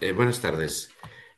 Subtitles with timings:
[0.00, 0.90] Eh, buenas tardes.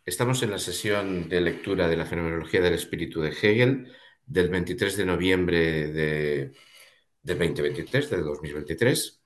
[0.05, 3.91] Estamos en la sesión de lectura de la fenomenología del espíritu de Hegel
[4.27, 5.59] del 23 de noviembre
[5.89, 6.53] de,
[7.23, 9.23] del 2023, del 2023.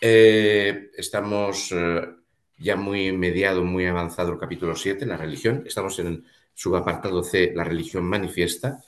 [0.00, 2.06] Eh, estamos eh,
[2.58, 5.64] ya muy mediado, muy avanzado el capítulo 7, la religión.
[5.66, 8.84] Estamos en el subapartado C, la religión manifiesta,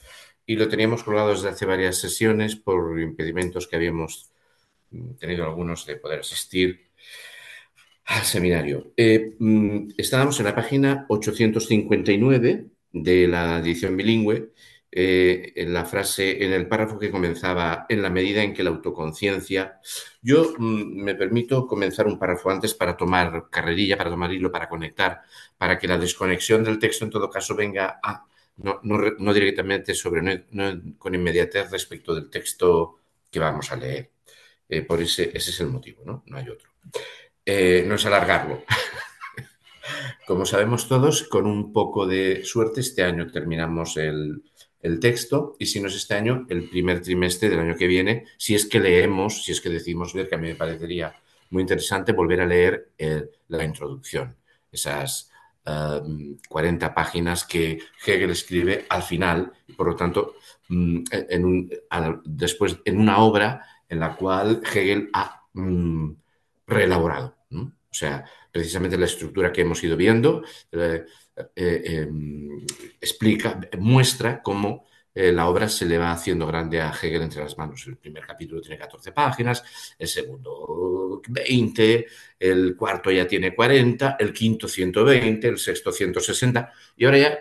[0.47, 4.31] y lo teníamos colgado desde hace varias sesiones por impedimentos que habíamos
[5.19, 6.87] tenido algunos de poder asistir
[8.07, 8.93] al seminario.
[8.97, 14.53] Eh, mm, estábamos en la página 859 de la edición bilingüe,
[14.91, 18.71] eh, en la frase, en el párrafo que comenzaba, en la medida en que la
[18.71, 19.81] autoconciencia.
[20.23, 24.69] Yo mm, me permito comenzar un párrafo antes para tomar carrerilla, para tomar hilo, para
[24.69, 25.23] conectar,
[25.59, 28.25] para que la desconexión del texto en todo caso venga a,
[28.59, 30.47] no, directamente sobre,
[30.99, 34.11] con inmediatez respecto del texto que vamos a leer.
[34.69, 36.25] Eh, por ese, ese es el motivo, ¿no?
[36.27, 36.71] No hay otro.
[37.47, 38.65] Eh, no es alargarlo.
[40.27, 44.43] Como sabemos todos, con un poco de suerte, este año terminamos el,
[45.01, 48.55] texto y si no es este año, el primer trimestre del año que viene, si
[48.55, 51.13] es que leemos, si es que decimos ver, que a mí me parecería
[51.51, 52.93] muy interesante volver a leer
[53.49, 54.37] la introducción,
[54.71, 55.29] esas
[56.49, 60.35] 40 páginas que Hegel escribe al final, por lo tanto,
[60.69, 61.71] mm, en
[62.25, 66.13] después en una obra en la cual Hegel ha mm,
[66.69, 67.36] reelaborado.
[67.97, 71.07] O sea, precisamente la estructura que hemos ido viendo eh,
[71.57, 72.61] eh, em,
[73.01, 77.57] explica, muestra cómo eh, la obra se le va haciendo grande a Hegel entre las
[77.57, 77.87] manos.
[77.87, 79.65] El primer capítulo tiene 14 páginas,
[79.99, 82.07] el segundo 20,
[82.39, 87.39] el cuarto ya tiene 40, el quinto 120, el sexto 160 y ahora ya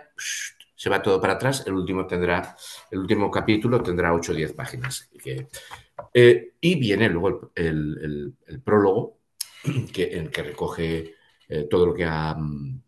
[0.74, 1.66] se va todo para atrás.
[1.68, 2.56] El último tendrá,
[2.92, 5.10] el último capítulo tendrá 8 o 10 páginas.
[6.14, 8.34] y viene luego el
[8.64, 9.25] prólogo
[9.94, 11.16] que, en que recoge
[11.48, 12.84] eh, todo, lo que ha, mm,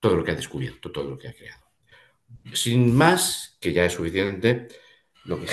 [0.00, 1.64] todo lo que ha descubierto, todo lo que ha creado.
[2.52, 4.68] Sin más, que ya es suficiente,
[5.24, 5.46] lo que,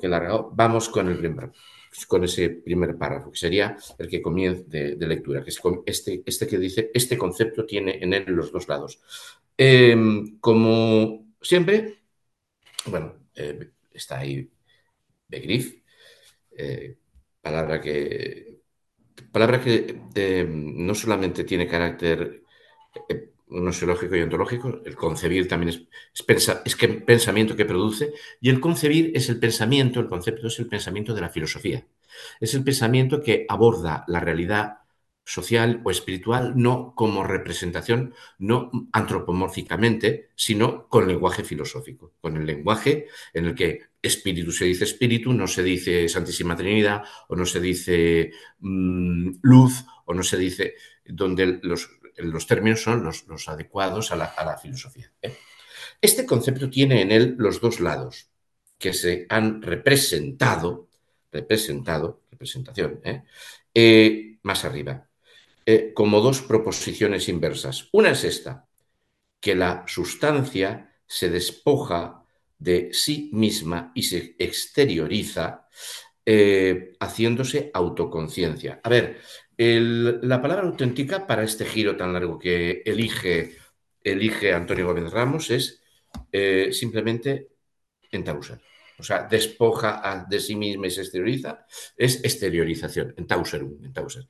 [0.00, 1.52] que largado, vamos con el primer,
[2.08, 6.46] con ese primer párrafo, que sería el que comienza de, lectura, que es este, este
[6.46, 9.00] que dice, este concepto tiene en él los dos lados.
[9.56, 11.98] Em, como siempre,
[12.86, 14.50] bueno, eh, está ahí
[15.28, 15.82] Begriff,
[16.52, 16.98] eh,
[17.40, 18.55] palabra que
[19.36, 22.42] palabra que eh, no solamente tiene carácter
[23.06, 28.60] eh, nosiológico y ontológico, el concebir también es, es, que pensamiento que produce, y el
[28.60, 31.86] concebir es el pensamiento, el concepto es el pensamiento de la filosofía.
[32.40, 34.78] Es el pensamiento que aborda la realidad
[35.26, 43.08] social o espiritual no como representación, no antropomórficamente, sino con lenguaje filosófico, con el lenguaje
[43.34, 47.58] en el que espíritu se dice espíritu, no se dice Santísima Trinidad, o no se
[47.58, 54.16] dice mm, luz, o no se dice, donde los, los términos son los, adecuados a
[54.16, 55.12] la, filosofía.
[55.20, 55.36] ¿eh?
[56.00, 58.30] Este concepto tiene en él los dos lados
[58.78, 60.88] que se han representado,
[61.32, 63.24] representado, representación, ¿eh?
[63.74, 65.05] Eh, más arriba.
[65.68, 67.88] Eh, como dos proposiciones inversas.
[67.90, 68.68] Una es esta,
[69.40, 72.24] que la sustancia se despoja
[72.56, 75.66] de sí misma y se exterioriza
[76.24, 78.80] eh, haciéndose autoconciencia.
[78.84, 79.20] A ver,
[79.58, 83.56] la palabra auténtica para este giro tan largo que elige,
[84.04, 85.82] elige Antonio Gómez Ramos es
[86.30, 87.48] eh, simplemente
[88.12, 88.60] entauser.
[88.98, 91.66] O sea, despoja de sí misma y se exterioriza,
[91.96, 93.26] es exteriorización, en
[93.84, 94.26] entauser.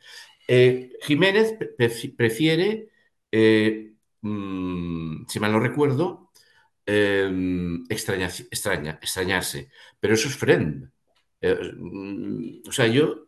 [0.49, 1.57] Eh, Jiménez
[2.17, 2.89] prefiere,
[3.33, 6.31] eh, mm, si mal no recuerdo,
[6.87, 8.29] em, extraña,
[9.01, 9.71] extrañarse,
[10.01, 10.91] pero eso es friend.
[11.41, 13.27] Eh, mm, o sea, yo,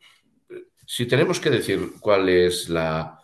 [0.86, 3.18] si tenemos que decir cuál es la,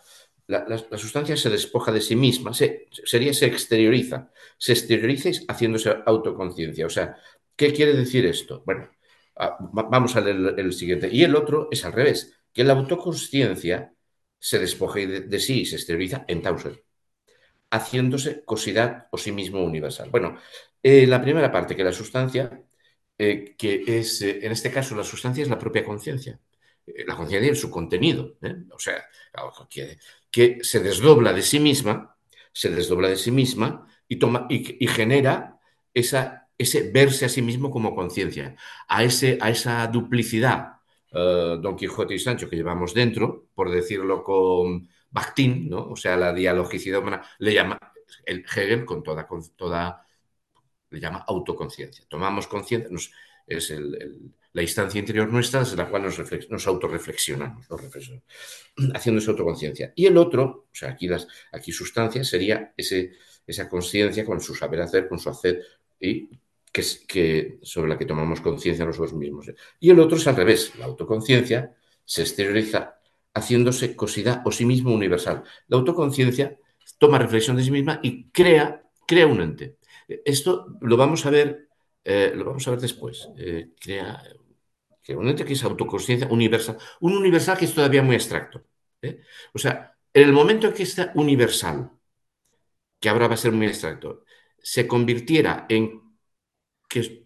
[0.47, 6.85] la, sustancia se despoja de sí misma, sería se exterioriza, se exterioriza haciéndose autoconciencia.
[6.85, 7.17] O sea,
[7.55, 8.63] ¿qué quiere decir esto?
[8.65, 8.89] Bueno,
[9.37, 11.09] ah, vamos a leer el siguiente.
[11.11, 13.93] Y el otro es al revés que la autoconsciencia
[14.39, 16.85] se despoje de, sí y se esteriliza en Tauser,
[17.69, 20.09] haciéndose cosidad o sí mismo universal.
[20.09, 20.37] Bueno,
[20.81, 22.63] eh, la primera parte, que la sustancia,
[23.17, 26.39] eh, que es, eh, en este caso, la sustancia es la propia conciencia.
[27.07, 28.37] la conciencia es su contenido,
[28.71, 29.03] o sea,
[29.69, 29.97] que,
[30.31, 32.15] que, se desdobla de sí misma,
[32.53, 35.59] se desdobla de sí misma y, toma, y, genera
[35.95, 38.55] esa, ese verse a sí mismo como conciencia,
[38.87, 40.74] a, ese, a esa duplicidad
[41.15, 45.89] eh, Don Quijote y Sancho que llevamos dentro, por decirlo con Bakhtin, ¿no?
[45.89, 47.79] o sea, la dialogicidad humana, le llama
[48.25, 50.05] el Hegel con toda, con toda
[50.89, 52.05] le llama autoconciencia.
[52.09, 52.89] Tomamos conciencia,
[53.47, 53.73] es
[54.51, 56.19] la instancia interior nuestra desde la cual nos,
[56.49, 57.65] nos autorreflexionamos,
[58.93, 59.93] haciendo esa autoconciencia.
[59.95, 63.13] Y el otro, o sea, aquí, las, aquí sustancia sería ese,
[63.47, 65.61] esa conciencia con su saber hacer, con su hacer,
[65.99, 66.29] y
[67.07, 69.51] que, sobre la que tomamos conciencia nosotros mismos.
[69.79, 72.99] Y el otro es al revés, la autoconciencia se exterioriza
[73.33, 75.43] haciéndose cosidad o sí mismo universal.
[75.67, 76.57] La autoconciencia
[76.97, 79.77] toma reflexión de sí misma y crea, crea un ente.
[80.07, 81.69] Esto lo vamos a ver,
[82.03, 83.29] eh, lo vamos a ver después.
[83.37, 84.21] Eh, crea,
[85.09, 86.77] un ente que es autoconsciencia universal.
[87.01, 88.63] Un universal que es todavía muy abstracto.
[89.01, 89.21] ¿eh?
[89.53, 91.91] O sea, en el momento en que está universal,
[92.99, 94.23] que ahora va a ser muy abstracto,
[94.61, 96.04] se convirtiera en
[96.87, 97.25] que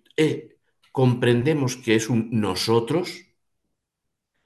[0.91, 3.25] comprendemos que es un nosotros,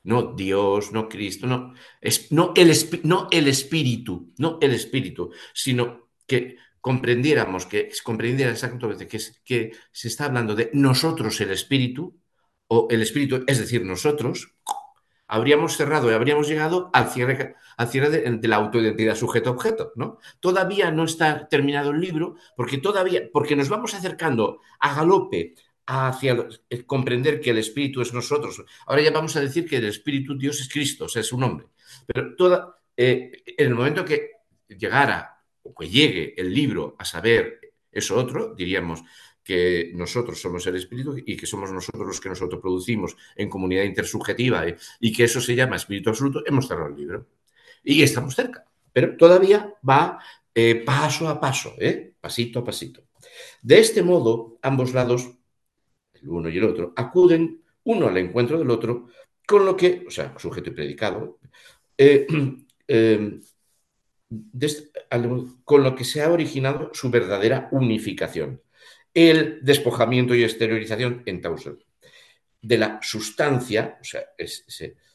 [0.04, 2.72] no Dios, no Cristo, no, es, no, el,
[3.04, 10.08] no el espíritu, no el espíritu, sino que comprendiéramos, que comprendiera exactamente que, que se
[10.10, 12.20] está hablando de nosotros el espíritu,
[12.68, 14.56] o el espíritu, es decir, nosotros,
[15.34, 20.20] habríamos cerrado y habríamos llegado al cierre, al cierre de, la autoidentidad sujeto-objeto, ¿no?
[20.40, 25.56] Todavía no está terminado el libro, porque todavía, porque nos vamos acercando a galope
[25.88, 26.38] hacia
[26.86, 28.64] comprender que el Espíritu es nosotros.
[28.86, 31.66] Ahora ya vamos a decir que el Espíritu Dios es Cristo, es su nombre.
[32.06, 34.34] Pero toda, eh, en el momento que
[34.68, 37.60] llegara o que llegue el libro a saber
[37.92, 39.02] eso otro, diríamos
[39.44, 43.84] que nosotros somos el Espíritu y que somos nosotros los que nosotros producimos en comunidad
[43.84, 47.28] intersubjetiva eh, y que eso se llama Espíritu Absoluto, hemos cerrado el libro.
[47.84, 50.20] Y estamos cerca, pero todavía va
[50.56, 51.76] eh, paso a paso,
[52.22, 53.04] pasito a pasito.
[53.62, 55.30] De este modo, ambos lados
[56.24, 59.08] el uno y el otro, acuden uno al encuentro del otro,
[59.46, 61.40] con lo que, o sea, sujeto y predicado,
[61.98, 62.26] eh,
[62.88, 63.40] eh,
[65.64, 68.62] con lo que se ha originado su verdadera unificación,
[69.14, 71.80] el despojamiento y exteriorización en Tausel
[72.64, 74.66] de la sustancia, o sea, es,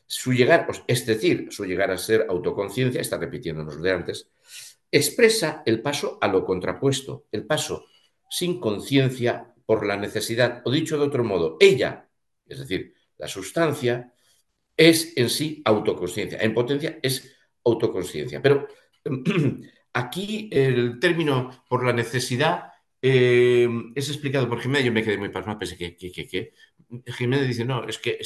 [0.07, 4.29] su llegar, es decir, su llegar a ser autoconciencia, está repitiéndonos de antes,
[4.91, 7.87] expresa el paso a lo contrapuesto, el paso
[8.31, 12.09] sin conciencia por la necesidad, o dicho de otro modo, ella,
[12.47, 14.13] es decir, la sustancia,
[14.77, 16.39] es en sí autoconsciencia.
[16.41, 18.41] En potencia es autoconsciencia.
[18.41, 18.69] Pero
[19.93, 22.71] aquí el término por la necesidad
[23.03, 24.87] eh, es explicado por Jiménez.
[24.87, 26.53] Yo me quedé muy pasmado, pensé que,
[27.07, 28.19] Jiménez dice, no, es que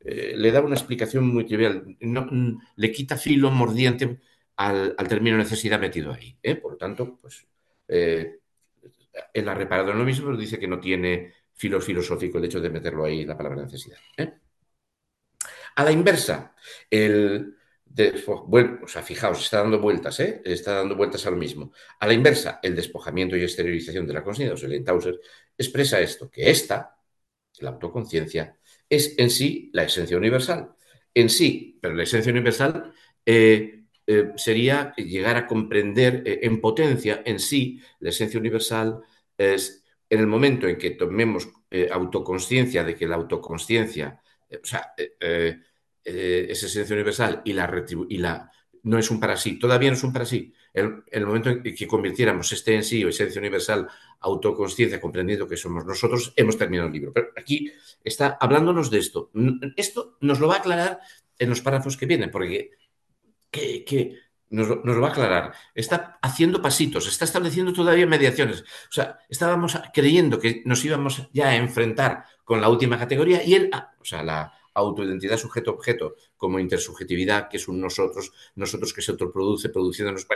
[0.00, 1.96] eh, le da una explicación muy trivial.
[2.00, 2.28] No,
[2.76, 4.20] le quita filo mordiente
[4.56, 6.36] al, término necesidad metido ahí.
[6.42, 6.56] ¿eh?
[6.56, 7.46] Por lo tanto, pues
[9.32, 12.60] él ha reparado en lo mismo, pero dice que no tiene filo filosófico el hecho
[12.60, 13.98] de meterlo ahí la palabra necesidad.
[14.16, 14.34] ¿eh?
[15.76, 16.54] A la inversa,
[16.90, 17.56] el,
[18.46, 20.42] bueno, o sea, fijaos, está dando vueltas, ¿eh?
[20.44, 21.72] está dando vueltas a lo mismo.
[22.00, 25.20] A la inversa, el despojamiento y exteriorización de la conciencia, o sea, el Tauser,
[25.56, 26.96] expresa esto, que esta,
[27.60, 28.58] la autoconciencia,
[28.88, 30.74] es en sí la esencia universal.
[31.14, 32.92] En sí, pero la esencia universal
[33.24, 39.00] eh, eh, sería llegar a comprender en potencia en sí la esencia universal
[39.38, 41.48] es en el momento en que tomemos
[41.90, 44.20] autoconsciencia de que la autoconsciencia,
[44.62, 44.94] o sea,
[46.04, 48.18] es esencia universal y la, y
[48.84, 50.52] no es un para sí, todavía no es un para sí.
[50.72, 53.88] En el, momento en que convirtiéramos este en sí o esencia universal,
[54.20, 57.12] autoconsciencia, comprendiendo que somos nosotros, hemos terminado el libro.
[57.12, 57.72] Pero aquí
[58.02, 59.30] está hablándonos de esto.
[59.76, 61.00] Esto nos lo va a aclarar
[61.38, 62.72] en los párrafos que vienen, porque
[63.50, 64.18] que,
[64.50, 65.54] nos, lo va a aclarar.
[65.74, 68.62] Está haciendo pasitos, está estableciendo todavía mediaciones.
[68.62, 73.54] O sea, estábamos creyendo que nos íbamos ya a enfrentar con la última categoría y
[73.54, 79.02] él, ah, o sea, la autoidentidad sujeto-objeto como intersubjetividad, que es un nosotros, nosotros que
[79.02, 80.26] se autoproduce, produciéndonos.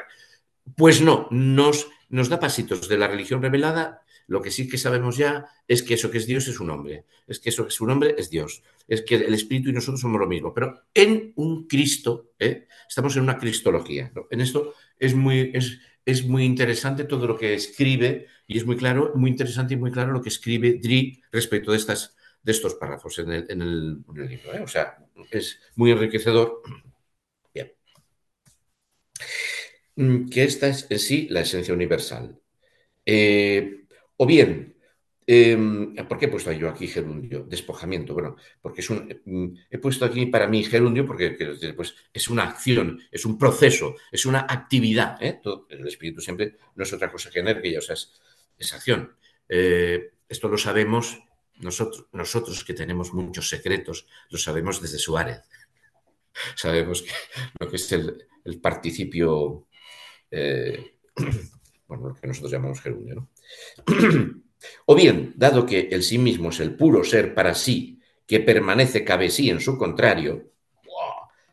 [0.76, 5.16] Pues no, nos, nos da pasitos de la religión revelada lo que sí que sabemos
[5.16, 7.80] ya es que eso que es Dios es un hombre, es que eso que es
[7.80, 11.32] un hombre es Dios, es que el Espíritu y nosotros somos lo mismo, pero en
[11.36, 12.68] un Cristo, ¿eh?
[12.86, 14.12] estamos en una cristología.
[14.30, 18.76] En esto es muy, es, es muy interesante todo lo que escribe y es muy
[18.76, 22.14] claro, muy interesante y muy claro lo que escribe Dri respecto de, estas,
[22.48, 24.54] de estos párrafos en el, libro.
[24.54, 24.60] ¿eh?
[24.60, 24.96] O sea,
[25.30, 26.62] es muy enriquecedor.
[27.54, 27.74] Bien.
[29.96, 32.40] Mm, que esta es en sí la esencia universal.
[33.04, 33.84] Eh,
[34.16, 34.74] o bien,
[35.26, 37.44] em, ¿por qué he puesto yo aquí gerundio?
[37.44, 38.14] Despojamiento.
[38.14, 39.20] Bueno, porque es un.
[39.26, 41.36] Mm, he puesto aquí para mí gerundio porque
[41.76, 45.22] pues, es una acción, es un proceso, es una actividad.
[45.22, 45.38] ¿eh?
[45.68, 49.16] el espíritu siempre no es otra cosa que energía, o sea, es, acción.
[49.48, 51.18] Esto lo sabemos
[51.60, 55.42] nosotros, nosotros que tenemos muchos secretos, lo sabemos desde Suárez.
[56.54, 57.04] Sabemos
[57.58, 59.66] lo que es el, participio,
[60.30, 60.94] eh,
[61.88, 63.30] bueno, lo que nosotros llamamos gerundio, ¿no?
[64.86, 67.98] o bien, dado que el sí mismo es el puro ser para sí
[68.28, 70.52] que permanece cabe sí en su contrario,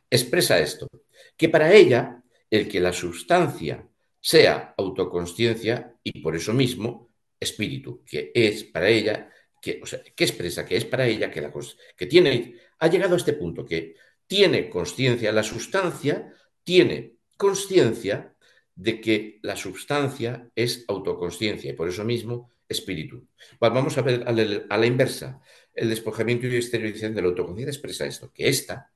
[0.09, 0.89] expresa esto,
[1.37, 3.87] que para ella el que la sustancia
[4.19, 9.29] sea autoconsciencia y por eso mismo espíritu, que es para ella,
[9.65, 11.51] que, expresa que es para ella que, la,
[11.97, 13.95] que tiene, ha llegado a este punto, que
[14.27, 16.31] tiene conciencia, la sustancia
[16.63, 18.35] tiene conciencia
[18.75, 23.27] de que la sustancia es autoconsciencia y por eso mismo espíritu.
[23.59, 24.31] vamos a ver a
[24.77, 25.41] la, inversa.
[25.73, 28.91] El despojamiento y exteriorización de la autoconciencia expresa esto, que esta,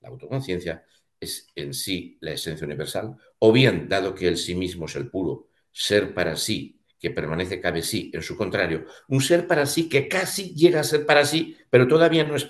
[0.00, 0.84] la autoconciencia,
[1.20, 5.10] es en sí la esencia universal, o bien, dado que el sí mismo es el
[5.10, 9.88] puro ser para sí, que permanece cabe sí en su contrario, un ser para sí
[9.88, 12.46] que casi llega a ser para sí, pero todavía no es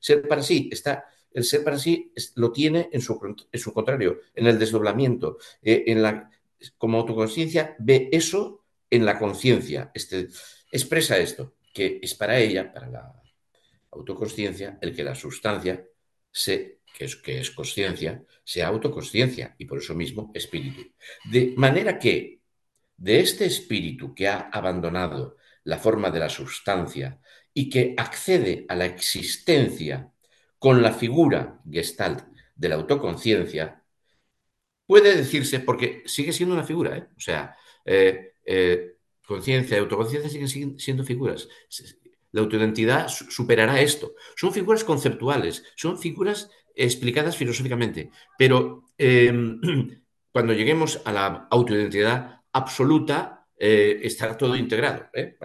[0.00, 3.18] ser para sí, está el ser para sí lo tiene en su,
[3.50, 6.30] en su contrario, en el desdoblamiento, eh, en la,
[6.76, 10.28] como autoconciencia ve eso en la conciencia, este,
[10.70, 13.22] expresa esto, que es para ella, para la
[13.92, 15.86] autoconsciencia, el que la sustancia
[16.30, 20.82] se que es, que es conciencia, sea autoconsciencia y por eso mismo espíritu.
[21.24, 22.41] De manera que
[23.02, 27.20] de este espíritu que ha abandonado la forma de la sustancia
[27.52, 30.12] y que accede a la existencia
[30.60, 33.82] con la figura gestalt de la autoconciencia,
[34.86, 37.08] puede decirse, porque sigue siendo una figura, ¿eh?
[37.16, 38.94] o sea, eh, eh,
[39.26, 41.48] conciencia y autoconciencia siguen siendo figuras.
[42.30, 44.14] La autoidentidad superará esto.
[44.36, 49.60] Son figuras conceptuales, son figuras explicadas filosóficamente, pero em,
[50.30, 55.08] cuando lleguemos a la autoidentidad absoluta, eh, estará todo integrado.
[55.14, 55.36] ¿eh?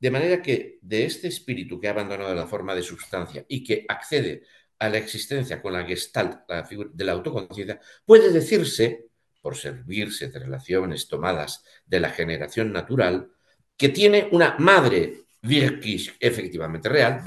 [0.00, 3.84] de manera que de este espíritu que ha abandonado la forma de sustancia y que
[3.86, 4.42] accede
[4.78, 9.08] a la existencia con la gestalt la de la autoconciencia, puede decirse,
[9.42, 13.30] por servirse de relaciones tomadas de la generación natural,
[13.76, 17.22] que tiene una madre wirklich efectivamente real,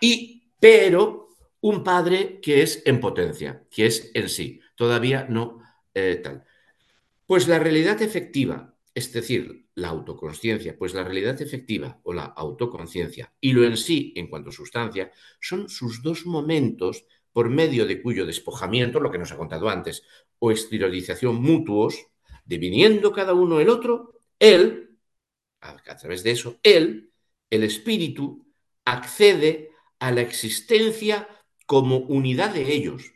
[0.00, 1.28] y pero
[1.60, 5.62] un padre que es en potencia, que es en sí, todavía no
[5.94, 6.44] eh, tal.
[7.26, 13.34] Pues la realidad efectiva, es decir, la autoconsciencia, pues la realidad efectiva o la autoconciencia
[13.40, 18.00] y lo en sí en cuanto a sustancia son sus dos momentos por medio de
[18.00, 20.04] cuyo despojamiento, lo que nos ha contado antes,
[20.38, 22.06] o exteriorización mutuos,
[22.44, 24.96] diviniendo cada uno el otro, él,
[25.60, 27.10] a través de eso, él,
[27.50, 28.46] el espíritu,
[28.84, 31.28] accede a la existencia
[31.66, 33.12] como unidad de ellos.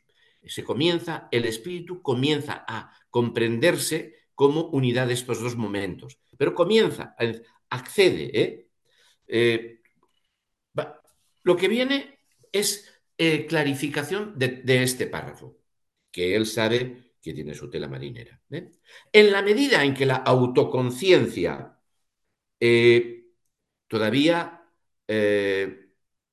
[0.47, 7.15] Se comienza, el espíritu comienza a comprenderse como unidad de estos dos momentos, pero comienza,
[7.69, 8.41] accede.
[8.41, 8.69] ¿eh?
[9.27, 9.81] Eh,
[11.43, 12.19] lo que viene
[12.53, 15.59] es eh, clarificación de, este párrafo,
[16.11, 18.41] que él sabe que tiene su tela marinera.
[19.13, 21.77] En la medida en que la autoconciencia
[23.89, 24.63] todavía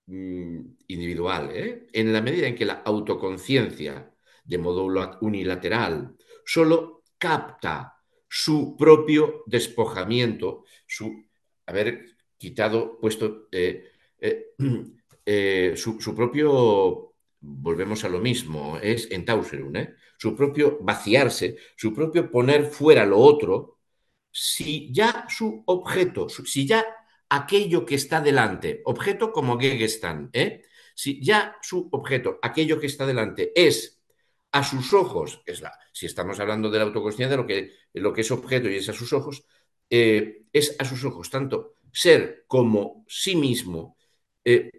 [0.05, 1.87] mm, individual, ¿eh?
[1.93, 4.13] en la medida en que la autoconciencia,
[4.45, 4.85] de modo
[5.21, 6.16] unilateral,
[6.47, 11.25] solo capta su propio despojamiento, su
[11.65, 14.53] haber quitado, puesto eh, eh,
[15.75, 22.65] su, propio, volvemos a lo mismo, es en Tauserun, su propio vaciarse, su propio poner
[22.65, 23.79] fuera lo otro,
[24.31, 26.85] si ya su objeto, si ya
[27.27, 30.63] aquello que está delante, objeto como Gegenstand, ¿eh?
[30.95, 33.96] Si ya su objeto, aquello que está delante, es
[34.57, 38.21] a sus ojos, es la, si estamos hablando de la autoconsciencia, lo que, lo que
[38.21, 39.43] es objeto y es a sus ojos,
[39.89, 41.29] eh, es a sus ojos.
[41.29, 43.97] Tanto ser como sí mismo,
[44.43, 44.71] eh,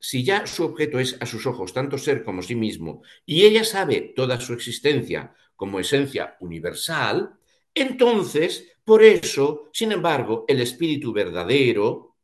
[0.00, 3.62] si ya su objeto es a sus ojos tanto ser como sí mismo, y ella
[3.62, 7.38] sabe toda su existencia como esencia universal,
[7.74, 12.16] entonces, por eso, sin embargo, el espíritu verdadero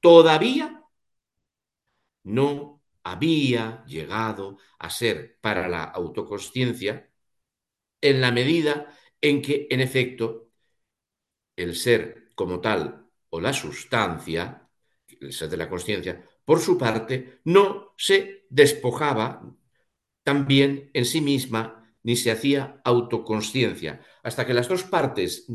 [0.00, 0.84] todavía
[2.22, 2.71] no
[3.04, 7.10] había llegado a ser para la autoconsciencia
[8.00, 10.50] en la medida en que, en efecto,
[11.56, 14.68] el ser como tal o la sustancia,
[15.20, 19.54] el ser de la consciencia, por su parte, no se despojaba
[20.22, 25.46] también en sí misma ni se hacía autoconsciencia, hasta que las dos partes...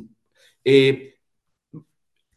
[0.64, 1.14] Eh,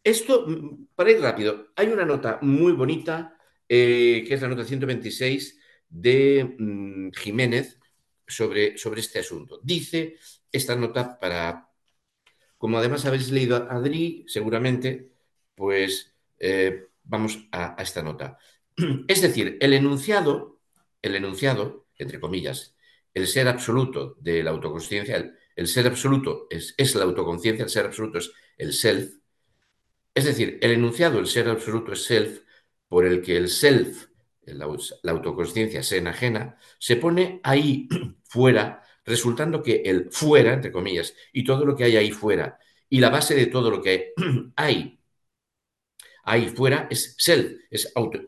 [0.03, 0.47] esto,
[0.95, 3.37] para ir rápido, hay una nota muy bonita
[3.73, 7.79] eh, que es la nota 126 de mm, Jiménez
[8.27, 9.61] sobre, sobre este asunto.
[9.63, 10.17] Dice
[10.51, 11.69] esta nota para,
[12.57, 15.13] como además habéis leído a Adri, seguramente,
[15.55, 18.37] pues eh, vamos a, esta nota.
[19.07, 20.59] Es decir, el enunciado,
[21.01, 22.75] el enunciado, entre comillas,
[23.13, 27.85] el ser absoluto de la autoconsciencia, el, ser absoluto es, es, la autoconciencia, el ser
[27.85, 29.13] absoluto es el self.
[30.13, 32.41] Es decir, el enunciado, el ser absoluto es self,
[32.91, 34.07] por el que el self,
[34.43, 34.65] la,
[35.13, 37.87] autoconsciencia se enajena, se pone ahí
[38.25, 42.99] fuera, resultando que el fuera, entre comillas, y todo lo que hay ahí fuera, y
[42.99, 44.11] la base de todo lo que
[44.57, 44.99] hay
[46.25, 48.19] ahí fuera es self, es auto,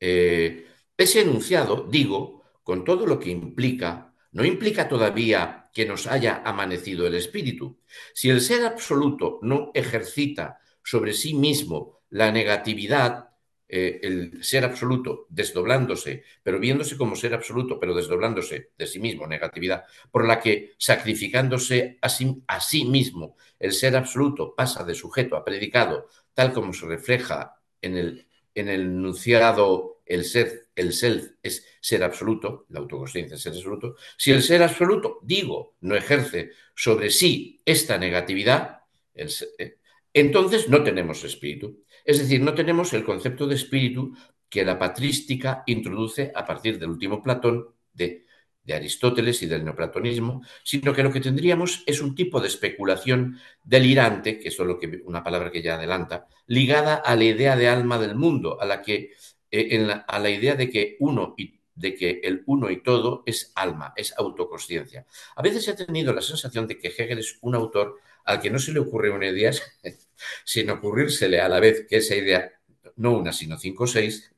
[0.00, 6.42] eh, ese enunciado, digo, con todo lo que implica, no implica todavía que nos haya
[6.44, 7.78] amanecido el espíritu.
[8.14, 13.33] Si el ser absoluto no ejercita sobre sí mismo la negatividad,
[13.68, 19.26] eh, el ser absoluto desdoblándose, pero viéndose como ser absoluto, pero desdoblándose de sí mismo,
[19.26, 24.94] negatividad, por la que sacrificándose a sí, a sí mismo, el ser absoluto pasa de
[24.94, 30.92] sujeto a predicado, tal como se refleja en el, en el enunciado el ser, el
[30.92, 35.96] self es ser absoluto, la autoconsciencia es ser absoluto, si el ser absoluto, digo, no
[35.96, 38.80] ejerce sobre sí esta negatividad,
[39.14, 39.78] eh,
[40.12, 41.83] entonces no tenemos espíritu.
[42.04, 44.14] Es decir, no tenemos el concepto de espíritu
[44.48, 48.24] que la patrística introduce a partir del último Platón de,
[48.72, 54.38] Aristóteles y del neoplatonismo, sino que lo que tendríamos es un tipo de especulación delirante,
[54.38, 57.98] que es lo que, una palabra que ya adelanta, ligada a la idea de alma
[57.98, 59.12] del mundo, a la que
[59.50, 63.52] eh, a la idea de que uno y de que el uno y todo es
[63.54, 65.06] alma, es autoconsciencia.
[65.36, 68.58] A veces he tenido la sensación de que Hegel es un autor al que no
[68.58, 69.52] se le ocurre una idea
[70.44, 72.52] sin ocurrírsele a la vez que esa idea,
[72.96, 74.30] no una, sino cinco o seis,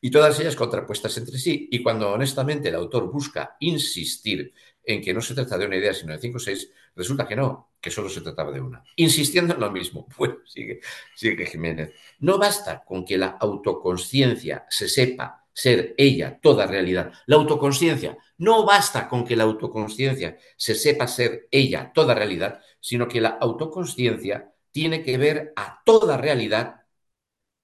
[0.00, 1.68] y todas ellas contrapuestas entre sí.
[1.70, 4.52] Y cuando honestamente el autor busca insistir
[4.82, 7.36] en que no se trata de una idea, sino de cinco o seis, resulta que
[7.36, 8.84] no, que solo se trataba de una.
[8.96, 10.80] Insistiendo en lo mismo, bueno, sigue,
[11.14, 11.92] sigue Jiménez.
[12.18, 17.12] No basta con que la autoconsciencia se sepa ser ella toda realidad.
[17.26, 23.08] La autoconsciencia, no basta con que la autoconsciencia se sepa ser ella toda realidad, sino
[23.08, 26.82] que la autoconsciencia tiene que ver a toda realidad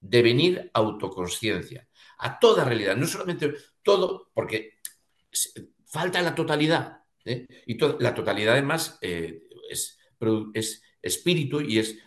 [0.01, 1.87] devenir autoconsciencia.
[2.21, 4.79] A toda realidad, no solamente todo, porque
[5.85, 7.03] falta la totalidad.
[7.27, 7.47] ¿eh?
[7.67, 9.99] Y la totalidad, además, eh, es,
[10.55, 11.99] es, espíritu y es.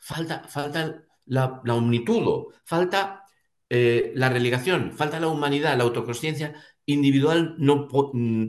[0.00, 3.24] Falta, falta la, la omnitudo, falta
[3.70, 8.46] eh, la religación, falta la humanidad, la autoconsciencia individual no mm,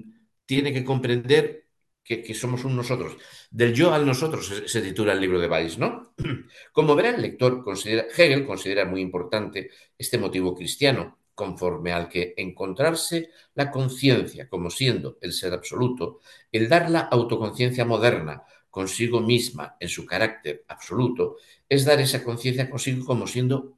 [0.47, 1.64] tiene que comprender
[2.05, 3.17] que, somos un nosotros.
[3.49, 6.13] Del yo al nosotros se, titula el libro de Weiss, ¿no?
[6.71, 12.33] Como verá el lector, considera, Hegel considera muy importante este motivo cristiano, conforme al que
[12.37, 19.75] encontrarse la conciencia como siendo el ser absoluto, el dar la autoconciencia moderna consigo misma
[19.79, 21.37] en su carácter absoluto,
[21.67, 23.77] es dar esa conciencia consigo como siendo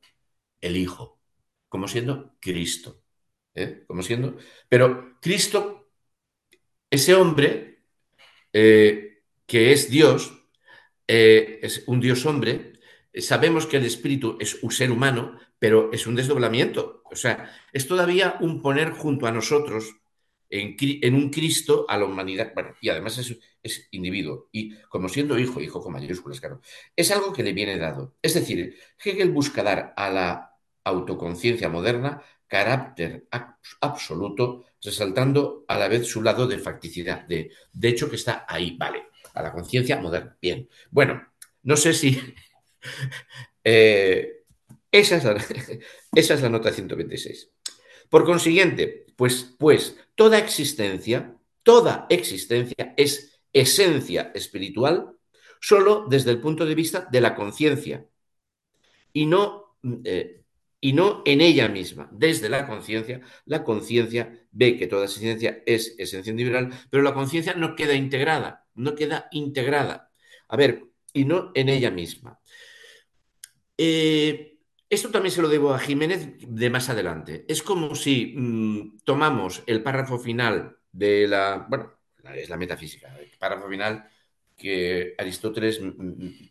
[0.62, 1.20] el Hijo,
[1.70, 3.02] como siendo Cristo.
[3.56, 3.84] ¿eh?
[3.88, 4.38] Como siendo.
[4.70, 5.90] Pero Cristo,
[6.90, 7.77] ese hombre
[8.54, 10.46] eh, que es Dios,
[11.08, 12.74] eh, es un Dios hombre,
[13.14, 17.02] sabemos que el espíritu es un ser humano, pero es un desdoblamiento.
[17.06, 19.96] O sea, es todavía un poner junto a nosotros
[20.50, 22.54] en, un Cristo a la humanidad.
[22.82, 24.50] Y además es, es, individuo.
[24.52, 26.62] Y como siendo hijo, hijo con mayúsculas, claro,
[26.96, 28.16] es algo que le viene dado.
[28.22, 33.28] Es decir, Hegel busca dar a la autoconciencia moderna carácter
[33.82, 38.78] absoluto, resaltando a la vez su lado de facticidad, de, de hecho que está ahí,
[38.78, 40.38] vale, a la conciencia moderna.
[40.42, 41.28] Bien, bueno,
[41.64, 42.18] no sé si
[43.66, 44.44] eh,
[44.90, 45.46] esa, es la,
[46.16, 47.52] esa, nota 126.
[48.10, 55.18] Por consiguiente, pues, pues toda existencia, toda existencia es esencia espiritual
[55.60, 58.08] solo desde el punto de vista de la conciencia
[59.12, 60.46] y no, eh,
[60.80, 62.10] y no en ella misma.
[62.12, 67.54] Desde la conciencia, la conciencia ve que toda existencia es esencia individual, pero la conciencia
[67.54, 70.12] no queda integrada, no queda integrada.
[70.48, 72.40] A ver, y no en ella misma.
[73.78, 74.58] Eh,
[74.90, 77.46] esto también se lo debo a Jiménez de más adelante.
[77.48, 81.94] Es como si mmm, tomamos el párrafo final de la, bueno,
[82.36, 84.08] es la metafísica, el párrafo final
[84.56, 85.80] que Aristóteles,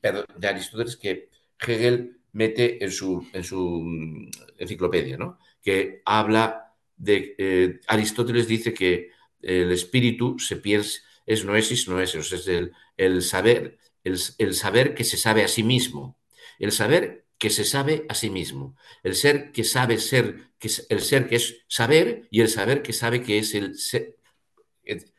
[0.01, 5.39] perdón, de Aristóteles que Hegel mete en su, en su enciclopedia, ¿no?
[5.63, 12.47] que habla de, eh, Aristóteles dice que el espíritu se piensa, es noesis, noesis, es
[12.47, 16.19] el, el saber, el, el saber que se sabe a sí mismo.
[16.59, 21.01] El saber que se sabe a sí mismo, el ser que sabe ser, que el
[21.01, 24.17] ser que es saber y el saber que sabe que es el ser.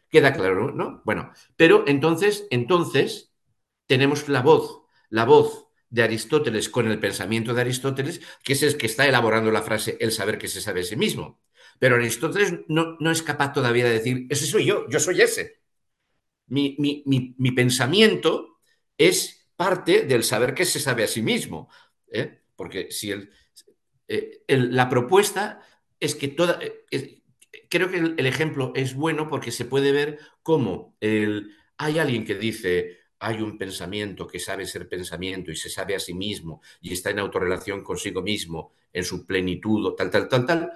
[0.09, 1.01] Queda claro, ¿no?
[1.05, 3.31] Bueno, pero entonces, entonces
[3.85, 8.77] tenemos la voz, la voz de Aristóteles con el pensamiento de Aristóteles, que es el
[8.77, 11.41] que está elaborando la frase el saber que se sabe a sí mismo.
[11.79, 15.61] Pero Aristóteles no, no es capaz todavía de decir, ese soy yo, yo soy ese.
[16.47, 18.59] Mi, mi, mi, mi pensamiento
[18.97, 21.69] es parte del saber que se sabe a sí mismo.
[22.11, 22.41] ¿eh?
[22.55, 23.31] porque si el,
[24.07, 25.61] eh, la propuesta
[25.99, 26.59] es que toda...
[26.61, 27.21] Eh,
[27.69, 30.95] creo que el, ejemplo es bueno porque se puede ver cómo
[31.79, 35.99] hay alguien que dice, hay un pensamiento que sabe ser pensamiento y se sabe a
[35.99, 40.71] sí mismo y está en autorrelación consigo mismo en su plenitud, tal, tal, tal, tal,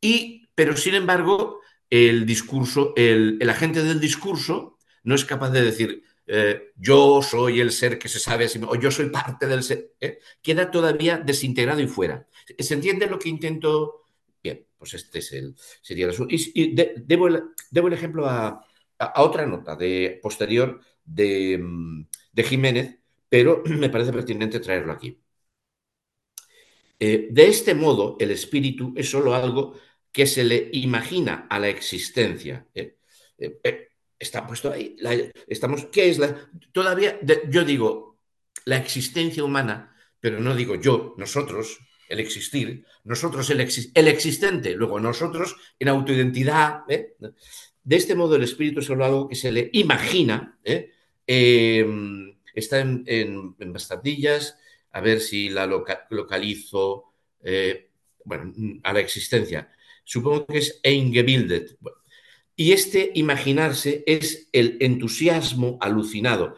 [0.00, 6.02] y, pero sin embargo, el discurso, el, agente del discurso no es capaz de decir,
[6.26, 9.46] eh, yo soy el ser que se sabe a sí mismo, o yo soy parte
[9.46, 10.18] del ser, ¿eh?
[10.42, 12.26] queda todavía desintegrado y fuera.
[12.58, 14.06] ¿Se entiende lo que intento?
[14.42, 18.64] Bien, pues este es el, sería el Y, debo, el, ejemplo a,
[19.16, 20.80] otra nota de posterior
[21.14, 22.98] De, Jiménez,
[23.28, 25.18] pero me parece pertinente traerlo aquí.
[26.98, 29.74] Eh, de este modo, el espíritu es solo algo
[30.12, 32.66] que se le imagina a la existencia.
[32.74, 32.98] ¿eh?
[33.38, 34.96] Eh, está puesto ahí.
[35.46, 36.50] estamos, ¿Qué es la?
[36.70, 38.20] Todavía, yo digo
[38.66, 45.00] la existencia humana, pero no digo yo, nosotros, el existir, nosotros el, el existente, luego
[45.00, 46.82] nosotros en autoidentidad.
[47.84, 50.58] De este modo, el espíritu es solo algo que se le imagina.
[50.62, 50.92] ¿eh?
[51.34, 54.58] Em, está en, bastardillas,
[54.90, 55.66] a ver si la
[56.10, 57.88] localizo, eh,
[58.22, 59.72] bueno, a la existencia.
[60.04, 61.78] Supongo que es eingebildet.
[62.54, 66.54] y este imaginarse es el entusiasmo alucinado.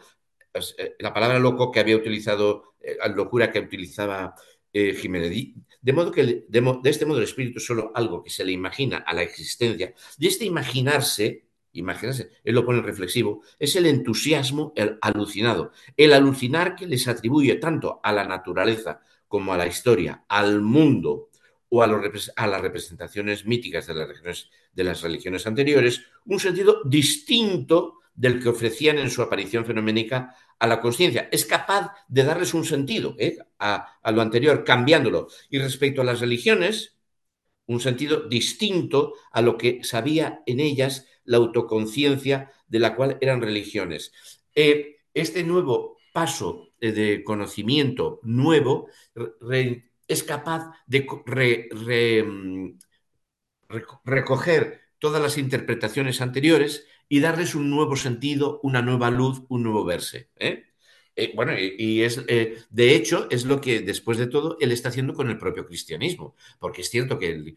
[0.53, 2.75] Eh, la palabra loco que había utilizado,
[3.15, 4.35] locura que utilizaba
[4.73, 5.31] Jiménez.
[5.81, 8.97] De modo que de, este modo el espíritu es solo algo que se le imagina
[8.97, 9.93] a la existencia.
[10.19, 11.44] Y este imaginarse,
[11.79, 15.71] imaginarse, él lo pone reflexivo, es el entusiasmo el alucinado.
[15.95, 21.29] El alucinar que les atribuye tanto a la naturaleza como a la historia, al mundo
[21.69, 28.41] o a, las representaciones míticas de las, de las religiones anteriores, un sentido distinto del
[28.41, 31.27] que ofrecían en su aparición fenoménica a la conciencia.
[31.31, 33.37] Es capaz de darles un sentido ¿eh?
[33.59, 35.27] a, lo anterior, cambiándolo.
[35.49, 36.95] Y respecto a las religiones,
[37.67, 43.41] un sentido distinto a lo que sabía en ellas la autoconciencia de la cual eran
[43.41, 44.13] religiones.
[44.53, 48.87] Eh, este nuevo paso de conocimiento nuevo
[50.07, 52.77] es capaz de mm,
[54.05, 59.83] recoger todas las interpretaciones anteriores y darles un nuevo sentido, una nueva luz, un nuevo
[59.83, 60.29] verse.
[60.37, 60.63] ¿eh?
[61.15, 64.89] Eh, bueno, y, es, eh, de hecho, es lo que después de todo él está
[64.89, 67.55] haciendo con el propio cristianismo, porque es cierto que,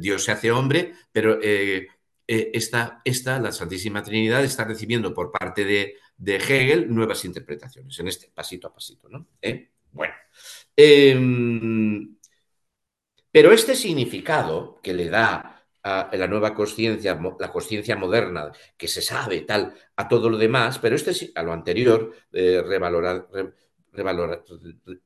[0.00, 1.38] Dios se hace hombre, pero
[2.28, 8.08] esta, esta, la Santísima Trinidad, está recibiendo por parte de, de, Hegel nuevas interpretaciones, en
[8.08, 9.26] este pasito a pasito, ¿no?
[9.92, 10.14] Bueno.
[10.76, 12.16] Em,
[13.30, 19.40] pero este significado que le da la nueva conciencia, la conciencia moderna, que se sabe
[19.42, 23.28] tal, a todo lo demás, pero este a lo anterior, eh, revalorar,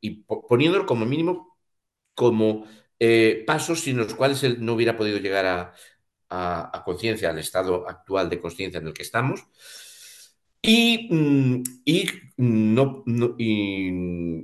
[0.01, 1.57] y poniéndolo como mínimo
[2.15, 2.67] como
[2.99, 5.75] eh, pasos sin los cuales él no hubiera podido llegar a,
[6.85, 9.45] conciencia, al estado actual de conciencia en el que estamos.
[10.61, 12.07] Y, mm, y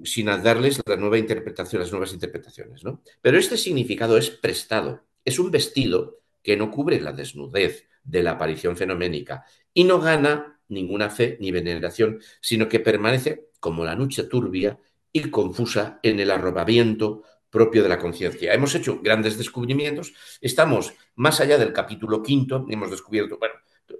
[0.04, 2.84] sin darles la nueva interpretación, las nuevas interpretaciones.
[2.84, 3.02] ¿no?
[3.20, 8.32] Pero este significado es prestado, es un vestido que no cubre la desnudez de la
[8.32, 14.24] aparición fenoménica y no gana ninguna fe ni veneración, sino que permanece como la noche
[14.24, 14.78] turbia
[15.12, 18.52] y confusa en el arrobamiento propio de la conciencia.
[18.52, 23.54] Hemos hecho grandes descubrimientos, estamos más allá del capítulo quinto, hemos descubierto, bueno,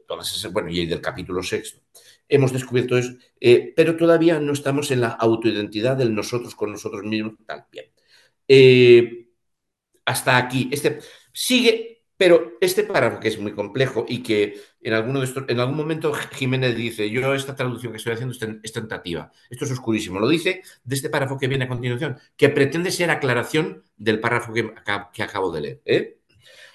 [0.06, 1.80] todas esas, bueno, y del capítulo sexto,
[2.28, 7.02] hemos descubierto eso, eh, pero todavía no estamos en la autoidentidad del nosotros con nosotros
[7.04, 7.86] mismos, tal, bien.
[8.46, 9.28] Eh,
[10.04, 11.00] hasta aquí, este
[11.32, 17.08] sigue pero este párrafo, que es muy complejo y que en, algún momento Jiménez dice,
[17.08, 21.10] yo esta traducción que estoy haciendo es tentativa, esto es oscurísimo, lo dice de este
[21.10, 24.74] párrafo que viene a continuación, que pretende ser aclaración del párrafo que,
[25.12, 25.82] que acabo de leer.
[25.84, 26.18] ¿eh?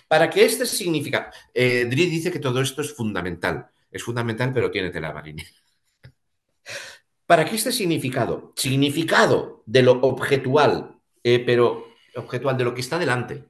[0.08, 4.72] Para que este significa, eh, Dri dice que todo esto es fundamental, es fundamental, pero
[4.72, 5.50] tiene tela marinera.
[7.26, 12.98] Para que este significado, significado de lo objetual, eh, pero objetual de lo que está
[12.98, 13.44] delante,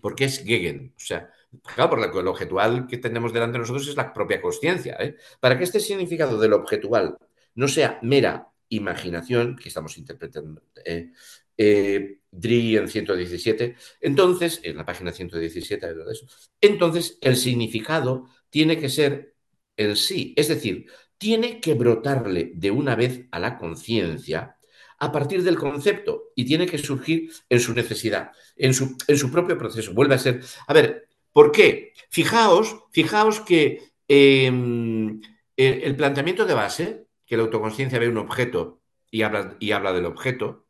[0.00, 0.94] porque es Gegen.
[0.96, 1.30] O sea,
[1.74, 4.96] claro, porque lo objetual que tenemos delante de nosotros es la propia conciencia.
[5.00, 5.16] ¿eh?
[5.40, 7.18] Para que este significado del objetual
[7.54, 11.12] no sea mera imaginación, que estamos interpretando eh,
[11.56, 16.26] eh Dri en 117, entonces, en la página 117 de eso,
[16.60, 19.34] entonces el significado tiene que ser
[19.76, 20.86] en sí, es decir,
[21.18, 24.55] tiene que brotarle de una vez a la conciencia
[24.98, 29.30] a partir del concepto y tiene que surgir en su necesidad, en su, en su
[29.30, 29.92] propio proceso.
[29.92, 30.42] Vuelve a ser.
[30.66, 31.92] A ver, ¿por qué?
[32.10, 35.20] Fijaos, fijaos que em,
[35.56, 38.80] el, planteamiento de base, que la autoconsciencia ve un objeto
[39.10, 40.66] y habla, y habla del objeto,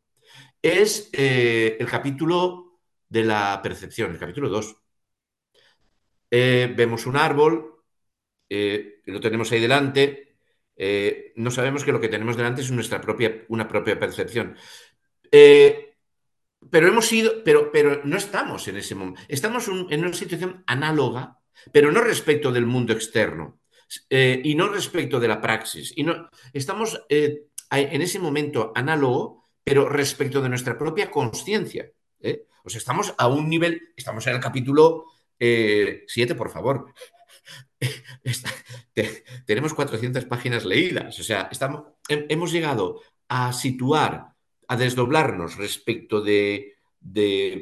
[0.62, 4.76] es eh, el capítulo de la percepción, el capítulo 2.
[6.30, 7.82] Eh, vemos un árbol,
[8.48, 10.35] eh, lo tenemos ahí delante,
[11.36, 14.56] no sabemos que lo que tenemos delante es nuestra propia, una propia percepción.
[15.30, 19.20] pero hemos ido, pero, pero no estamos en ese momento.
[19.28, 21.38] Estamos en una situación análoga,
[21.72, 23.60] pero no respecto del mundo externo.
[24.10, 25.92] y no respecto de la praxis.
[25.96, 31.90] Y no, estamos en ese momento análogo, pero respecto de nuestra propia conciencia.
[32.20, 32.46] ¿eh?
[32.62, 35.06] O sea, estamos a un nivel, estamos en el capítulo
[35.38, 36.92] 7, eh, por favor.
[39.46, 44.34] tenemos 400 páginas leídas, o sea, estamos, hemos llegado a situar,
[44.68, 46.76] a desdoblarnos respecto de,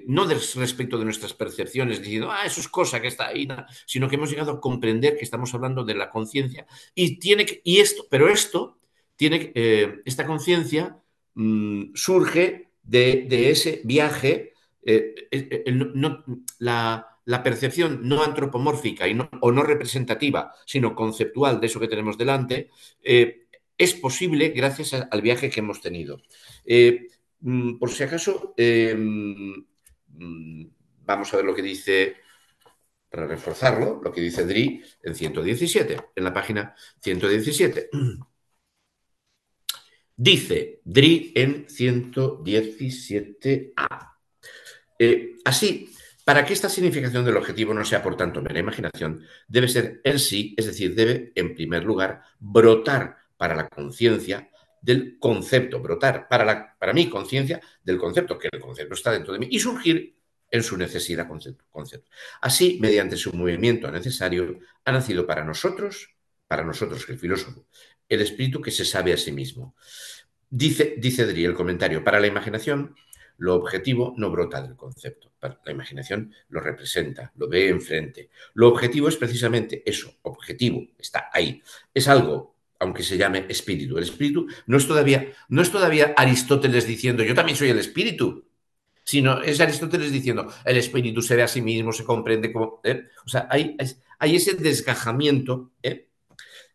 [0.07, 3.46] no respecto de nuestras percepciones, diciendo, ah, eso es cosa que está ahí,
[3.87, 6.66] sino que hemos llegado a comprender que estamos hablando de la conciencia.
[6.94, 8.79] Y tiene y esto, pero esto
[9.16, 10.98] tiene, eh, esta conciencia
[11.35, 15.64] mm, surge de, ese viaje, eh, eh,
[16.59, 22.70] la, percepción no antropomórfica y o no representativa, sino conceptual de eso que tenemos delante,
[23.02, 26.20] es posible gracias al viaje que hemos tenido.
[27.40, 29.54] Mm, por si acaso, mm,
[31.06, 32.16] vamos a ver lo que dice
[33.14, 37.90] para reforzarlo, lo que dice DRI en 117, en la página 117.
[40.16, 44.18] Dice DRI en 117A.
[44.98, 45.93] Eh, así,
[46.24, 50.18] para que esta significación del objetivo no sea, por tanto, mera imaginación, debe ser en
[50.18, 54.48] sí, es decir, debe, en primer lugar, brotar para la conciencia
[54.80, 59.32] del concepto, brotar para, la, para mi conciencia del concepto, que el concepto está dentro
[59.32, 60.16] de mí, y surgir
[60.50, 62.10] en su necesidad concepto, concepto.
[62.40, 66.14] Así, mediante su movimiento necesario, ha nacido para nosotros,
[66.46, 67.66] para nosotros el filósofo,
[68.08, 69.74] el espíritu que se sabe a sí mismo.
[70.48, 72.94] Dice, dice Dri el comentario, para la imaginación,
[73.38, 75.33] lo objetivo no brota del concepto.
[75.64, 78.31] La imaginación lo representa, lo ve enfrente.
[78.55, 81.62] Lo objetivo es precisamente eso, objetivo, está ahí.
[81.92, 83.99] Es algo, aunque se llame espíritu.
[83.99, 88.47] El espíritu no es todavía, no es todavía Aristóteles diciendo yo también soy el espíritu,
[89.05, 92.81] sino es Aristóteles diciendo el espíritu se ve a sí mismo, se comprende como.
[92.85, 93.05] ¿eh?
[93.27, 93.77] O sea, hay,
[94.20, 95.73] ese desgajamiento.
[95.83, 96.09] ¿eh?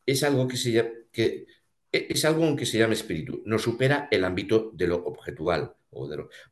[0.06, 1.48] Es algo que se llama que
[1.92, 5.76] e, es algo que se llama espíritu, no supera el ámbito de lo objetual.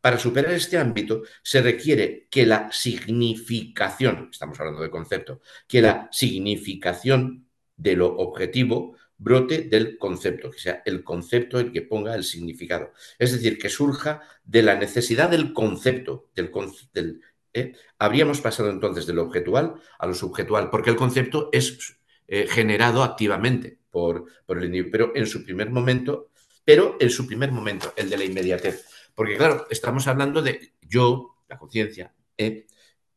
[0.02, 6.10] Para superar este ámbito se requiere que la significación, estamos hablando de concepto, que la
[6.12, 12.24] significación de lo objetivo brote del concepto, que sea el concepto el que ponga el
[12.24, 12.92] significado.
[13.18, 17.22] Es decir, que surja de la necesidad del concepto, del,
[17.54, 17.74] ¿eh?
[17.98, 21.98] habríamos pasado entonces de lo objetual a lo subjetual, porque el concepto es
[22.28, 26.30] eh, generado activamente por, el individuo, pero en su primer momento,
[26.64, 28.86] pero en su primer momento, el de la inmediatez.
[29.18, 32.68] Porque claro, estamos hablando de yo, la conciencia, eh,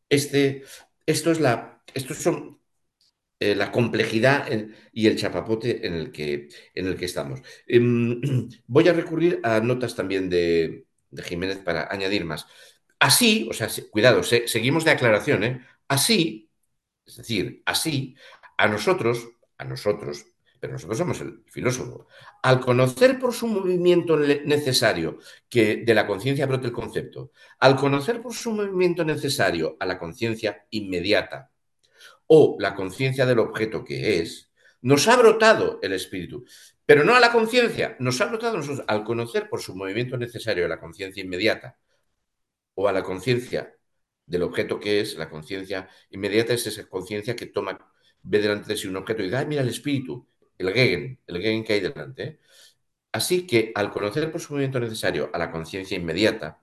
[0.09, 0.65] este,
[1.05, 2.59] esto es la, estos son
[3.39, 4.49] eh, la complejidad
[4.93, 7.43] y el chapapote en el que, en el que estamos.
[7.67, 8.19] Em,
[8.67, 10.87] voy a recurrir a notas también de,
[11.23, 12.47] Jiménez para añadir más.
[12.99, 16.51] Así, o sea, cuidado, seguimos de aclaración, así,
[17.05, 18.17] es decir, así,
[18.57, 20.25] a nosotros, a nosotros,
[20.61, 22.07] pero nosotros somos el filósofo,
[22.43, 25.19] al conocer por su movimiento necesario
[25.49, 29.99] que de la conciencia brote el concepto, al conocer por su movimiento necesario a la
[29.99, 31.51] conciencia inmediata
[32.27, 36.45] o la conciencia del objeto que es, nos ha brotado el espíritu,
[36.85, 40.67] pero no a la conciencia, nos ha brotado nosotros al conocer por su movimiento necesario
[40.67, 41.79] a la conciencia inmediata
[42.75, 43.75] o a la conciencia
[44.27, 47.79] del objeto que es, la conciencia inmediata es esa conciencia que toma
[48.23, 50.29] ve delante de sí un objeto y dice, mira el espíritu,
[50.61, 52.23] el Gegen, el Gegen que hay delante.
[52.23, 52.39] ¿eh?
[53.13, 56.63] Así que al conocer su movimiento necesario a la conciencia inmediata,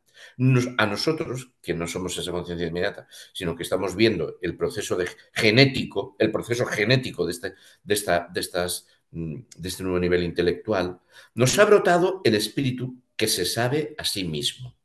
[0.78, 4.98] a nosotros, que no somos esa conciencia inmediata, sino que estamos viendo el proceso
[5.34, 10.24] genético, el proceso genético de este, de, esta, de, estas, mm, de este nuevo nivel
[10.24, 11.00] intelectual,
[11.36, 14.76] nos ha brotado el espíritu que se sabe a sí mismo.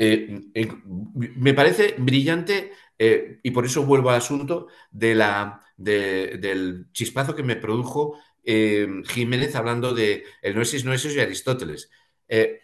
[0.00, 0.40] Eh,
[0.84, 7.42] me parece brillante eh, y por eso vuelvo al asunto de la, del chispazo que
[7.42, 11.90] me produjo eh, Jiménez hablando de el noesis noesis y Aristóteles.
[12.28, 12.60] Eh,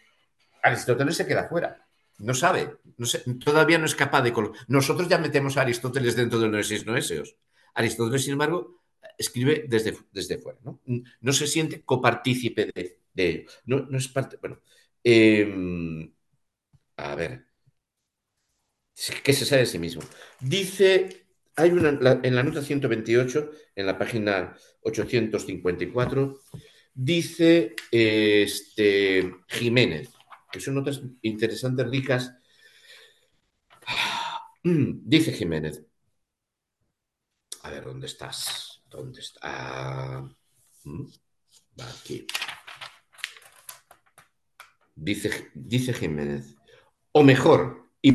[0.62, 1.86] Aristóteles se queda fuera,
[2.18, 2.76] no sabe,
[3.44, 4.32] todavía no es capaz de...
[4.68, 7.36] Nosotros ya metemos a Aristóteles dentro del noesis noeseos.
[7.74, 8.82] Aristóteles, sin embargo,
[9.18, 10.80] escribe desde, desde fuera, ¿no?
[11.20, 14.38] No se siente copartícipe de, de no, no es parte...
[14.38, 14.60] Bueno,
[16.96, 17.46] a ver,
[19.22, 20.02] que se sabe de sí mismo.
[20.40, 21.23] Dice,
[21.56, 26.40] hay una, en la nota 128, en la página 854,
[26.94, 30.10] dice este, Jiménez,
[30.50, 32.34] que son notas interesantes, ricas.
[34.64, 35.84] Dice Jiménez.
[37.64, 38.82] A ver, ¿dónde estás?
[38.88, 40.26] ¿Dónde está?
[40.84, 41.04] ¿Mm?
[41.78, 42.26] Va aquí.
[44.94, 46.56] Dice, dice Jiménez.
[47.12, 48.12] O mejor, y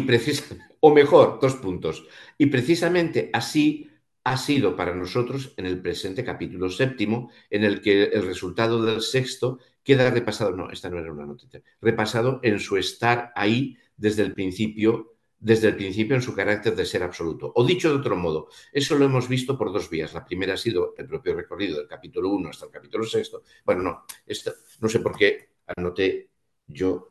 [0.82, 2.06] o mejor, dos puntos.
[2.38, 3.90] Y precisamente así
[4.24, 9.02] ha sido para nosotros en el presente capítulo séptimo, en el que el resultado del
[9.02, 14.22] sexto queda repasado, no, esta no era una noticia, repasado en su estar ahí desde
[14.22, 17.52] el principio, desde el principio en su carácter de ser absoluto.
[17.56, 20.14] O dicho de otro modo, eso lo hemos visto por dos vías.
[20.14, 23.42] La primera ha sido el propio recorrido del capítulo 1 hasta el capítulo sexto.
[23.66, 26.30] Bueno, no, esto, no sé por qué anoté
[26.68, 27.10] yo.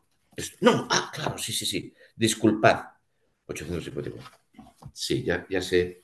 [0.61, 1.95] No, ah, claro, sí, sí, sí.
[2.17, 2.85] Disculpad.
[3.47, 4.39] 854.
[4.93, 6.03] Sí, ya, ya sé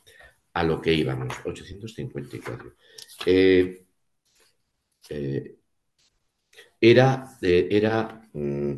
[0.54, 1.34] a lo que íbamos.
[1.44, 2.74] 854.
[3.26, 3.86] Eh,
[5.10, 5.56] eh,
[6.80, 8.72] era, era mm,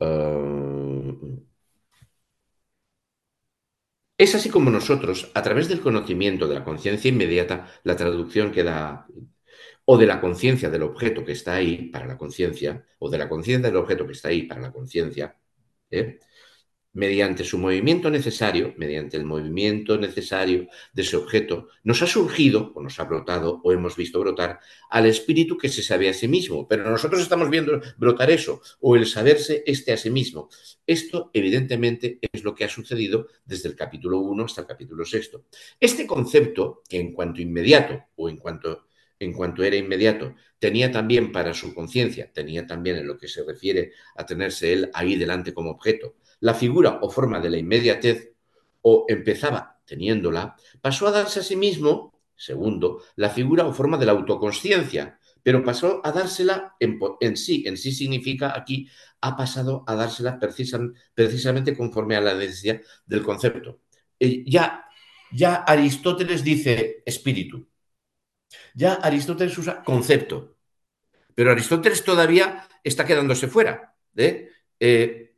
[0.00, 1.40] uh,
[4.18, 8.62] es así como nosotros, a través del conocimiento de la conciencia inmediata, la traducción que
[8.62, 9.06] da,
[9.92, 13.28] o de la conciencia del objeto que está ahí para la conciencia, o de la
[13.28, 15.36] conciencia del objeto que está ahí para la conciencia,
[15.90, 16.20] ¿eh?
[16.92, 22.80] mediante su movimiento necesario, mediante el movimiento necesario de ese objeto, nos ha surgido, o
[22.80, 26.68] nos ha brotado, o hemos visto brotar, al espíritu que se sabe a sí mismo.
[26.68, 30.50] Pero nosotros estamos viendo brotar eso, o el saberse este a sí mismo.
[30.86, 35.32] Esto, evidentemente, es lo que ha sucedido desde el capítulo 1 hasta el capítulo 6.
[35.80, 38.84] Este concepto, que en cuanto inmediato, o en cuanto
[39.20, 43.44] en cuanto era inmediato, tenía también para su conciencia, tenía también en lo que se
[43.44, 48.32] refiere a tenerse él ahí delante como objeto, la figura o forma de la inmediatez,
[48.82, 54.06] o empezaba teniéndola, pasó a darse a sí mismo, segundo, la figura o forma de
[54.06, 58.88] la autoconsciencia, pero pasó a dársela en, sí, en sí significa aquí,
[59.20, 60.38] ha pasado a dársela
[61.14, 63.80] precisamente conforme a la necesidad del concepto.
[64.18, 64.84] Eh, ya,
[65.32, 67.69] ya Aristóteles dice espíritu,
[68.74, 70.56] ya Aristóteles usa concepto,
[71.34, 73.94] pero Aristóteles todavía está quedándose fuera.
[74.16, 74.50] ¿eh?
[74.78, 75.30] eh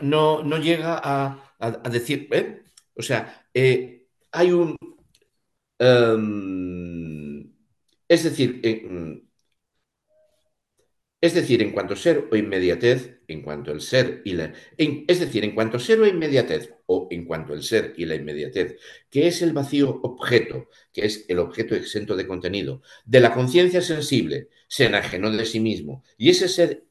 [0.00, 2.64] no, no, llega a, decir, ¿eh?
[2.94, 4.76] o sea, eh, hay un...
[5.78, 7.52] Em,
[8.08, 8.60] es decir,
[11.20, 14.52] es decir, en cuanto a ser o inmediatez, en cuanto el ser y la...
[14.76, 18.14] es decir, en cuanto a ser o inmediatez, o en cuanto el ser y la
[18.14, 18.76] inmediatez,
[19.10, 23.80] que es el vacío objeto, que es el objeto exento de contenido, de la conciencia
[23.80, 26.84] sensible, se enajenó de sí mismo, y ese ser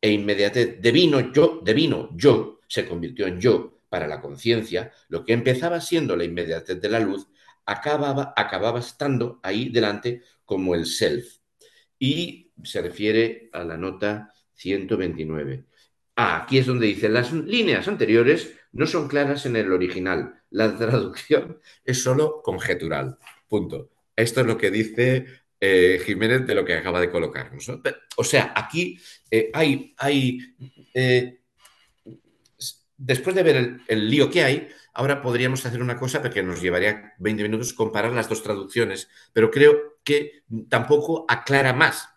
[0.00, 5.32] e inmediatez devino yo, devino yo, se convirtió en yo para la conciencia, lo que
[5.32, 7.26] empezaba siendo la inmediatez de la luz,
[7.66, 11.38] acababa, acababa estando ahí delante como el self.
[11.98, 15.64] Y se refiere a la nota 129.
[16.16, 20.42] Ah, aquí es donde dice, las líneas anteriores no son claras en el original.
[20.50, 23.18] La traducción es solo conjetural.
[23.48, 23.90] Punto.
[24.16, 25.26] Esto es lo que dice
[25.60, 27.70] eh, Jiménez de lo que acaba de colocarnos.
[28.16, 28.98] O sea, aquí
[29.30, 30.38] eh, hay, hay
[30.94, 31.40] eh,
[32.96, 37.14] después de ver el, lío que hay, ahora podríamos hacer una cosa porque nos llevaría
[37.18, 42.08] 20 minutos comparar las dos traducciones, pero creo que tampoco aclara más,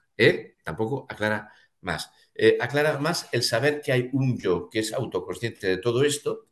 [0.63, 2.11] Tampoco aclara más.
[2.59, 6.47] Aclara más el saber que hay un yo que es autoconsciente de todo esto,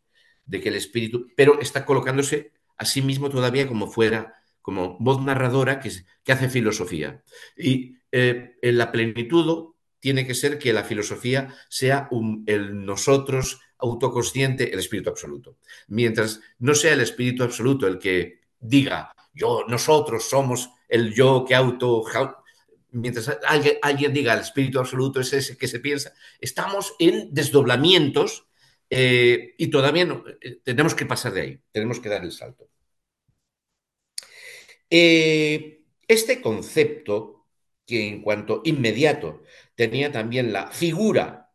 [0.46, 5.20] de que el espíritu, pero está colocándose a sí mismo todavía como fuera como voz
[5.22, 5.92] narradora que,
[6.24, 7.24] que hace filosofía.
[7.58, 12.08] Y eh, en la plenitud tiene que ser que la filosofía sea
[12.46, 15.58] el nosotros autoconsciente, el espíritu absoluto.
[15.88, 21.56] Mientras no sea el espíritu absoluto el que diga, yo, nosotros somos el yo que
[21.56, 22.04] auto...
[22.92, 23.38] Mientras
[23.82, 28.48] alguien, diga el espíritu absoluto es ese que se piensa, estamos en desdoblamientos
[28.90, 30.08] eh, y todavía
[30.42, 32.70] eh, tenemos que pasar de ahí, tenemos que dar el salto.
[34.90, 37.46] Eh, este concepto,
[37.86, 39.44] que en cuanto inmediato
[39.76, 41.52] tenía también la figura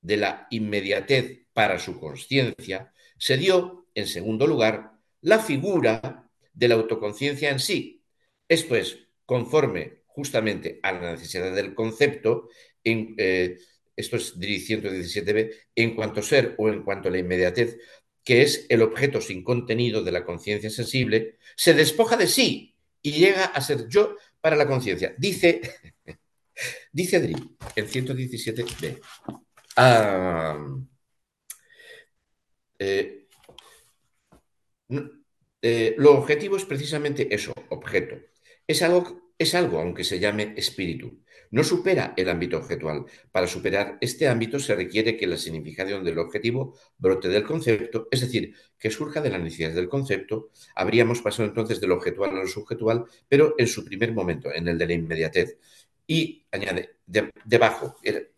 [0.00, 4.92] de la inmediatez para su conciencia, se dio, en segundo lugar,
[5.22, 8.04] la figura de la autoconciencia en sí.
[8.48, 12.48] Esto es, conforme justamente a la necesidad del concepto,
[12.82, 13.58] en, eh,
[13.94, 17.76] esto es 117b, en cuanto ser o en cuanto a la inmediatez
[18.24, 23.12] que es el objeto sin contenido de la conciencia sensible, se despoja de sí y
[23.12, 25.14] llega a ser yo para la conciencia.
[25.16, 25.60] Dice,
[26.92, 27.36] dice Adri
[27.76, 29.00] en 117b.
[32.78, 33.26] Eh,
[35.62, 38.16] eh, lo objetivo es precisamente eso, objeto.
[38.66, 41.20] Es algo es algo, aunque se llame espíritu.
[41.50, 43.06] No supera el ámbito objetual.
[43.30, 48.20] Para superar este ámbito se requiere que la significación del objetivo brote del concepto, es
[48.20, 50.50] decir, que surja de la necesidad del concepto.
[50.74, 54.78] Habríamos pasado entonces del objetual a lo subjetual, pero en su primer momento, en el
[54.78, 55.58] de la inmediatez.
[56.06, 56.96] Y añade,
[57.44, 58.30] debajo, el,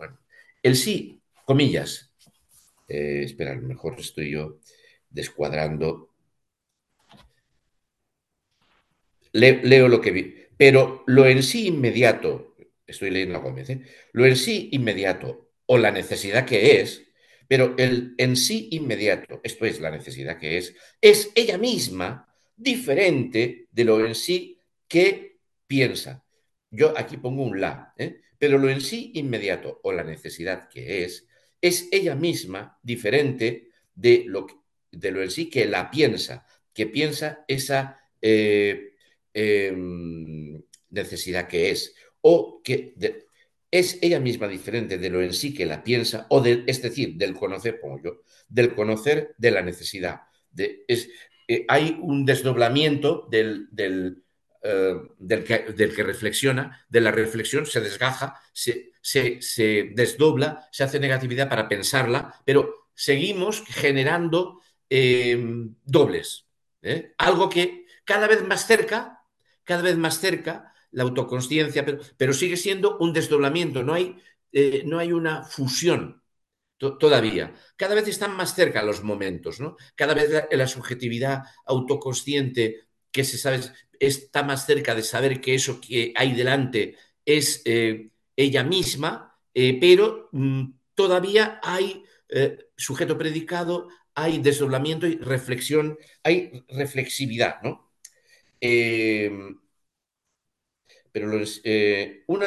[0.62, 2.12] el sí, comillas.
[2.88, 4.61] Eh, espera, a lo mejor estoy yo
[5.11, 6.11] descuadrando.
[9.32, 10.47] leo lo que vi.
[10.59, 12.56] Pero lo en sí inmediato,
[12.86, 13.82] estoy leyendo a Gómez, ¿eh?
[14.12, 17.04] lo en sí inmediato o la necesidad que es,
[17.46, 23.68] pero el en sí inmediato, esto es la necesidad que es, es ella misma diferente
[23.70, 26.24] de lo en sí que piensa.
[26.70, 28.20] Yo aquí pongo un la, ¿eh?
[28.38, 31.26] pero lo en sí inmediato o la necesidad que es,
[31.61, 34.46] es ella misma diferente de lo,
[34.90, 38.88] de lo en sí que la piensa, que piensa esa eh,
[39.39, 42.95] em, necesidad que es, o que
[43.70, 47.34] es ella misma diferente de lo en sí que la piensa, o es decir, del
[47.34, 50.22] conocer, como yo, del conocer de la necesidad.
[50.89, 51.09] Es,
[51.47, 54.22] eh, hay un desdoblamiento del, del,
[54.62, 60.99] eh, del, que, reflexiona, de la reflexión se desgaja, se, se, se, desdobla, se hace
[60.99, 64.61] negatividad para pensarla, pero seguimos generando
[64.91, 65.39] eh,
[65.84, 66.47] dobles.
[66.82, 67.14] ¿eh?
[67.18, 69.17] Algo que cada vez más cerca,
[69.68, 71.84] cada vez más cerca, la autoconsciencia,
[72.16, 74.16] pero, sigue siendo un desdoblamiento, no hay,
[74.50, 76.22] eh, no hay una fusión
[76.78, 77.54] todavía.
[77.76, 79.76] Cada vez están más cerca los momentos, ¿no?
[79.94, 83.60] Cada vez la, subjetividad autoconsciente que se sabe
[84.00, 86.96] está más cerca de saber que eso que hay delante
[87.26, 90.64] es eh, ella misma, eh, pero mmm,
[90.94, 92.04] todavía hay
[92.76, 97.88] sujeto predicado, hay desdoblamiento y reflexión, hay reflexividad, ¿no?
[101.12, 101.62] Pero lo es,
[102.26, 102.46] una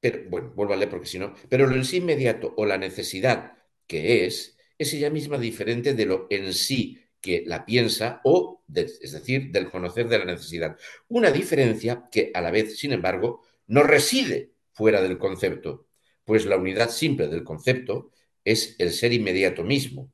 [0.00, 2.78] pero, bueno, vuelvo a leer porque si no, pero lo en sí inmediato o la
[2.78, 3.52] necesidad
[3.86, 9.12] que es, es ella misma diferente de lo en sí que la piensa o, es
[9.12, 10.76] decir, del conocer de la necesidad.
[11.08, 15.86] Una diferencia que a la vez, sin embargo, no reside fuera del concepto,
[16.24, 18.10] pues la unidad simple del concepto
[18.44, 20.10] es el ser inmediato mismo.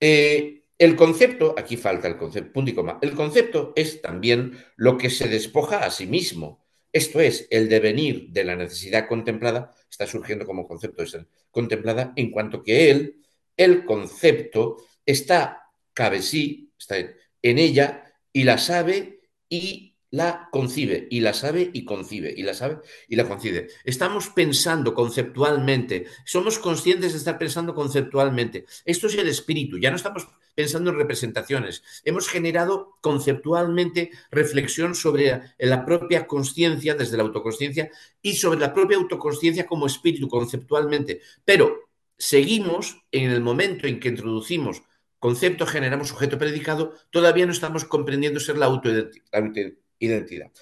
[0.00, 4.98] Eh, el concepto, aquí falta el concepto, punto y coma, el concepto es también lo
[4.98, 6.64] que se despoja a sí mismo.
[6.92, 12.12] Esto es, el devenir de la necesidad contemplada, está surgiendo como concepto de ser contemplada,
[12.16, 13.22] en cuanto que él,
[13.56, 15.66] el concepto, está
[15.96, 21.84] cabe sí, está en ella y la sabe y la concibe, y la sabe y
[21.84, 23.68] concibe, y la sabe y la concibe.
[23.82, 28.66] Estamos pensando conceptualmente, somos conscientes de estar pensando conceptualmente.
[28.84, 31.84] Esto es el espíritu, ya no estamos pensando en representaciones.
[32.04, 37.90] Hemos generado conceptualmente reflexión sobre la propia conciencia, desde la autoconsciencia,
[38.20, 41.20] y sobre la propia autoconsciencia como espíritu conceptualmente.
[41.44, 44.82] Pero seguimos en el momento en que introducimos
[45.18, 50.52] concepto generamos sujeto predicado, todavía no estamos comprendiendo ser la autoidentidad.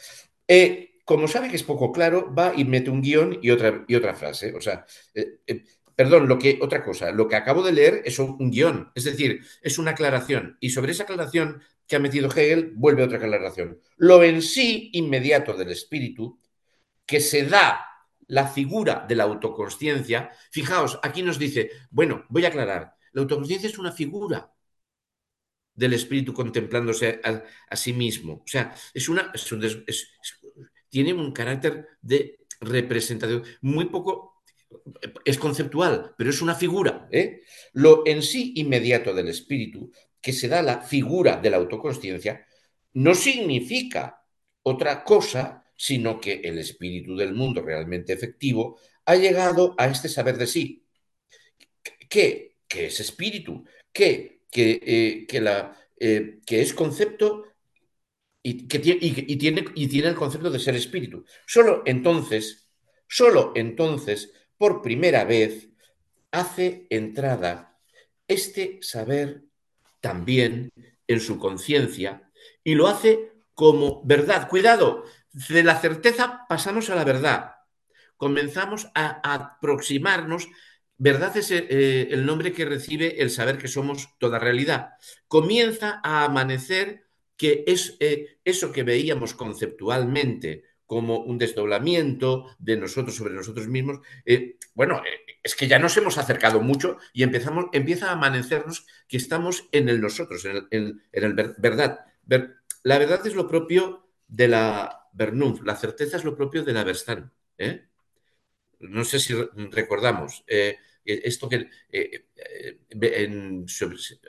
[0.49, 3.95] Eh, como sabe que es poco claro, va y mete un guion y otra, y
[3.95, 4.55] otra frase.
[4.55, 5.65] O sea, eh, eh,
[5.97, 9.45] perdón, lo que, otra cosa, lo que acabo de leer es un, guion, es decir,
[9.63, 10.57] es una aclaración.
[10.61, 13.81] Y sobre esa aclaración que ha metido Hegel, vuelve otra aclaración.
[13.97, 16.39] Lo en sí inmediato del espíritu,
[17.07, 17.87] que se da
[18.27, 23.69] la figura de la autoconsciencia, fijaos, aquí nos dice, bueno, voy a aclarar, la autoconsciencia
[23.69, 24.51] es una figura
[25.75, 28.43] del espíritu contemplándose a, sí mismo.
[28.45, 30.09] O sea, es una, es un, es,
[30.89, 34.34] tiene un carácter de representación muy poco,
[35.25, 37.09] es conceptual, pero es una figura.
[37.11, 37.43] ¿eh?
[37.73, 42.47] Lo en sí inmediato del espíritu, que se da la figura de la autoconsciencia,
[42.95, 44.23] no significa
[44.63, 50.39] otra cosa, sino que el espíritu del mundo realmente efectivo ha llegado a este saber
[50.39, 50.87] de sí.
[52.09, 52.57] ¿Qué?
[52.67, 53.65] ¿Qué es espíritu?
[53.93, 54.35] ¿Qué?
[54.55, 57.45] que, eh, que, la, eh, que, es concepto
[58.41, 61.25] y, que tiene, y, tiene, y tiene el concepto de ser espíritu.
[61.45, 62.69] Solo entonces,
[63.09, 65.69] solo entonces, por primera vez,
[66.31, 67.79] hace entrada
[68.27, 69.45] este saber
[70.01, 70.73] también
[71.07, 72.31] en su conciencia
[72.63, 74.49] y lo hace como verdad.
[74.49, 77.53] Cuidado, de la certeza pasamos a la verdad.
[78.17, 80.49] Comenzamos a, aproximarnos
[80.97, 84.91] Verdad es eh, el nombre que recibe el saber que somos toda realidad.
[85.27, 90.63] Comienza a amanecer que es eh, eso que veíamos conceptualmente
[90.95, 95.97] como un desdoblamiento de nosotros sobre nosotros mismos, eh, bueno, eh, es que ya nos
[95.97, 101.35] hemos acercado mucho y empezamos, empieza a amanecernos que estamos en el nosotros, en el,
[101.59, 102.07] verdad.
[102.23, 106.73] Ver, la verdad es lo propio de la, Bernunf, la certeza es lo propio de
[106.73, 107.33] la Verstán.
[107.59, 107.89] ¿eh?
[108.79, 109.35] No sé si
[109.73, 111.71] recordamos esto que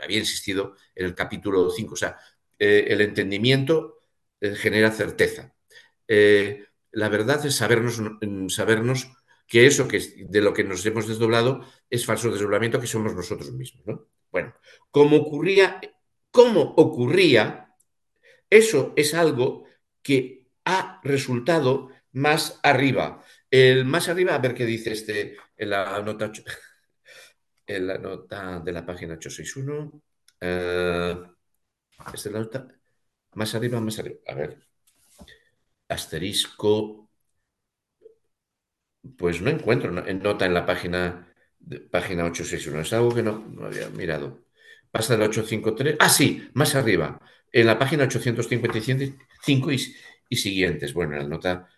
[0.04, 2.18] había insistido en el capítulo 5, o sea,
[2.58, 4.02] el entendimiento
[4.42, 5.55] genera certeza.
[6.08, 8.02] La verdad es sabernos,
[8.50, 9.12] sabernos
[9.48, 13.52] que eso que de lo que nos hemos desdoblado es falso desdoblamiento que somos nosotros
[13.52, 13.86] mismos.
[13.86, 14.08] ¿no?
[14.32, 14.54] Bueno,
[14.92, 15.80] como ocurría,
[16.32, 17.76] ¿cómo ocurría?
[18.50, 19.66] Eso es algo
[20.02, 23.24] que ha resultado más arriba.
[23.50, 26.32] El más arriba, a ver qué dice este en la nota,
[27.68, 30.02] en la nota de la página 861.
[30.42, 31.16] Eh,
[32.14, 32.68] esta es la.
[33.34, 34.20] Más arriba, más arriba.
[34.28, 34.68] A ver.
[35.90, 37.10] Asterisco.
[39.18, 41.34] Pues no encuentro nota en la página,
[41.92, 42.82] página 861.
[42.82, 44.44] Es algo que no, había mirado.
[44.92, 45.98] Pasa del 853.
[46.00, 47.20] Ah, sí, más arriba.
[47.52, 49.96] En la página 855 y,
[50.30, 50.94] y siguientes.
[50.94, 51.70] Bueno, en la nota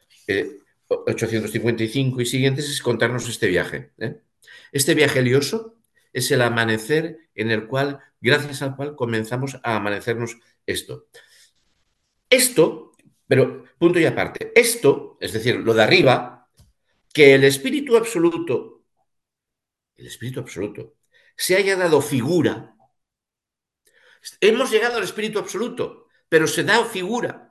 [0.88, 3.91] 855 eh, y siguientes es contarnos este viaje.
[3.97, 4.22] ¿eh?
[4.72, 5.76] Este viaje lioso
[6.14, 11.08] es el amanecer en el cual, gracias al cual comenzamos a amanecernos esto.
[12.30, 12.86] Esto,
[13.28, 16.49] pero punto y aparte, esto, es decir, lo de arriba,
[17.13, 18.84] que el espíritu absoluto,
[19.95, 20.95] el espíritu absoluto,
[21.36, 22.75] se haya dado figura,
[24.41, 27.47] hemos llegado al espíritu absoluto, pero se da figura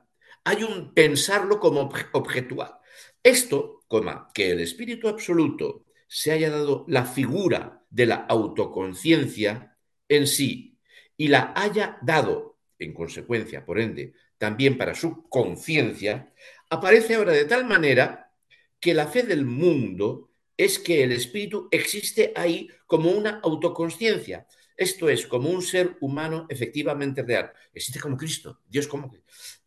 [0.47, 2.77] hay un pensarlo como objetual.
[3.21, 10.25] Esto, coma, que el espíritu absoluto se haya dado la figura de la autoconciencia en
[10.25, 10.79] sí
[11.17, 16.33] y la haya dado, en consecuencia, por ende, también para su conciencia,
[16.69, 18.31] aparece ahora de tal manera
[18.79, 24.47] que la fe del mundo es que el espíritu existe ahí como una autoconciencia.
[24.75, 27.51] Esto es, como un ser humano efectivamente real.
[27.73, 29.11] Existe como Cristo, Dios como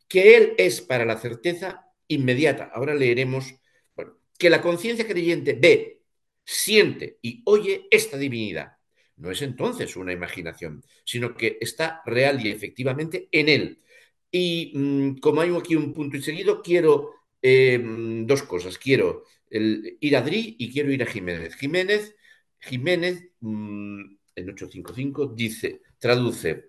[0.09, 2.71] que Él es para la certeza inmediata.
[2.73, 3.55] Ahora leeremos
[3.95, 6.03] bueno, que la conciencia creyente ve,
[6.45, 8.73] siente y oye esta divinidad.
[9.17, 13.83] No es entonces una imaginación, sino que está real y efectivamente en Él.
[14.31, 18.79] Y mm, como hay aquí un punto y seguido, quiero em, dos cosas.
[18.79, 21.57] Quiero ir a Dri y quiero ir a Jiménez.
[21.57, 22.15] Jiménez,
[22.61, 24.01] Jiménez mm,
[24.37, 26.69] en 855 dice, traduce,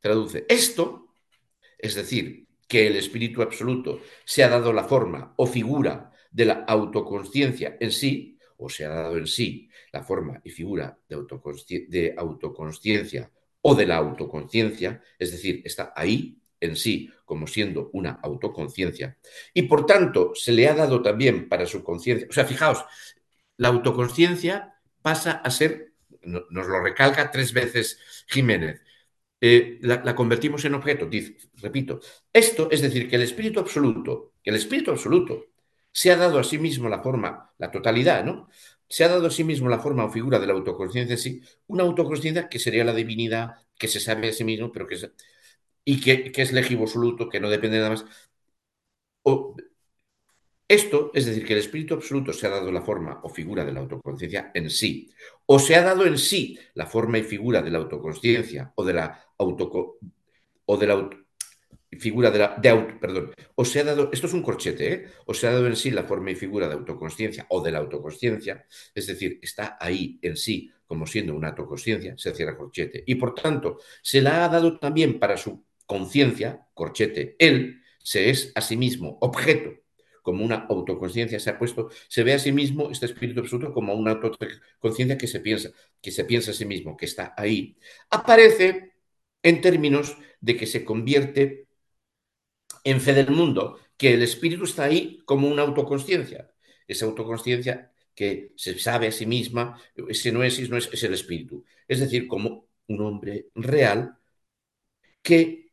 [0.00, 1.08] traduce, esto
[1.78, 6.64] es decir, que el espíritu absoluto se ha dado la forma o figura de la
[6.66, 13.32] autoconsciencia en sí, o se ha dado en sí la forma y figura de, autoconsciencia
[13.60, 19.18] o de la autoconciencia, es decir, está ahí en sí como siendo una autoconciencia,
[19.52, 22.84] y por tanto se le ha dado también para su conciencia, o sea, fijaos,
[23.56, 25.92] la autoconciencia pasa a ser,
[26.22, 27.98] nos lo recalca tres veces
[28.28, 28.82] Jiménez,
[29.40, 31.08] eh, la, convertimos en objeto.
[31.56, 32.00] Repito,
[32.32, 35.46] esto es decir, que el espíritu absoluto, que el espíritu absoluto
[35.92, 38.48] se ha dado a sí mismo la forma, la totalidad, ¿no?
[38.88, 41.42] Se ha dado a sí mismo la forma o figura de la autoconsciencia en sí,
[41.66, 45.10] una autoconsciencia que sería la divinidad, que se sabe a sí mismo, pero que es,
[45.84, 48.04] y que, es absoluto, que no depende de nada más.
[49.22, 49.54] O,
[50.68, 53.72] esto es decir, que el espíritu absoluto se ha dado la forma o figura de
[53.72, 55.10] la autoconciencia en sí,
[55.46, 58.92] o se ha dado en sí la forma y figura de la autoconsciencia o de
[58.92, 59.98] la auto
[60.66, 60.86] o de
[61.92, 65.06] figura de la de auto, perdón, o se ha dado, esto es un corchete, ¿eh?
[65.26, 67.78] o se ha dado en sí la forma y figura de autoconsciencia o de la
[67.78, 73.14] autoconsciencia, es decir, está ahí en sí como siendo una autoconsciencia, se cierra corchete, y
[73.16, 78.60] por tanto se la ha dado también para su conciencia, corchete, él se es a
[78.60, 79.72] sí mismo objeto
[80.28, 83.94] como una autoconciencia, se ha puesto, se ve a sí mismo, este espíritu absoluto, como
[83.94, 85.70] una autoconciencia que se piensa,
[86.02, 87.78] que se piensa a sí mismo, que está ahí.
[88.10, 88.92] Aparece
[89.42, 91.67] en términos de que se convierte
[92.84, 96.50] en fe del mundo, que el espíritu está ahí como una autoconciencia.
[96.86, 101.14] Esa autoconciencia que se sabe a sí misma, ese no es, no es, es el
[101.14, 101.64] espíritu.
[101.86, 104.18] Es decir, como un hombre real
[105.22, 105.72] que,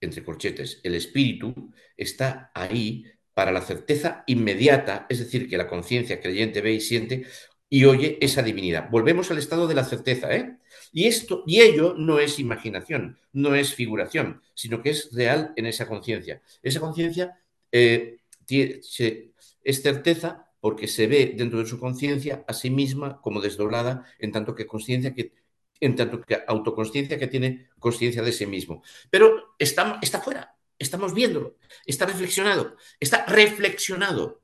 [0.00, 6.20] entre corchetes, el espíritu está ahí para la certeza inmediata, es decir, que la conciencia
[6.20, 7.26] creyente ve y siente
[7.68, 8.88] y oye esa divinidad.
[8.90, 10.56] Volvemos al estado de la certeza, ¿eh?
[10.92, 15.66] Y esto y ello no es imaginación, no es figuración, sino que es real en
[15.66, 16.42] esa conciencia.
[16.62, 17.38] Esa conciencia
[17.72, 18.18] eh,
[18.48, 24.32] es certeza porque se ve dentro de su conciencia a sí misma como desdoblada, en
[24.32, 25.32] tanto que conciencia que
[25.78, 28.82] en tanto que autoconsciencia que tiene conciencia de sí mismo.
[29.10, 31.56] Pero está, está fuera, Estamos viéndolo.
[31.86, 32.76] Está reflexionado.
[33.00, 34.42] Está reflexionado.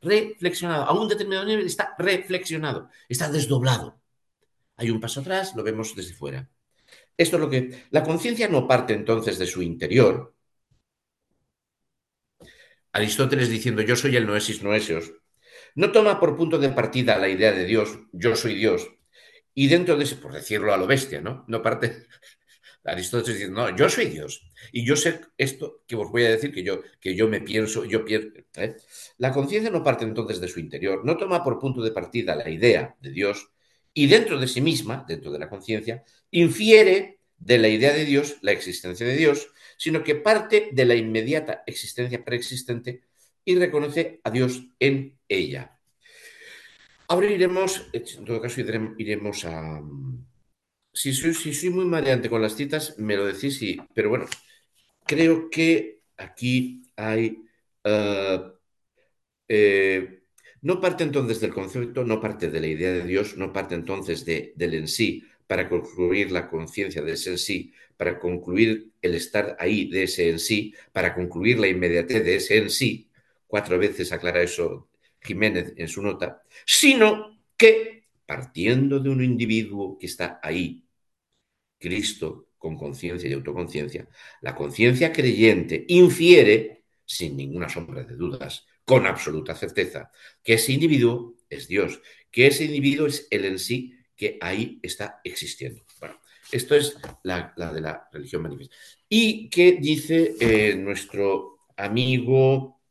[0.00, 0.84] Reflexionado.
[0.84, 2.90] A un determinado nivel está reflexionado.
[3.08, 4.01] Está desdoblado.
[4.82, 6.50] Hay un paso atrás, lo vemos desde fuera.
[7.16, 7.84] Esto es lo que...
[7.90, 10.34] La conciencia no parte entonces de su interior.
[12.90, 15.12] Aristóteles diciendo yo soy el noesis noesios,
[15.76, 18.90] no toma por punto de partida la idea de Dios, yo soy Dios,
[19.54, 21.44] y dentro de ese, por decirlo a lo bestia, ¿no?
[21.46, 22.06] No parte
[22.84, 26.52] Aristóteles dice, no, yo soy Dios y yo sé esto que os voy a decir
[26.52, 28.30] que yo, que yo me pienso, yo pienso.
[28.56, 28.76] ¿eh?
[29.18, 32.50] La conciencia no parte entonces de su interior, no toma por punto de partida la
[32.50, 33.52] idea de Dios
[33.94, 38.36] y dentro de sí misma, dentro de la conciencia, infiere de la idea de Dios
[38.42, 43.02] la existencia de Dios, sino que parte de la inmediata existencia preexistente
[43.44, 45.78] y reconoce a Dios en ella.
[47.08, 49.82] Ahora iremos, en todo caso, iremos a,
[50.92, 54.26] si soy, muy mareante con las citas, me lo decís, sí, pero bueno,
[55.04, 57.42] creo que aquí hay...
[57.84, 58.40] Eh,
[59.48, 60.21] eh,
[60.62, 64.24] no parte entonces del concepto, no parte de la idea de Dios, no parte entonces
[64.24, 69.14] de, del en sí para concluir la conciencia de ese en sí, para concluir el
[69.14, 73.10] estar ahí de ese en sí, para concluir la inmediatez de ese en sí,
[73.46, 74.88] cuatro veces aclara eso
[75.20, 80.84] Jiménez en su nota, sino que partiendo de un individuo que está ahí,
[81.78, 84.08] Cristo, con conciencia y autoconciencia,
[84.40, 90.10] la conciencia creyente infiere, sin ninguna sombra de dudas, con absoluta certeza,
[90.44, 95.18] que ese individuo es Dios, que ese individuo es el en sí que ahí está
[95.24, 95.82] existiendo.
[95.98, 96.20] Bueno,
[96.50, 98.76] esto es la, de la religión manifiesta.
[99.08, 102.82] ¿Y qué dice eh, nuestro amigo?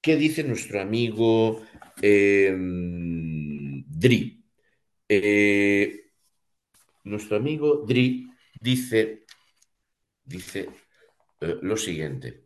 [0.00, 1.62] ¿Qué dice nuestro amigo
[2.00, 4.42] em, Dri?
[5.06, 6.06] Eh,
[7.02, 9.26] nuestro amigo Dri dice,
[10.24, 10.70] dice
[11.42, 12.44] eh, lo siguiente.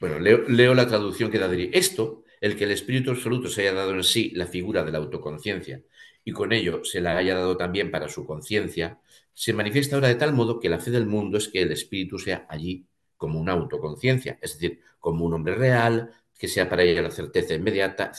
[0.00, 1.70] Bueno, leo, la traducción que da Dri.
[1.74, 4.98] Esto, el que el Espíritu Absoluto se haya dado en sí la figura de la
[4.98, 5.82] autoconciencia
[6.24, 9.00] y con ello se la haya dado también para su conciencia,
[9.32, 12.18] se manifiesta ahora de tal modo que la fe del mundo es que el Espíritu
[12.18, 12.86] sea allí
[13.16, 17.54] como una autoconciencia, es decir, como un hombre real, que sea para ella la certeza
[17.54, 18.12] inmediata.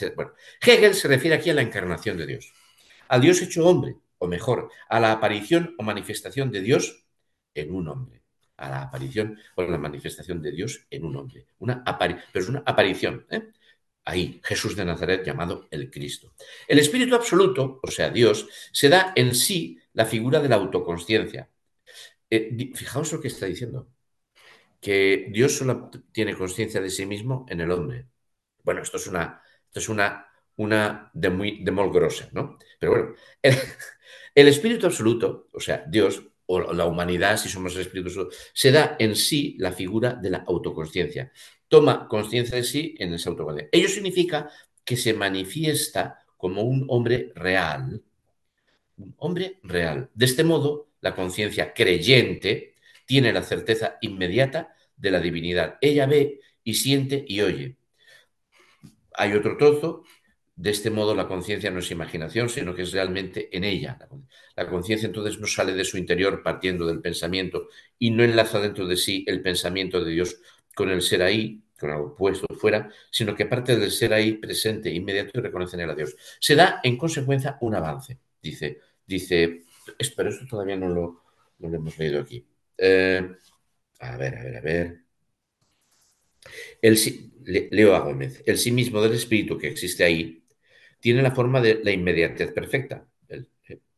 [0.62, 2.54] Hegel se refiere aquí a la encarnación de Dios,
[3.08, 7.06] al Dios hecho hombre, o mejor, a la aparición o manifestación de Dios
[7.56, 8.22] en un hombre.
[8.58, 11.48] A la aparición o la manifestación de Dios en un hombre.
[11.58, 13.26] Una pero es una aparición.
[13.32, 13.50] ¿eh?
[14.06, 16.34] Ahí, Jesús de Nazaret llamado el Cristo.
[16.68, 21.50] El Espíritu Absoluto, o sea, Dios, se da en sí la figura de la autoconsciencia.
[22.30, 23.88] Eh, fijaos lo que está diciendo.
[24.82, 28.08] Que Dios solo tiene conciencia de sí mismo en el hombre.
[28.64, 32.58] Bueno, esto es una, esto es una, una de muy de muy grosa, ¿no?
[32.80, 33.16] Pero bueno,
[34.36, 38.72] el Espíritu Absoluto, o sea, Dios, o la humanidad, si somos el Espíritu Absoluto, se
[38.72, 41.32] da en sí la figura de la autoconsciencia.
[41.68, 43.70] Toma conciencia de sí en esa autoconsciencia.
[43.72, 44.50] Ello significa
[44.84, 48.04] que se manifiesta como un hombre real.
[48.98, 50.10] Un hombre real.
[50.14, 52.76] De este modo, la conciencia creyente
[53.06, 55.78] tiene la certeza inmediata de la divinidad.
[55.80, 57.78] Ella ve y siente y oye.
[59.14, 60.04] Hay otro trozo
[60.56, 63.98] de este modo la conciencia no es imaginación, sino que es realmente en ella.
[64.56, 68.88] La conciencia entonces no sale de su interior partiendo del pensamiento y no enlaza dentro
[68.88, 70.40] de sí el pensamiento de Dios
[70.76, 74.92] con el ser ahí, con algo puesto fuera, sino que parte del ser ahí presente,
[74.92, 76.16] inmediato y reconoce en él a Dios.
[76.40, 79.64] Se da en consecuencia un avance, dice, dice,
[80.16, 81.24] pero esto todavía no lo,
[81.60, 82.46] hemos leído aquí.
[82.78, 83.36] Eh,
[84.00, 85.02] a ver, a ver, a ver.
[86.82, 86.98] El,
[87.72, 90.41] leo a Gómez, el sí mismo del espíritu que existe ahí
[91.02, 93.50] tiene la forma de la inmediatez perfecta, el,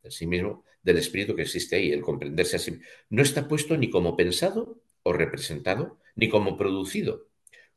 [0.09, 2.79] sí mismo del espíritu que existe ahí, el comprenderse así.
[3.09, 7.27] No está puesto ni como pensado o representado, ni como producido,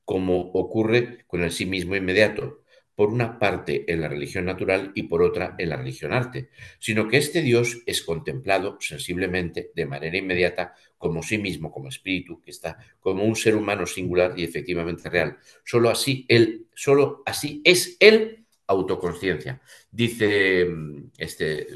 [0.05, 2.63] como ocurre con el sí mismo inmediato,
[2.95, 6.49] por una parte en la religión natural y por otra en la religión arte,
[6.79, 12.41] sino que este Dios es contemplado sensiblemente de manera inmediata como sí mismo, como espíritu,
[12.41, 15.37] que está como un ser humano singular y efectivamente real.
[15.63, 19.61] Solo así él, solo así es él autoconciencia.
[19.91, 21.67] Dice mm, este,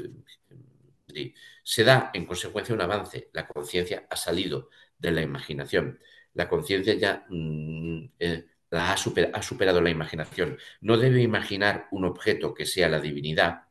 [1.63, 3.29] se da en consecuencia un avance.
[3.33, 5.99] La conciencia ha salido de la imaginación.
[6.33, 10.57] La conciencia ya mm, eh, ha, ha superado la imaginación.
[10.81, 13.63] No debe imaginar un objeto que sea la divinidad.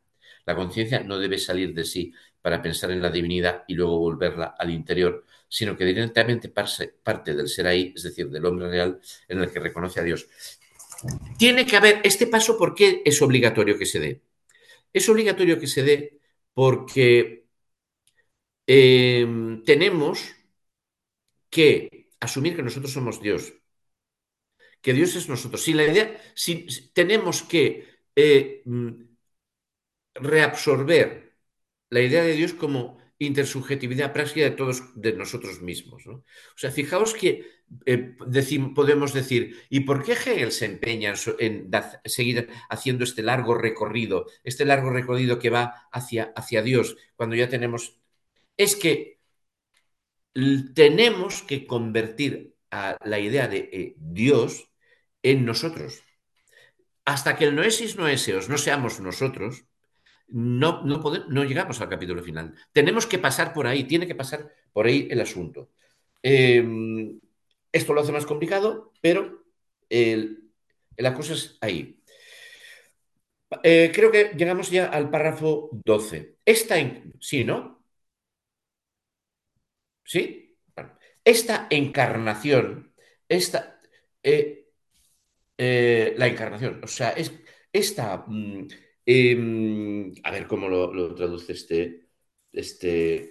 [0.45, 4.55] La conciencia no debe salir de sí para pensar en la divinidad y luego volverla
[4.57, 9.39] al interior, sino que directamente parte del ser ahí, es decir, del hombre real en
[9.39, 10.27] el que reconoce a Dios.
[11.37, 14.21] Tiene que haber este paso, ¿por qué es obligatorio que se dé?
[14.93, 16.19] Es obligatorio que se dé
[16.53, 17.45] porque
[18.67, 20.35] em, tenemos
[21.49, 23.53] que asumir que nosotros somos Dios,
[24.81, 25.63] que Dios es nosotros.
[25.63, 28.91] Si la idea, si, tenemos que eh, mm,
[30.15, 31.37] reabsorber
[31.89, 36.07] la idea de Dios como intersubjetividad práctica de todos de nosotros mismos.
[36.07, 36.23] O
[36.55, 37.45] sea, fijaos que
[37.85, 38.15] eh,
[38.75, 41.69] podemos decir, ¿y por qué Hegel se empeña en,
[42.05, 47.47] seguir haciendo este largo recorrido, este largo recorrido que va hacia, hacia Dios, cuando ya
[47.47, 47.99] tenemos...
[48.57, 49.19] Es que
[50.73, 54.71] tenemos que convertir a la idea de eh, Dios
[55.21, 56.01] en nosotros.
[57.05, 59.65] Hasta que el noesis noeseos no seamos nosotros,
[60.31, 62.55] no, no, no llegamos al capítulo final.
[62.71, 65.69] Tenemos que pasar por ahí, tiene que pasar por ahí el asunto.
[66.23, 67.19] Em,
[67.71, 69.43] esto lo hace más complicado, pero
[70.97, 72.01] la cosa es ahí.
[73.63, 76.37] Eh, creo que llegamos ya al párrafo 12.
[76.45, 76.75] Esta,
[77.19, 77.83] sí, ¿no?
[80.03, 80.57] ¿Sí?
[81.23, 82.93] Esta encarnación,
[83.27, 83.79] esta,
[84.23, 84.69] eh,
[85.57, 87.31] eh, la encarnación, o sea, es
[87.71, 88.67] esta mm,
[89.05, 92.07] Em, a ver cómo lo, traduce este,
[92.51, 93.29] este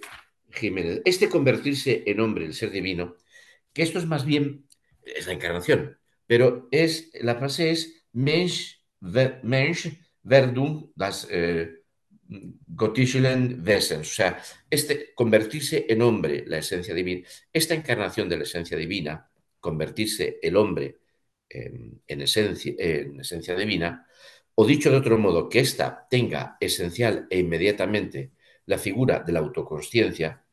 [0.51, 1.01] Jiménez.
[1.05, 3.15] Este convertirse en hombre, el ser divino,
[3.73, 4.67] que esto es más bien,
[5.03, 5.97] es la encarnación,
[6.27, 8.81] pero es, la frase es Mensch,
[9.43, 9.87] Mensch
[10.23, 11.81] Verdung das eh,
[12.67, 18.77] Wesens, o sea, este convertirse en hombre, la esencia divina, esta encarnación de la esencia
[18.77, 20.99] divina, convertirse el hombre
[21.49, 24.07] en, esencia, en esencia divina,
[24.55, 28.31] o dicho de otro modo, que ésta tenga esencial e inmediatamente
[28.65, 30.43] la figura de la autoconsciencia,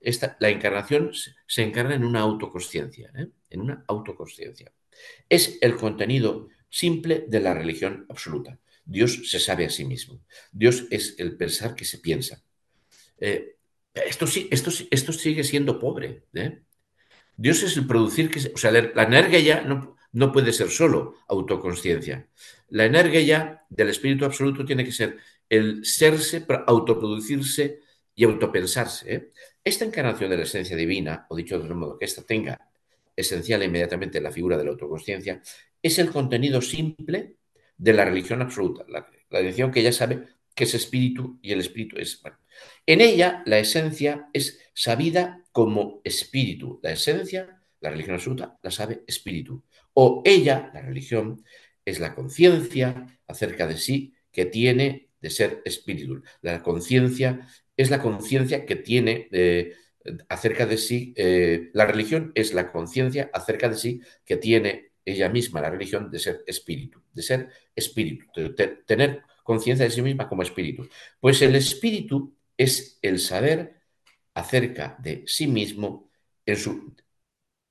[0.00, 1.10] esta, la encarnación
[1.46, 3.28] se encarna en una autoconsciencia, ¿eh?
[3.50, 4.72] en una autoconsciencia.
[5.28, 8.58] Es el contenido simple de la religión absoluta.
[8.84, 10.20] Dios se sabe a sí mismo.
[10.52, 12.42] Dios es el pensar que se piensa.
[13.18, 13.56] Eh,
[13.92, 16.24] esto, esto, esto, sigue siendo pobre.
[16.32, 16.62] ¿eh?
[17.36, 18.52] Dios es el producir que...
[18.54, 22.28] o sea, la energía ya no, no puede ser solo autoconsciencia.
[22.70, 25.18] La energía del espíritu absoluto tiene que ser
[25.48, 27.80] el serse, autoproducirse
[28.14, 29.14] y autopensarse.
[29.14, 29.30] ¿eh?
[29.62, 32.70] Esta encarnación de la esencia divina, o dicho de otro modo, que ésta tenga
[33.16, 35.42] esencial e inmediatamente la figura de la autoconsciencia,
[35.82, 37.36] es el contenido simple
[37.76, 41.96] de la religión absoluta, la, religión que ya sabe que es espíritu y el espíritu
[41.98, 42.22] es...
[42.84, 46.80] En ella la esencia es sabida como espíritu.
[46.82, 49.62] La esencia, la religión absoluta, la sabe espíritu.
[49.94, 51.44] O ella, la religión,
[51.84, 56.22] es la conciencia acerca de sí que tiene de ser espíritu.
[56.42, 59.74] La conciencia es la conciencia que tiene eh,
[60.28, 65.28] acerca de sí, eh, la religión es la conciencia acerca de sí que tiene ella
[65.28, 70.28] misma, la religión, de ser espíritu, de ser espíritu, de tener conciencia de sí misma
[70.28, 70.88] como espíritu.
[71.20, 73.80] Pues el espíritu es el saber
[74.34, 76.10] acerca de sí mismo
[76.46, 76.94] en su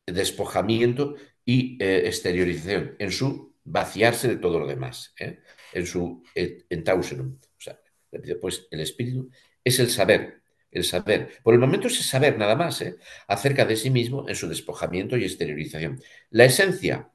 [0.05, 5.39] despojamiento y eh, exteriorización, en su vaciarse de todo lo demás, ¿eh?
[5.74, 7.38] en su eh, entausenum.
[7.57, 7.80] O sea,
[8.41, 9.30] pues el espíritu
[9.63, 10.41] es el saber,
[10.72, 11.39] el saber.
[11.43, 12.84] Por el momento es el saber nada más,
[13.28, 16.01] acerca de sí mismo en su despojamiento y exteriorización.
[16.32, 17.11] La esencia,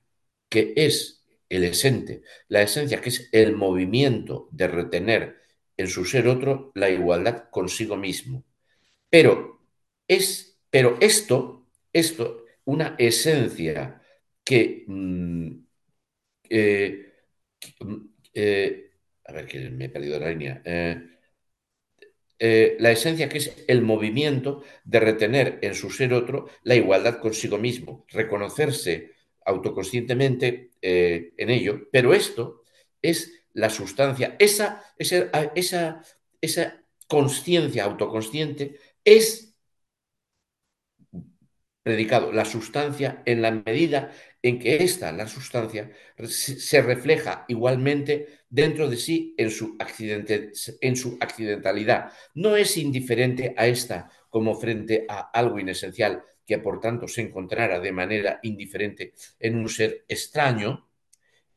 [0.49, 5.37] que es el esente, la esencia que es el movimiento de retener
[5.77, 8.45] en su ser otro la igualdad consigo mismo.
[9.11, 9.61] Pero
[10.09, 14.03] es, pero esto, esto, una esencia
[14.45, 15.64] que, mm,
[16.49, 17.13] eh,
[18.33, 18.91] eh,
[19.25, 20.63] a ver que me he perdido la línea.
[22.39, 27.19] Eh, la esencia que es el movimiento de retener en su ser otro la igualdad
[27.19, 29.13] consigo mismo, reconocerse
[29.47, 32.65] autoconscientemente en ello, pero esto
[33.01, 36.03] es la sustancia, esa, esa, esa,
[36.41, 39.55] esa conciencia autoconsciente es
[41.85, 44.11] predicado la sustancia en la medida
[44.45, 45.91] en que esta, la sustancia,
[46.29, 49.79] se refleja igualmente dentro de sí en su,
[50.83, 52.13] en su accidentalidad.
[52.35, 57.81] No es indiferente a esta como frente a algo inesencial que por tanto se encontrara
[57.81, 60.91] de manera indiferente en un ser extraño,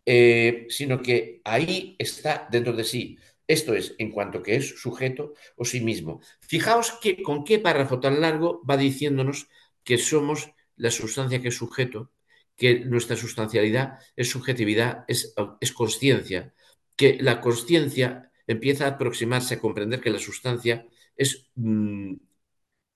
[0.05, 3.17] eh, sino que ahí está dentro de sí.
[3.45, 6.21] Esto es, en cuanto que es sujeto o sí mismo.
[6.39, 9.49] Fijaos que con qué párrafo tan largo va diciéndonos
[9.83, 12.11] que somos la sustancia que es sujeto
[12.57, 16.53] que nuestra sustancialidad es subjetividad, es, es conciencia,
[16.95, 20.85] que la conciencia empieza a aproximarse a comprender que la sustancia
[21.15, 22.13] es, mm,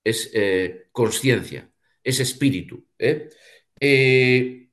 [0.04, 1.72] es eh, conciencia,
[2.04, 2.86] es espíritu.
[3.00, 3.30] ¿eh?
[3.80, 4.70] Eh,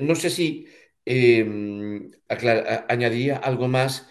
[0.00, 0.66] no sé si
[1.04, 2.10] em,
[2.88, 4.08] añadiría algo más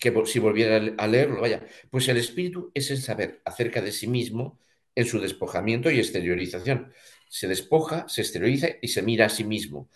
[0.00, 4.06] que si volviera a leerlo, vaya, pues el espíritu es el saber acerca de sí
[4.06, 4.58] mismo
[4.94, 6.92] en su despojamiento y exteriorización
[7.30, 9.88] se despoja, se exterioriza y se mira a sí mismo.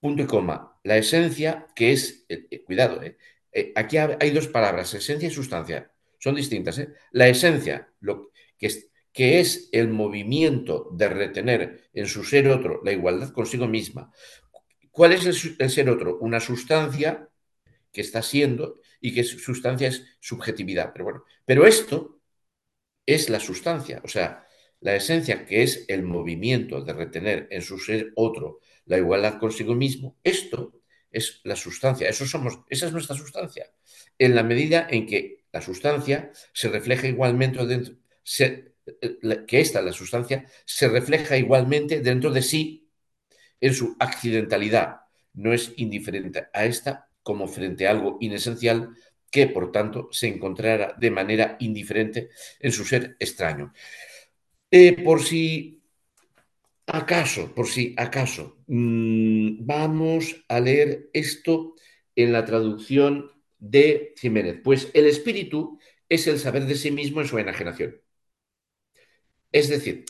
[0.00, 0.80] Punto y coma.
[0.82, 5.92] La esencia, que es, eh, eh, cuidado, eh, aquí hay dos palabras, esencia y sustancia.
[6.18, 6.78] son distintas.
[6.78, 6.88] ¿eh?
[7.12, 12.80] La esencia, lo que es, que es el movimiento de retener en su ser otro
[12.82, 14.10] la igualdad consigo misma.
[14.90, 16.18] ¿Cuál es el, ser otro?
[16.20, 17.28] Una sustancia
[17.92, 20.92] que está siendo y que sustancia es subjetividad.
[20.92, 22.20] Pero bueno, pero esto
[23.04, 24.43] es la sustancia, o sea,
[24.84, 29.74] la esencia que es el movimiento de retener en su ser otro la igualdad consigo
[29.74, 30.78] mismo, esto
[31.10, 33.70] es la sustancia, eso somos, esa es nuestra sustancia.
[34.18, 37.94] En la medida en que la sustancia se refleja igualmente dentro,
[39.46, 42.90] que esta, la sustancia, se refleja igualmente dentro de sí
[43.62, 44.96] en su accidentalidad.
[45.32, 48.94] No es indiferente a esta como frente a algo inesencial
[49.30, 52.28] que, por tanto, se encontrara de manera indiferente
[52.60, 53.72] en su ser extraño.
[54.76, 55.84] Eh, por si
[56.86, 61.76] acaso, por si acaso, mmm, vamos a leer esto
[62.16, 64.60] en la traducción de Jiménez.
[64.64, 68.00] Pues el espíritu es el saber de sí mismo en su enajenación.
[69.52, 70.06] Es decir,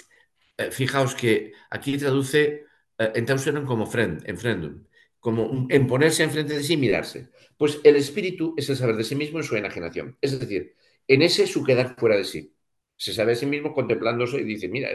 [0.56, 2.64] eh, fijaos que aquí traduce
[2.98, 4.84] eh, en Tauseron como friend, en friendum,
[5.20, 7.28] como en ponerse enfrente de sí mirarse.
[7.58, 10.16] Pues el espíritu es el saber de sí mismo en su enajenación.
[10.22, 10.74] Es decir,
[11.06, 12.53] en ese su quedar fuera de sí.
[12.96, 14.90] Se sabe a sí mismo contemplándose y dice, mira,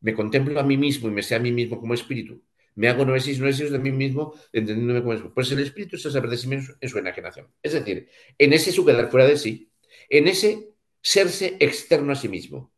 [0.00, 2.42] me contemplo a mí mismo y me sé a mí mismo como espíritu.
[2.74, 5.34] Me hago noesis, noesis de mí mismo, entendiéndome como espíritu.
[5.34, 7.48] Pues el espíritu es el saber de sí mismo en su enajenación.
[7.62, 9.70] Es decir, en ese su quedar fuera de sí,
[10.08, 10.70] en ese
[11.02, 12.72] serse externo a sí mismo.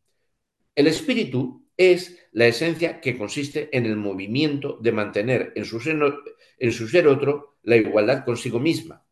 [0.75, 7.07] El espíritu es la esencia que consiste en el movimiento de mantener en su ser
[7.07, 9.05] otro la igualdad consigo misma.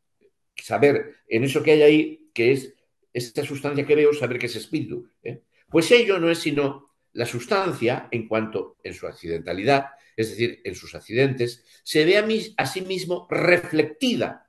[0.56, 2.74] Saber en eso que hay ahí, que es
[3.12, 5.08] esta sustancia que veo, saber que es espíritu.
[5.22, 5.42] ¿eh?
[5.68, 9.86] Pues ello no es sino la sustancia en cuanto en su accidentalidad,
[10.16, 14.48] es decir, en sus accidentes, se ve a, sí mismo reflectida.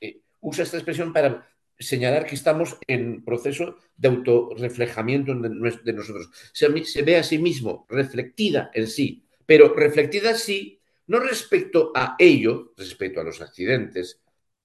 [0.00, 1.46] Eh, usa esta expresión para
[1.78, 6.30] señalar que estamos en proceso de autorreflejamiento de, nosotros.
[6.52, 12.72] Se, ve a sí mismo reflectida en sí, pero reflectida sí, no respecto a ello,
[12.76, 14.20] respecto a los accidentes,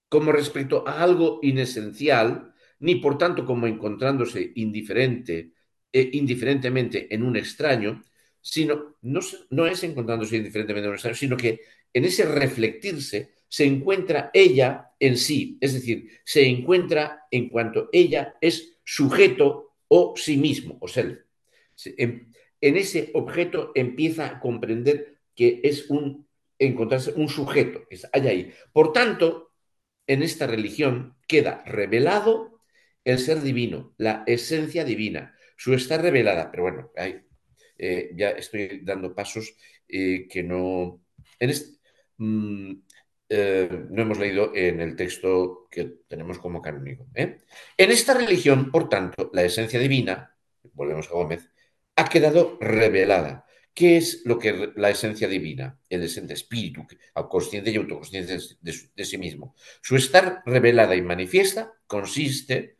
[0.09, 2.50] como respecto a algo inesencial,
[2.81, 5.51] ni por tanto como encontrándose indiferente,
[5.91, 8.03] eh, indiferentemente en un extraño,
[8.41, 9.19] sino no,
[9.51, 11.61] no es encontrándose indiferentemente en un extraño, sino que
[11.93, 18.35] en ese reflectirse se encuentra ella en sí, es decir, se encuentra en cuanto ella
[18.39, 21.19] es sujeto o sí mismo, o self.
[21.97, 26.27] En, ese objeto empieza a comprender que es un
[26.59, 28.53] encontrarse un sujeto, que hay ahí.
[28.71, 29.51] Por tanto,
[30.07, 32.50] en esta religión queda revelado
[33.03, 36.51] el ser divino, la esencia divina, su estar revelada.
[36.51, 36.91] Pero bueno,
[37.77, 39.55] eh, ya estoy dando pasos
[39.87, 41.03] eh, que no.
[41.39, 41.77] En este,
[42.17, 47.07] no hemos leído en el texto que tenemos como canónico.
[47.15, 47.41] En
[47.77, 50.35] esta religión, por tanto, la esencia divina,
[50.73, 51.49] volvemos a Gómez,
[51.95, 53.45] ha quedado revelada.
[53.73, 55.79] ¿Qué es lo que la esencia divina?
[55.89, 56.85] El ente espíritu,
[57.29, 59.55] consciente y autoconsciente de, de sí mismo.
[59.81, 62.77] Su estar revelada y manifiesta consiste,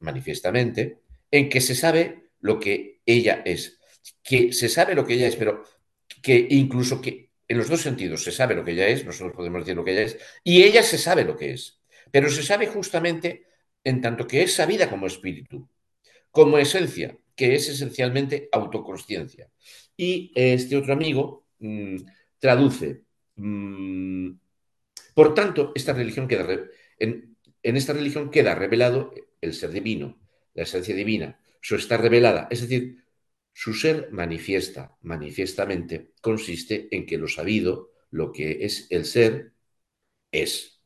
[0.00, 0.98] manifiestamente,
[1.30, 3.78] en que se sabe lo que ella es.
[4.22, 5.64] Que se sabe lo que ella es, pero
[6.22, 8.22] que incluso que en los dos sentidos.
[8.22, 10.82] Se sabe lo que ella es, nosotros podemos decir lo que ella es, y ella
[10.82, 11.80] se sabe lo que es.
[12.10, 13.46] Pero se sabe justamente
[13.84, 15.68] en tanto que es sabida como espíritu,
[16.30, 19.50] como esencia, que es esencialmente autoconsciencia.
[19.96, 21.96] Y este otro amigo mmm,
[22.38, 23.02] traduce,
[23.36, 24.30] mmm,
[25.14, 26.46] por tanto, esta religión queda
[27.62, 30.20] en esta religión queda revelado el ser divino,
[30.54, 33.04] la esencia divina, su estar revelada, es decir,
[33.52, 39.52] su ser manifiesta, manifiestamente, consiste en que lo sabido, lo que es el ser,
[40.32, 40.80] es.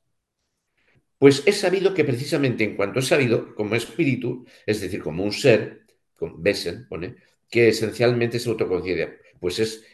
[1.18, 5.32] Pues es sabido que precisamente en cuanto es sabido, como espíritu, es decir, como un
[5.32, 5.86] ser,
[6.16, 7.16] con Besen pone,
[7.50, 9.84] que esencialmente es autoconciencia, pues es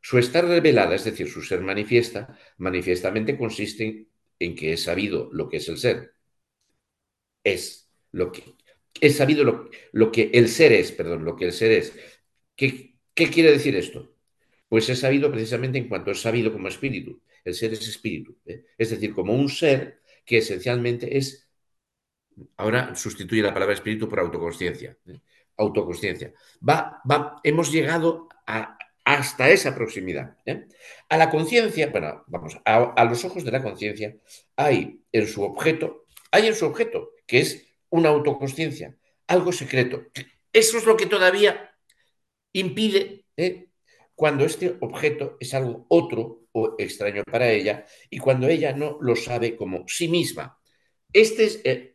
[0.00, 4.06] su estar revelada, es decir, su ser manifiesta, manifiestamente consiste
[4.38, 6.14] en que es sabido lo que es el ser.
[7.44, 8.54] Es lo que
[9.00, 11.94] he sabido lo, que el ser es, perdón, lo que el ser es.
[12.56, 14.14] ¿Qué, quiere decir esto?
[14.68, 17.22] Pues he sabido precisamente en cuanto es sabido como espíritu.
[17.44, 18.36] El ser es espíritu.
[18.46, 18.64] ¿eh?
[18.76, 21.48] Es decir, como un ser que esencialmente es.
[22.56, 24.96] Ahora sustituye la palabra espíritu por autoconsciencia.
[25.06, 25.20] ¿eh?
[25.56, 26.32] Autoconsciencia.
[26.66, 28.28] Va, va, hemos llegado
[29.04, 30.36] hasta esa proximidad.
[30.46, 30.66] ¿eh?
[31.08, 34.16] A la conciencia, bueno, vamos, a, a los ojos de la conciencia,
[34.56, 38.96] hay en su objeto, hay en su objeto, que es una autoconsciencia,
[39.28, 40.06] algo secreto.
[40.52, 41.70] Eso es lo que todavía
[42.52, 43.68] impide ¿eh?
[44.16, 49.14] cuando este objeto es algo otro o extraño para ella y cuando ella no lo
[49.14, 50.58] sabe como sí misma.
[51.12, 51.94] Este es, eh,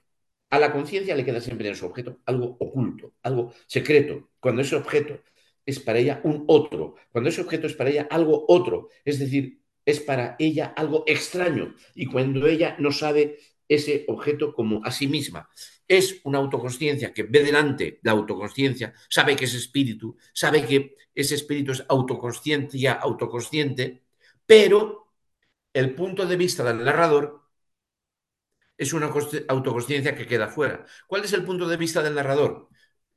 [0.52, 4.78] a la conciencia le queda siempre en su objeto algo oculto, algo secreto, cuando ese
[4.78, 5.20] objeto
[5.66, 9.60] es para ella un otro, cuando ese objeto es para ella algo otro, es decir,
[9.84, 15.08] es para ella algo extraño y cuando ella no sabe ese objeto como a sí
[15.08, 15.50] misma.
[15.88, 21.36] Es una autoconsciencia que ve delante la autoconsciencia, sabe que es espíritu, sabe que ese
[21.36, 24.04] espíritu es autoconsciencia, autoconsciente,
[24.46, 25.14] pero
[25.74, 27.46] el punto de vista del narrador
[28.78, 29.08] es una
[29.48, 30.86] autoconsciencia que queda fuera.
[31.08, 32.70] ¿Cuál es el punto de vista del narrador?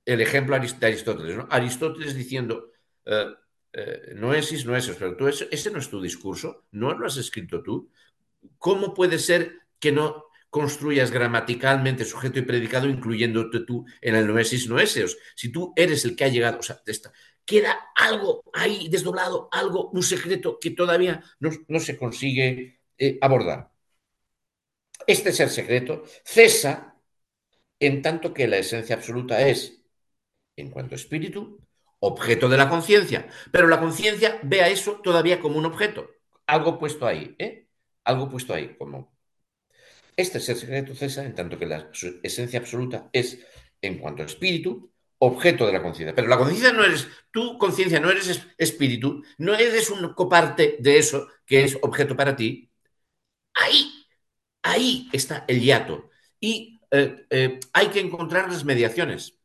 [0.05, 1.37] El ejemplo de Aristóteles.
[1.37, 1.49] ¿no?
[1.51, 2.71] Aristóteles diciendo,
[3.05, 3.27] eh,
[3.73, 7.63] eh, no es no pero tú, ese no es tu discurso, no lo has escrito
[7.63, 7.91] tú.
[8.59, 14.69] ¿Cómo puede ser que no construyas gramaticalmente sujeto y predicado incluyéndote tú en el noesis
[14.69, 15.17] noeseos?
[15.37, 16.81] Si tú eres el que ha llegado, o sea,
[17.45, 23.71] queda algo ahí desdoblado, algo, un secreto que todavía no, se consigue eh, abordar.
[25.07, 26.95] Este ser secreto cesa
[27.81, 29.81] en tanto que la esencia absoluta es,
[30.57, 31.59] en cuanto espíritu,
[32.01, 33.29] objeto de la conciencia.
[33.53, 36.11] Pero la conciencia ve a eso todavía como un objeto,
[36.47, 37.67] algo puesto ahí, ¿eh?
[38.05, 39.18] Algo puesto ahí, como...
[40.19, 41.91] Este ser secreto cesa en tanto que la
[42.23, 43.39] esencia absoluta es,
[43.81, 46.15] en cuanto espíritu, objeto de la conciencia.
[46.15, 50.99] Pero la conciencia no eres, tu conciencia no eres espíritu, no eres un coparte de
[50.99, 52.71] eso que es objeto para ti.
[53.55, 53.99] Ahí
[54.63, 56.11] Ahí está el hiato.
[56.41, 59.39] Y eh, eh, hay que encontrar las mediaciones.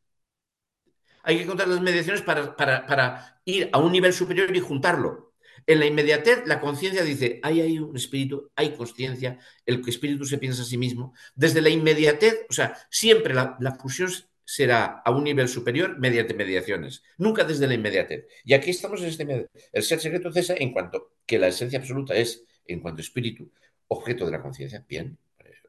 [1.24, 5.33] Hay que encontrar las mediaciones para, ir a un nivel superior y juntarlo.
[5.66, 10.38] En la inmediatez, la conciencia dice, ahí hay un espíritu, hay conciencia, el espíritu se
[10.38, 11.14] piensa a sí mismo.
[11.36, 14.12] Desde la inmediatez, o sea, siempre la, fusión
[14.46, 18.26] será a un nivel superior mediante mediaciones, nunca desde la inmediatez.
[18.44, 22.16] Y aquí estamos en este El ser secreto cesa en cuanto que la esencia absoluta
[22.16, 23.52] es, en cuanto espíritu,
[23.88, 24.86] objeto de la conciencia.
[24.88, 25.18] Bien,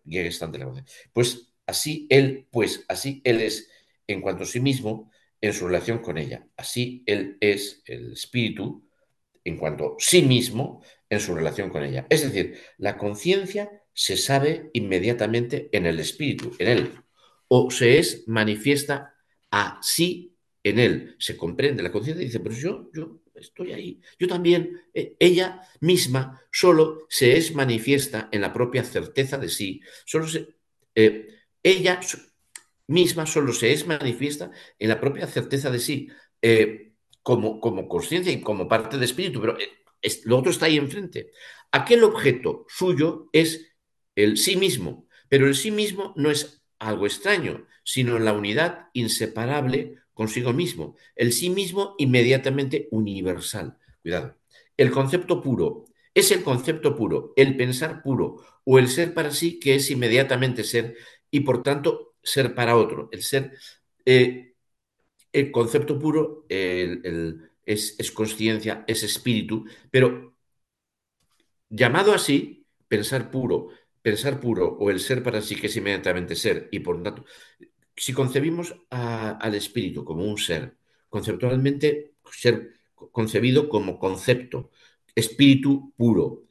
[0.05, 0.85] de la conciencia.
[1.13, 3.71] Pues así él, pues así él es
[4.07, 6.47] en cuanto a sí mismo en su relación con ella.
[6.57, 8.84] Así él es el espíritu
[9.45, 12.07] en cuanto sí mismo en su relación con ella.
[12.09, 16.93] Es decir, la conciencia se sabe inmediatamente en el espíritu, en él,
[17.49, 19.15] o se es manifiesta
[19.51, 21.15] a sí en él.
[21.19, 21.83] Se comprende.
[21.83, 24.01] La conciencia dice, pero yo, yo estoy ahí.
[24.19, 29.81] Yo también, eh, ella misma solo se es manifiesta en la propia certeza de sí.
[30.05, 30.49] Solo se,
[30.95, 31.29] eh,
[31.63, 32.01] ella
[32.87, 36.09] misma solo se es manifiesta en la propia certeza de sí,
[36.43, 36.94] eh,
[37.25, 39.57] como, como conciencia y como parte de espíritu, pero
[40.27, 41.33] lo otro está ahí enfrente.
[41.73, 43.73] Aquel objeto suyo es
[44.15, 49.97] el sí mismo, pero el sí mismo no es algo extraño, sino la unidad inseparable
[50.13, 53.79] consigo mismo, el sí mismo inmediatamente universal.
[54.03, 54.37] Cuidado.
[54.77, 59.59] El concepto puro es el concepto puro, el pensar puro o el ser para sí
[59.59, 60.97] que es inmediatamente ser
[61.31, 63.09] y por tanto ser para otro.
[63.13, 63.53] El ser,
[64.05, 64.54] eh,
[65.35, 70.35] el concepto puro es, es conciencia, es espíritu, pero
[71.69, 73.69] llamado así, pensar puro,
[74.03, 77.25] pensar puro o el ser para sí que es inmediatamente ser y por tanto
[77.97, 80.77] si concebimos al espíritu como un ser,
[81.09, 82.75] conceptualmente ser
[83.13, 84.71] concebido como concepto,
[85.15, 86.45] espíritu puro,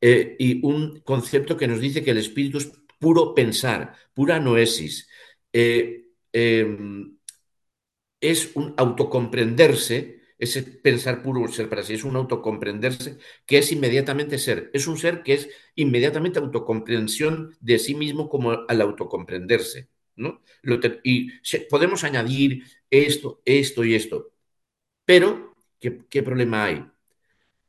[0.00, 5.08] eh, y un concepto que nos dice que el espíritu es puro pensar, pura noesis,
[5.52, 7.17] eh, em,
[8.20, 14.38] es un autocomprenderse, ese pensar puro, ser para sí, es un autocomprenderse que es inmediatamente
[14.38, 19.88] ser, es un ser que es inmediatamente autocomprensión de sí mismo como al autocomprenderse
[21.04, 21.30] y
[21.70, 24.32] podemos añadir esto, esto y esto.
[25.04, 26.84] Pero, ¿qué, problema hay?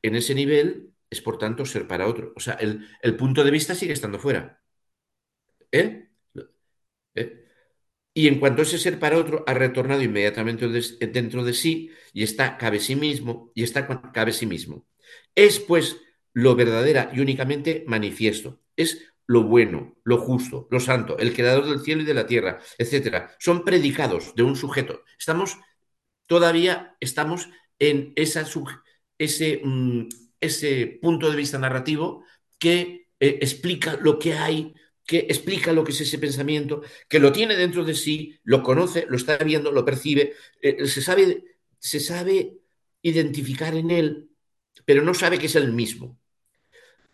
[0.02, 2.34] En ese nivel es, por tanto, ser para otro.
[2.36, 4.62] O sea, el, punto de vista sigue estando fuera.
[5.72, 6.10] ¿Eh?
[7.16, 7.49] ¿Eh?
[8.20, 12.58] Y en cuanto ese ser para otro ha retornado inmediatamente dentro de sí y está
[12.58, 14.86] cabe sí mismo y está cabe sí mismo.
[15.36, 16.02] Es pues
[16.34, 18.60] lo verdadera y únicamente manifiesto.
[18.76, 22.60] Es lo bueno, lo justo, lo santo, el creador del cielo y de la tierra,
[22.78, 25.06] etcétera, son predicados de un sujeto.
[25.18, 25.58] Estamos
[26.26, 27.48] todavía estamos
[27.80, 28.46] en esa,
[29.18, 30.10] ese, mm,
[30.42, 32.26] ese punto de vista narrativo
[32.58, 34.74] que eh, explica lo que hay,
[35.10, 39.08] que explica lo que es ese pensamiento, que lo tiene dentro de sí, lo conoce,
[39.10, 41.44] lo está viendo, lo percibe, eh, se, sabe,
[41.80, 42.60] se sabe
[43.02, 44.30] identificar en él,
[44.86, 46.20] pero no sabe que es el mismo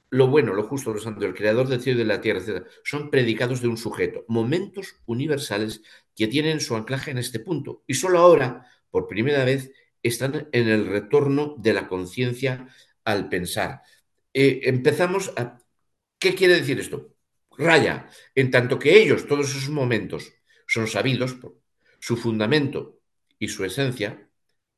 [0.10, 2.66] lo bueno, lo justo, lo santo, el creador del cielo y de la tierra, etc.,
[2.84, 5.82] son predicados de un sujeto, momentos universales
[6.16, 7.84] que tienen su anclaje en este punto.
[7.88, 9.72] Y solo ahora, por primera vez,
[10.04, 12.68] están en el retorno de la conciencia
[13.06, 13.82] al pensar.
[14.34, 15.60] Eh, empezamos a...
[16.20, 17.15] ¿Qué quiere decir esto?
[17.58, 20.34] Raya, en tanto que ellos, todos esos momentos,
[20.68, 21.58] son sabidos por
[22.00, 23.00] su fundamento
[23.40, 24.30] y su esencia,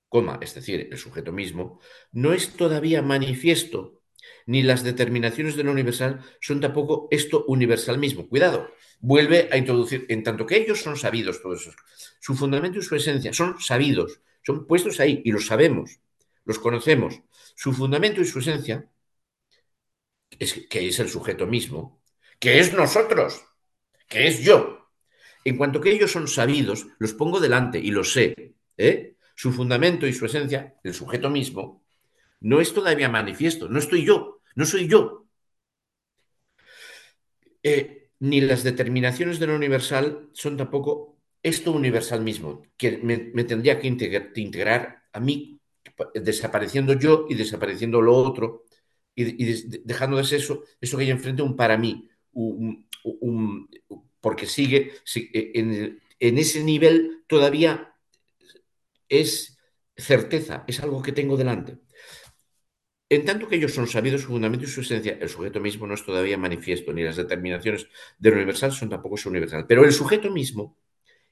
[0.10, 1.80] coma, es decir, el sujeto mismo,
[2.12, 4.02] no es todavía manifiesto,
[4.46, 8.28] ni las determinaciones de lo universal son tampoco esto universal mismo.
[8.28, 8.70] Cuidado,
[9.00, 11.76] vuelve a introducir, en tanto que ellos son sabidos todos esos,
[12.20, 16.00] su fundamento y su esencia son sabidos, son puestos ahí y los sabemos,
[16.46, 17.22] los conocemos.
[17.56, 18.90] Su fundamento y su esencia,
[20.40, 21.97] es, que es el sujeto mismo,
[22.40, 23.42] que es nosotros,
[24.08, 24.90] que es yo.
[25.44, 28.56] En cuanto que ellos son sabidos, los pongo delante y los sé.
[28.78, 29.16] ¿eh?
[29.36, 31.84] Su fundamento y su esencia, el sujeto mismo,
[32.42, 35.26] no es todavía manifiesto, no estoy yo, no soy yo.
[37.64, 43.80] Eh, ni las determinaciones de lo universal son tampoco esto universal mismo, que me, tendría
[43.80, 45.60] que integrar, a mí,
[46.14, 48.66] desapareciendo yo y desapareciendo lo otro,
[49.16, 52.10] y, dejando de ser eso, eso que hay enfrente un para mí,
[54.22, 57.94] porque sigue, en, en ese nivel todavía
[59.10, 59.58] es
[59.96, 61.80] certeza, es algo que tengo delante.
[63.10, 65.94] En tanto que ellos son sabidos su fundamento y su esencia, el sujeto mismo no
[65.94, 69.66] es todavía manifiesto, ni las determinaciones del universal son tampoco su universal.
[69.66, 70.78] Pero el sujeto mismo,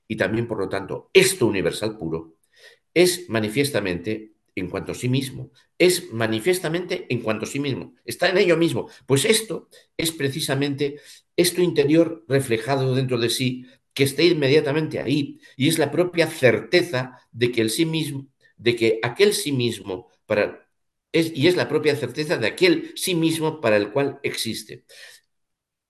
[0.08, 2.38] y también por lo tanto esto universal puro,
[2.93, 8.30] es manifiestamente en cuanto a sí mismo, es manifiestamente en cuanto a sí mismo, está
[8.30, 8.89] en ello mismo.
[9.06, 10.97] Pues esto es precisamente
[11.36, 17.20] esto interior reflejado dentro de sí, que está inmediatamente ahí, y es la propia certeza
[17.32, 18.28] de que el sí mismo,
[18.58, 20.66] de que aquel sí mismo para
[21.12, 24.84] y es la propia certeza de aquel sí mismo para el cual existe.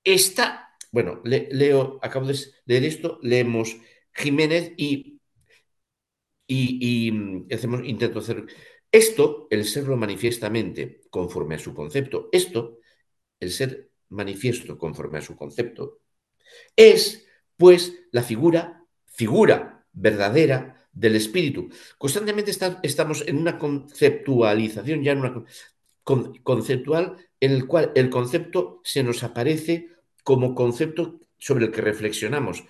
[0.03, 3.76] Esta, bueno, leo, acabo de leer esto, leemos
[4.13, 5.14] Jiménez y,
[6.47, 8.45] y, y hacemos, intento hacer
[8.91, 12.79] esto, el serlo manifiestamente conforme a su concepto, esto,
[13.39, 15.99] el ser manifiesto conforme a su concepto,
[16.75, 17.25] es
[17.57, 21.69] pues la figura, figura verdadera del espíritu.
[21.97, 22.51] Constantemente
[22.83, 25.43] estamos en una conceptualización, ya en una
[26.43, 29.89] conceptual, en el cual el concepto se nos aparece
[30.23, 32.63] como concepto sobre el que reflexionamos.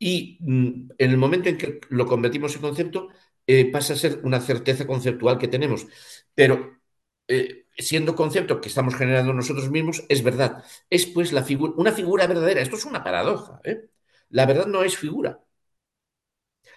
[0.00, 3.10] Y mm, en el momento en que lo convertimos en concepto,
[3.46, 5.86] eh, pasa a ser una certeza conceptual que tenemos.
[6.34, 6.80] Pero
[7.28, 10.64] eh, siendo concepto que estamos generando nosotros mismos, es verdad.
[10.90, 12.62] Es pues la figura, una figura verdadera.
[12.62, 13.60] Esto es una paradoja.
[13.64, 13.90] ¿eh?
[14.30, 15.40] La verdad no es figura.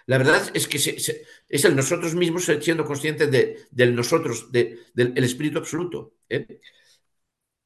[0.06, 3.32] La verdad es que es el nosotros mismos siendo conscientes
[3.72, 4.84] del nosotros, del
[5.24, 6.16] espíritu absoluto.
[6.30, 6.60] ¿eh?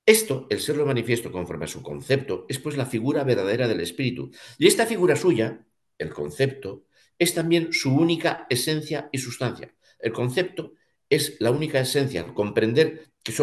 [0.08, 4.32] Esto, el serlo manifiesto conforme a su concepto, es pues la figura verdadera del espíritu.
[4.58, 6.86] Y esta figura suya, el concepto,
[7.20, 9.76] es también su única esencia y sustancia.
[10.00, 10.76] El concepto
[11.10, 13.34] es la única esencia, comprender que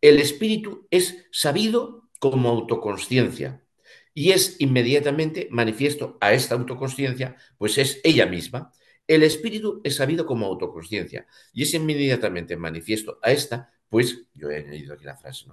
[0.00, 3.66] el espíritu es sabido como autoconsciencia
[4.14, 8.72] y es inmediatamente manifiesto a esta autoconsciencia, pues es ella misma.
[9.08, 14.56] El espíritu es sabido como autoconsciencia y es inmediatamente manifiesto a esta, pues, yo he
[14.56, 15.46] añadido aquí la frase,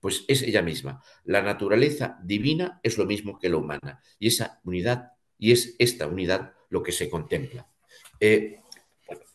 [0.00, 1.02] pues es ella misma.
[1.24, 6.06] La naturaleza divina es lo mismo que la humana y esa unidad, y es esta
[6.06, 7.66] unidad lo que se contempla.
[8.20, 8.60] Eh,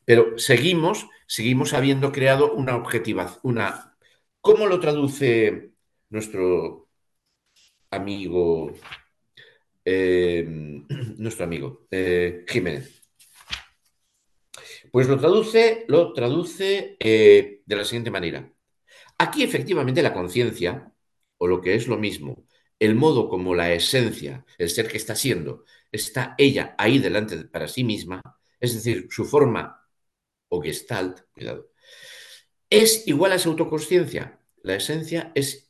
[0.06, 3.98] pero seguimos, seguimos habiendo creado una objetividad, una...
[4.42, 5.72] ¿Cómo lo traduce
[6.10, 6.86] nuestro
[7.96, 8.74] amigo,
[9.84, 10.46] eh,
[11.18, 13.05] nuestro amigo eh, Jiménez.
[14.96, 18.50] Pues lo traduce, lo traduce eh, de la siguiente manera.
[19.18, 20.90] Aquí efectivamente la conciencia,
[21.38, 22.46] o lo que es lo mismo,
[22.80, 27.68] el modo como la esencia, el ser que está siendo, está ella ahí delante para
[27.68, 28.22] sí misma,
[28.58, 29.86] es decir, su forma
[30.48, 31.72] o gestalt, cuidado,
[32.70, 34.40] es igual a su autoconsciencia.
[34.64, 35.65] La esencia es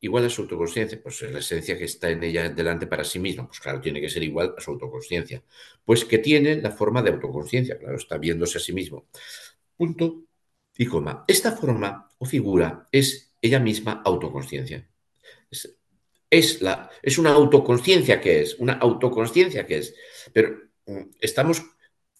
[0.00, 3.18] igual a su autoconsciencia, pues es la esencia que está en ella delante para sí
[3.18, 5.42] misma, pues claro, tiene que ser igual a su autoconsciencia,
[5.84, 9.06] pues que tiene la forma de autoconsciencia, claro, está viéndose a sí mismo.
[9.76, 10.24] Punto
[10.76, 11.24] y coma.
[11.26, 14.88] Esta forma o figura es ella misma autoconsciencia.
[16.30, 19.94] Es, la, es una autoconsciencia que es, una autoconsciencia que es,
[20.32, 20.56] pero
[20.86, 21.64] mm, estamos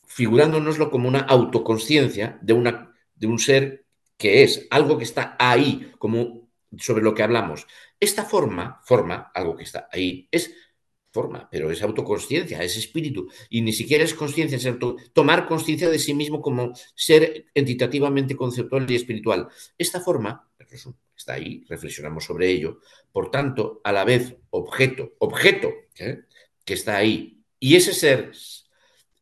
[0.06, 2.78] figurándonoslo como una autoconsciencia de,
[3.14, 3.84] de un ser
[4.16, 7.66] que es algo que está ahí, como sobre lo que hablamos.
[7.98, 10.54] Esta forma, forma, algo que está ahí, es
[11.10, 14.78] forma, pero es autoconsciencia, es espíritu, y ni siquiera es conciencia, es
[15.12, 19.48] tomar conciencia de sí mismo como ser entitativamente conceptual y espiritual.
[19.76, 20.48] Esta forma,
[21.16, 22.80] está ahí, reflexionamos sobre ello,
[23.10, 26.20] por tanto, a la vez objeto, objeto ¿eh?
[26.64, 28.32] que está ahí, y ese ser,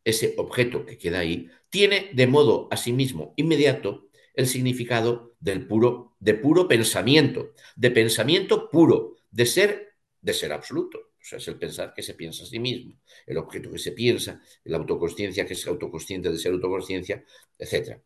[0.04, 4.05] ese objeto que queda ahí, tiene de modo a sí mismo inmediato
[4.36, 9.86] el significado del puro, de puro pensamiento, de pensamiento puro, de ser
[10.26, 10.98] de ser absoluto.
[10.98, 13.92] O sea, es el pensar que se piensa a sí mismo, el objeto que se
[13.92, 17.24] piensa, la autoconsciencia que es autoconsciente de ser autoconsciencia,
[17.58, 18.00] etc.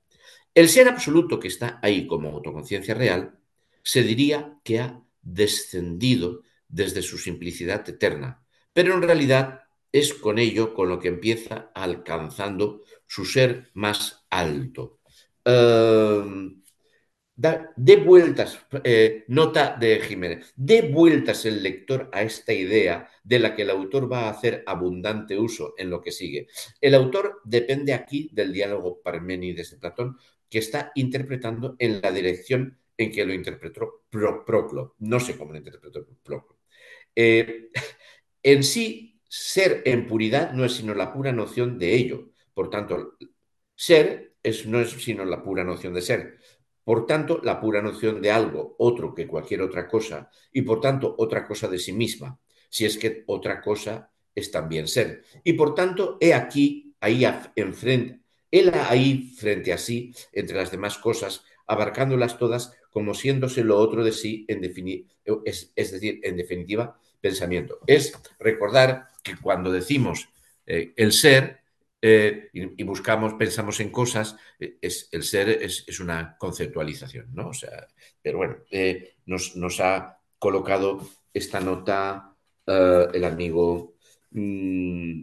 [0.55, 3.39] El ser absoluto que está ahí como autoconciencia real,
[3.83, 9.63] se diría que ha descendido desde su simplicidad eterna, pero en realidad
[9.93, 15.00] es con ello con lo que empieza alcanzando su ser más alto.
[15.45, 16.61] Uh,
[17.77, 23.55] de vueltas, eh, nota de Jiménez, de vueltas el lector a esta idea de la
[23.55, 26.49] que el autor va a hacer abundante uso en lo que sigue.
[26.81, 30.19] El autor depende aquí del diálogo Parménides de Platón
[30.51, 34.97] que está interpretando en la dirección en que lo interpretó Proclo.
[34.99, 36.59] No sé cómo lo interpretó Proclo.
[37.17, 37.71] Eh,
[38.43, 42.33] en sí, ser en puridad no es sino la pura noción de ello.
[42.53, 43.17] Por tanto,
[43.75, 46.39] ser es, no es sino la pura noción de ser.
[46.85, 51.15] Por tanto, la pura noción de algo otro que cualquier otra cosa y por tanto
[51.19, 52.39] otra cosa de sí misma,
[52.69, 55.23] si es que otra cosa es también ser.
[55.45, 60.99] Y por tanto, he aquí, ahí enfrente, él ahí frente a sí, entre las demás
[60.99, 64.65] cosas, abarcándolas todas como siéndose lo otro de sí, en
[65.45, 67.79] es, es, decir, en definitiva, pensamiento.
[67.87, 70.29] Es recordar que cuando decimos
[70.67, 71.61] eh, el ser,
[72.03, 77.49] eh, y, buscamos, pensamos en cosas, eh, es, el ser es, una conceptualización, ¿no?
[77.49, 77.87] O sea,
[78.23, 82.27] pero bueno, eh, nos, ha colocado esta nota
[82.67, 83.95] el amigo,
[84.31, 85.23] mm,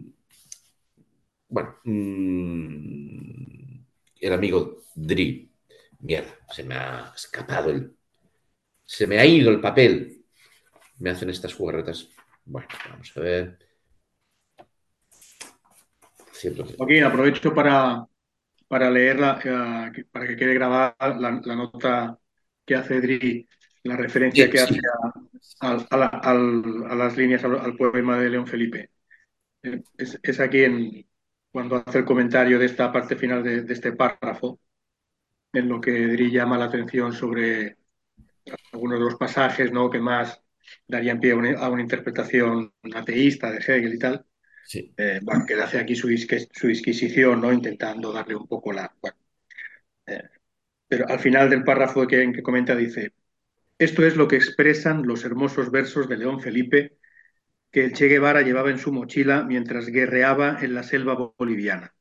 [1.48, 3.78] bueno, mm,
[4.20, 5.50] el amigo Dri.
[6.00, 7.96] Mierda, se me ha escapado el...
[8.84, 10.24] Se me ha ido el papel.
[10.98, 12.08] Me hacen estas jugarretas.
[12.44, 13.67] Bueno, vamos a ver.
[16.76, 18.06] Joaquín, aprovecho para,
[18.68, 22.18] para leerla, eh, para que quede grabada la, nota
[22.64, 23.48] que hace Dri,
[23.84, 24.78] la referencia que hace
[25.60, 28.90] a, las líneas, al, poema de León Felipe.
[29.62, 31.06] Eh, es, aquí en,
[31.50, 34.60] cuando hace el comentario de esta parte final de, este párrafo,
[35.52, 37.78] en lo que Dri llama la atención sobre
[38.72, 39.90] algunos de los pasajes ¿no?
[39.90, 40.42] que más
[40.86, 44.27] darían pie a una, a una interpretación ateísta de Hegel y tal.
[44.74, 47.52] Eh, bueno, que hace aquí su, disquisición, ¿no?
[47.52, 48.92] Intentando darle un poco la...
[50.06, 50.22] Eh,
[50.86, 53.12] pero al final del párrafo que, en que comenta dice,
[53.78, 56.98] esto es lo que expresan los hermosos versos de León Felipe
[57.70, 61.94] que el Che Guevara llevaba en su mochila mientras guerreaba en la selva boliviana.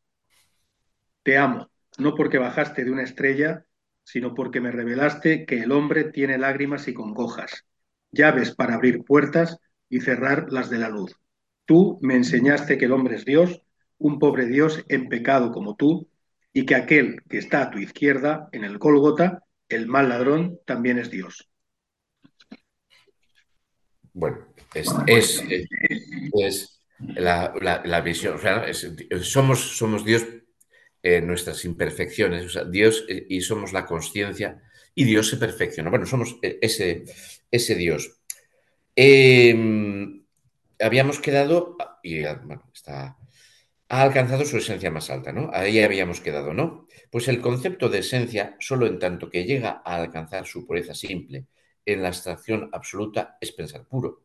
[1.24, 3.66] Te amo, no porque bajaste de una estrella,
[4.04, 7.66] sino porque me revelaste que el hombre tiene lágrimas y congojas,
[8.12, 11.18] llaves para abrir puertas y cerrar las de la luz.
[11.68, 13.62] Tú me enseñaste que el hombre es Dios,
[13.98, 16.10] un pobre Dios en pecado como tú,
[16.54, 20.98] y que aquel que está a tu izquierda, en el Gólgota, el mal ladrón, también
[20.98, 21.50] es Dios.
[24.14, 24.94] Bueno, es,
[27.00, 28.40] la, visión,
[29.22, 30.26] somos, somos Dios
[31.04, 34.64] en nuestras imperfecciones, Dios eh, y somos la conciencia
[34.96, 35.90] y Dios se perfecciona.
[35.90, 37.04] Bueno, somos eh, ese,
[37.52, 38.22] ese Dios.
[38.96, 40.27] Em,
[40.80, 43.18] habíamos quedado, y bueno, está,
[43.90, 45.50] ha alcanzado su esencia más alta, ¿no?
[45.54, 46.88] Ahí habíamos quedado, ¿no?
[47.10, 51.46] Pues el concepto de esencia, solo en tanto que llega a alcanzar su pureza simple
[51.86, 54.24] en la abstracción absoluta, es pensar puro.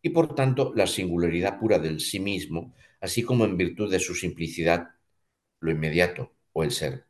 [0.00, 4.14] Y por tanto, la singularidad pura del sí mismo, así como en virtud de su
[4.14, 4.88] simplicidad,
[5.60, 7.06] lo inmediato o el ser.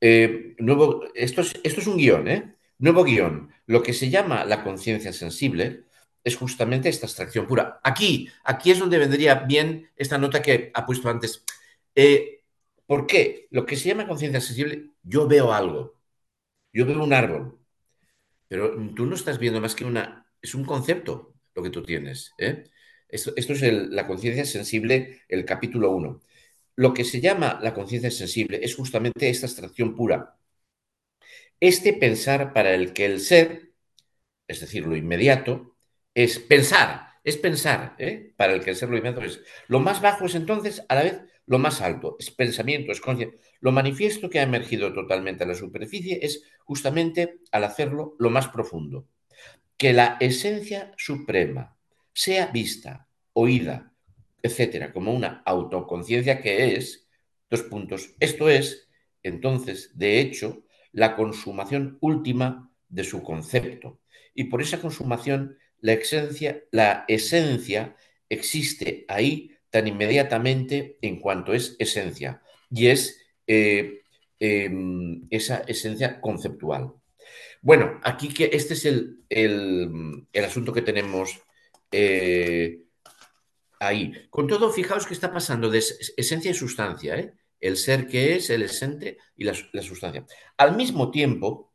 [0.00, 2.54] Eh, nuevo, esto, es, esto es un guion, ¿eh?
[2.78, 3.50] Nuevo guion.
[3.66, 5.84] Lo que se llama la conciencia sensible
[6.24, 7.80] es justamente esta abstracción pura.
[7.84, 11.44] Aquí, aquí es donde vendría bien esta nota que ha puesto antes.
[11.94, 12.42] Eh,
[12.86, 13.48] ¿Por qué?
[13.50, 15.98] Lo que se llama conciencia sensible, yo veo algo,
[16.72, 17.58] yo veo un árbol,
[18.48, 22.32] pero tú no estás viendo más que una, es un concepto lo que tú tienes.
[22.38, 22.64] ¿eh?
[23.08, 26.20] Esto, es la conciencia sensible, el capítulo 1.
[26.76, 30.36] Lo que se llama la conciencia sensible es justamente esta abstracción pura.
[31.60, 33.72] Este pensar para el que el ser,
[34.48, 35.73] es decir, lo inmediato,
[36.14, 38.32] es pensar, es pensar, ¿eh?
[38.36, 38.90] para el que el ser
[39.24, 39.40] es.
[39.66, 43.38] Lo más bajo es entonces a la vez lo más alto, es pensamiento, es conciencia.
[43.60, 48.48] Lo manifiesto que ha emergido totalmente a la superficie es justamente al hacerlo lo más
[48.48, 49.08] profundo.
[49.76, 51.76] Que la esencia suprema
[52.12, 53.92] sea vista, oída,
[54.42, 57.08] etcétera, como una autoconciencia que es,
[57.50, 58.88] dos puntos, esto es,
[59.22, 64.00] entonces, de hecho, la consumación última de su concepto.
[64.34, 67.94] Y por esa consumación la esencia, la esencia
[68.30, 72.40] existe ahí tan inmediatamente en cuanto es esencia,
[72.70, 74.02] y es eh,
[74.38, 76.94] em, esa esencia conceptual.
[77.60, 81.38] Bueno, aquí que este es el, asunto que tenemos
[81.92, 82.80] eh,
[83.78, 84.12] ahí.
[84.30, 85.80] Con todo, fijaos que está pasando de
[86.16, 87.34] esencia y sustancia, ¿eh?
[87.60, 90.24] el ser que es, el esente y la, sustancia.
[90.56, 91.74] Al mismo tiempo,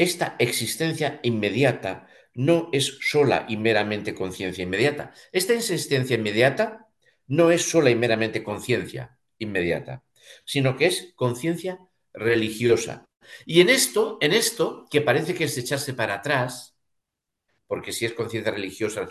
[0.00, 5.12] esta existencia inmediata no es sola y meramente conciencia inmediata.
[5.30, 6.88] Esta existencia inmediata
[7.26, 10.02] no es sola y meramente conciencia inmediata,
[10.46, 11.80] sino que es conciencia
[12.14, 13.04] religiosa.
[13.44, 16.74] Y en esto, en esto, que parece que es echarse para atrás,
[17.66, 19.06] porque si es conciencia religiosa,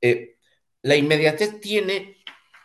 [0.00, 0.38] eh,
[0.82, 2.16] la inmediatez tiene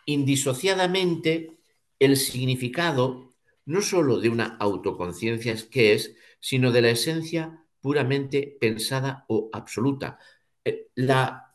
[0.04, 1.60] indisociadamente
[2.00, 3.36] el significado
[3.66, 10.18] no sólo de una autoconciencia que es, sino de la esencia puramente pensada o absoluta.
[10.64, 11.52] Eh, la,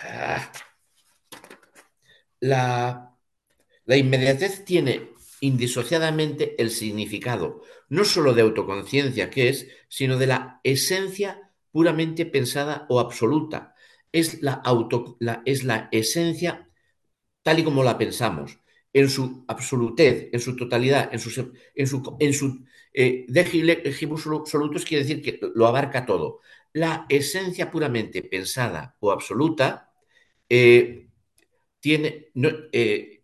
[0.00, 0.52] ah,
[2.40, 3.16] la,
[3.84, 10.60] la inmediatez tiene indisociadamente el significado, no sólo de autoconciencia que es, sino de la
[10.64, 13.74] esencia puramente pensada o absoluta.
[14.12, 16.70] Es la, auto, es la esencia
[17.42, 18.58] tal y como la pensamos,
[18.92, 22.64] en su absolutez, en su totalidad, en su, en su
[22.94, 26.40] eh, absolutos quiere decir que lo abarca todo.
[26.72, 29.92] La esencia puramente pensada o absoluta
[30.48, 31.08] eh,
[31.80, 32.30] tiene,
[32.72, 33.22] eh,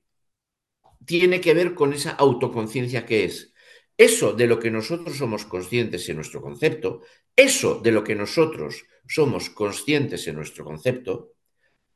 [1.05, 3.52] tiene que ver con esa autoconciencia que es.
[3.97, 7.02] Eso de lo que nosotros somos conscientes en nuestro concepto,
[7.36, 11.34] eso de lo que nosotros somos conscientes en nuestro concepto,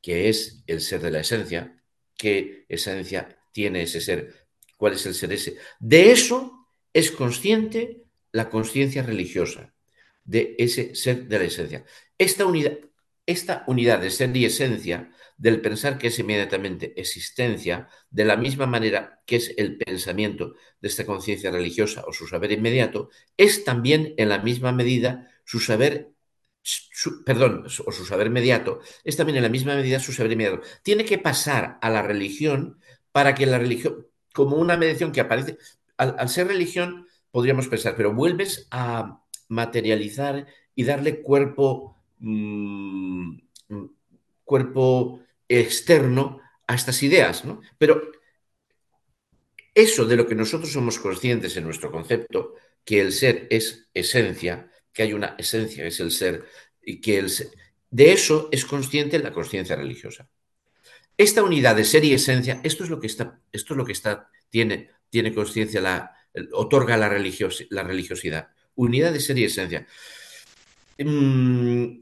[0.01, 1.83] que es el ser de la esencia,
[2.15, 4.47] qué esencia tiene ese ser,
[4.77, 5.57] cuál es el ser ese.
[5.79, 6.54] De eso
[6.95, 9.73] es consciente la conciencia religiosa,
[10.23, 11.83] de ese ser de la esencia.
[12.17, 12.79] Esta unidad,
[13.25, 18.65] esta unidad de ser y esencia del pensar que es inmediatamente existencia, de la misma
[18.65, 24.13] manera que es el pensamiento de esta conciencia religiosa o su saber inmediato, es también
[24.15, 26.13] en la misma medida su saber,
[27.25, 30.61] perdón, o su saber inmediato, es también en la misma medida su saber inmediato.
[30.81, 32.79] Tiene que pasar a la religión
[33.11, 35.57] para que la religión, como una medición que aparece,
[35.97, 43.37] al ser religión, podríamos pensar, pero vuelves a materializar y darle cuerpo, mm,
[44.43, 47.61] cuerpo externo a estas ideas, ¿no?
[47.77, 48.01] Pero
[49.73, 54.71] eso de lo que nosotros somos conscientes en nuestro concepto, que el ser es esencia,
[54.93, 56.45] que hay una esencia, que es el ser,
[56.81, 57.31] y que el
[57.89, 60.29] de eso es consciente la conciencia religiosa.
[61.17, 63.93] Esta unidad de ser y esencia, esto es lo que está, esto es lo que
[63.93, 66.15] está, tiene, tiene conciencia, la,
[66.53, 68.49] otorga la, la religiosidad.
[68.75, 69.87] Unidad de ser y esencia.
[70.97, 71.99] Mm,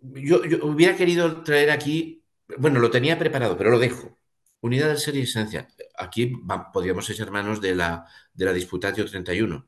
[0.00, 2.24] yo, hubiera querido traer aquí,
[2.58, 4.18] bueno, lo tenía preparado, pero lo dejo.
[4.60, 5.68] Unidad de ser y esencia.
[5.96, 6.32] Aquí
[6.72, 9.66] podríamos ser hermanos de la, de la Disputatio 31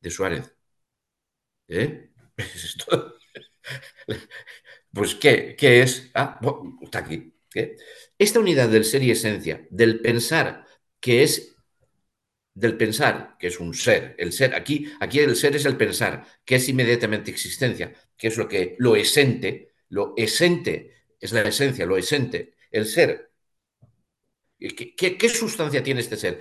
[0.00, 0.54] de Suárez.
[1.68, 2.10] ¿Eh?
[4.92, 6.10] Pues, ¿qué, ¿qué, es?
[6.14, 6.40] Ah,
[6.82, 7.32] está aquí.
[8.18, 10.66] Esta unidad del ser y esencia, del pensar
[10.98, 11.56] que es
[12.60, 14.14] del pensar, que es un ser.
[14.18, 18.36] El ser, aquí, aquí el ser es el pensar, que es inmediatamente existencia, que es
[18.36, 23.30] lo que, lo esente, lo esente, es la esencia, lo esente, el ser.
[24.58, 26.38] ¿Qué, qué, sustancia tiene este ser?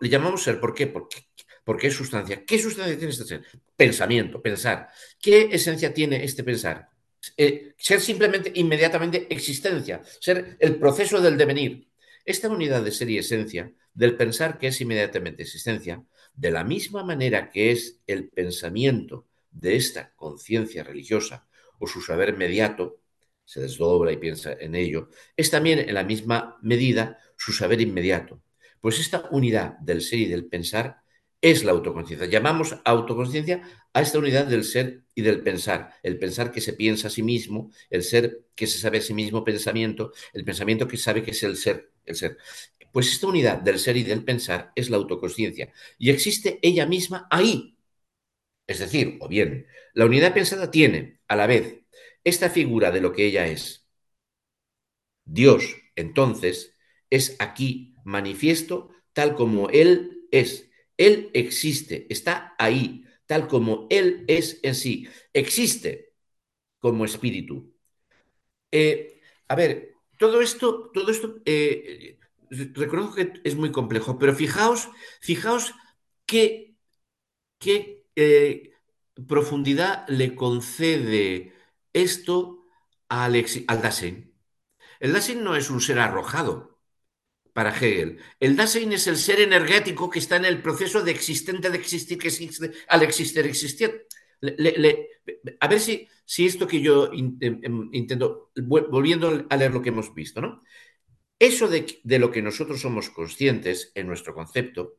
[0.00, 0.88] le llamamos ser, ¿por qué?
[0.88, 1.18] Porque,
[1.62, 2.44] porque es sustancia.
[2.44, 3.44] ¿Qué sustancia tiene este ser?
[3.76, 4.88] Pensamiento, pensar.
[5.20, 6.90] ¿Qué esencia tiene este pensar?
[7.36, 11.86] Eh, ser simplemente inmediatamente existencia, ser el proceso del devenir.
[12.24, 16.02] Esta unidad de ser y esencia del pensar que es inmediatamente existencia,
[16.32, 21.46] de la misma manera que es el pensamiento de esta conciencia religiosa
[21.78, 23.02] o su saber inmediato,
[23.44, 28.42] se desdobla y piensa en ello, es también en la misma medida su saber inmediato.
[28.80, 31.02] Pues esta unidad del ser y del pensar
[31.42, 32.26] es la autoconciencia.
[32.26, 33.60] Llamamos autoconciencia
[33.92, 35.92] a esta unidad del ser y del pensar.
[36.02, 39.12] El pensar que se piensa a sí mismo, el ser que se sabe a sí
[39.12, 42.38] mismo pensamiento, el pensamiento que sabe que es el ser, el ser.
[42.92, 47.26] Pues esta unidad del ser y del pensar es la autoconsciencia y existe ella misma
[47.30, 47.76] ahí.
[48.66, 51.80] Es decir, o bien, la unidad pensada tiene, a la vez,
[52.24, 53.86] esta figura de lo que ella es.
[55.24, 56.74] Dios, entonces,
[57.10, 60.70] es aquí manifiesto tal como Él es.
[60.96, 65.08] Él existe, está ahí, tal como Él es en sí.
[65.32, 66.12] Existe
[66.80, 67.74] como espíritu.
[68.70, 72.18] Eh, a ver, todo esto, todo esto eh,
[72.50, 74.88] reconozco que es muy complejo, pero fijaos,
[75.20, 75.74] fijaos
[76.26, 76.74] qué,
[77.58, 78.72] qué eh,
[79.26, 81.54] profundidad le concede
[81.92, 82.64] esto
[83.08, 84.34] al, al Dasein.
[84.98, 86.78] El Dasein no es un ser arrojado
[87.52, 88.18] para Hegel.
[88.38, 92.18] El Dasein es el ser energético que está en el proceso de existente de existir,
[92.18, 94.06] que existe al existir, existir.
[95.60, 99.90] a ver si, si esto que yo em, em, intento, volviendo a leer lo que
[99.90, 100.62] hemos visto, ¿no?
[101.40, 104.98] Eso de, lo que nosotros somos conscientes en nuestro concepto,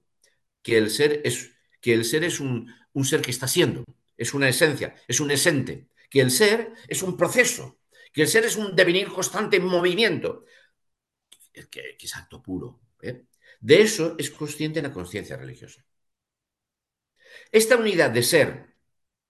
[0.64, 2.74] que el ser es, que el ser es un,
[3.04, 3.86] ser que está siendo,
[4.18, 7.80] es una esencia, es un esente, que el ser es un proceso,
[8.12, 10.46] que el ser es un devenir constante en movimiento,
[11.54, 12.82] que, que es acto puro.
[13.04, 13.26] ¿eh?
[13.60, 15.86] De eso es consciente la conciencia religiosa.
[17.52, 18.76] Esta unidad de ser,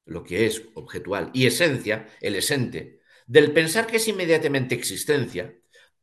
[0.06, 5.54] lo que es objetual, y esencia, el esente, del pensar que es inmediatamente existencia,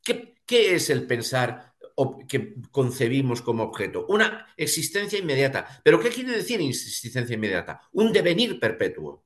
[0.03, 1.75] ¿qué, qué es el pensar
[2.29, 4.07] que concebimos como objeto?
[4.09, 5.81] Una existencia inmediata.
[5.85, 7.83] ¿Pero qué quiere decir existencia inmediata?
[7.93, 9.25] Un devenir perpetuo.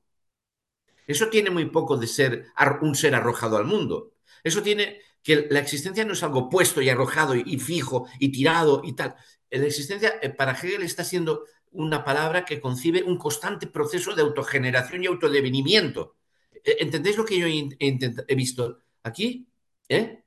[1.07, 2.45] Eso tiene muy poco de ser
[2.81, 4.13] un ser arrojado al mundo.
[4.43, 8.81] Eso tiene que la existencia no es algo puesto y arrojado y fijo y tirado
[8.83, 9.15] y tal.
[9.49, 14.21] La existencia eh, para Hegel está siendo una palabra que concibe un constante proceso de
[14.21, 16.17] autogeneración y autodevenimiento.
[16.63, 19.47] E, ¿Entendéis lo que yo he, visto aquí?
[19.89, 20.22] ¿Eh?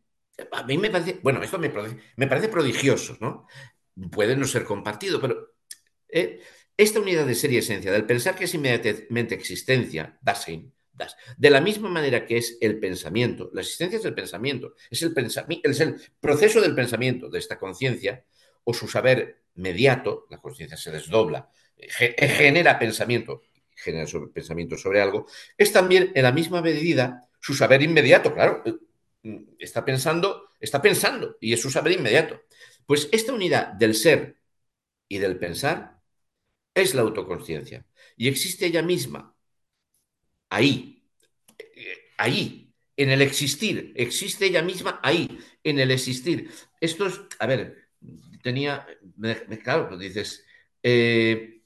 [0.53, 3.47] A mí me parece, bueno, esto me parece, me parece prodigioso, ¿no?
[4.11, 5.55] Puede no ser compartido, pero
[6.09, 6.41] ¿eh?
[6.77, 10.47] esta unidad de ser y esencia, del pensar que es inmediatamente existencia, das,
[11.37, 15.15] de la misma manera que es el pensamiento, la existencia es el pensamiento, es el,
[15.63, 18.25] es el proceso del pensamiento, de esta conciencia,
[18.65, 23.43] o su saber mediato, la conciencia se desdobla, genera pensamiento,
[23.75, 25.27] genera sobre, pensamiento sobre algo,
[25.57, 28.63] es también en la misma medida su saber inmediato, claro,
[29.59, 32.43] está pensando, está pensando y es su saber inmediato.
[32.87, 34.37] Pues esta unidad del ser
[35.09, 36.01] y del pensar
[36.75, 37.87] es la autoconsciencia
[38.17, 39.35] y existe ella misma
[40.51, 41.03] ahí,
[42.19, 46.51] ahí, en el existir, existe ella misma ahí, en el existir.
[46.81, 47.89] Esto es, a ver,
[48.43, 48.87] tenía,
[49.63, 50.45] claro, pues dices,
[50.83, 51.63] eh,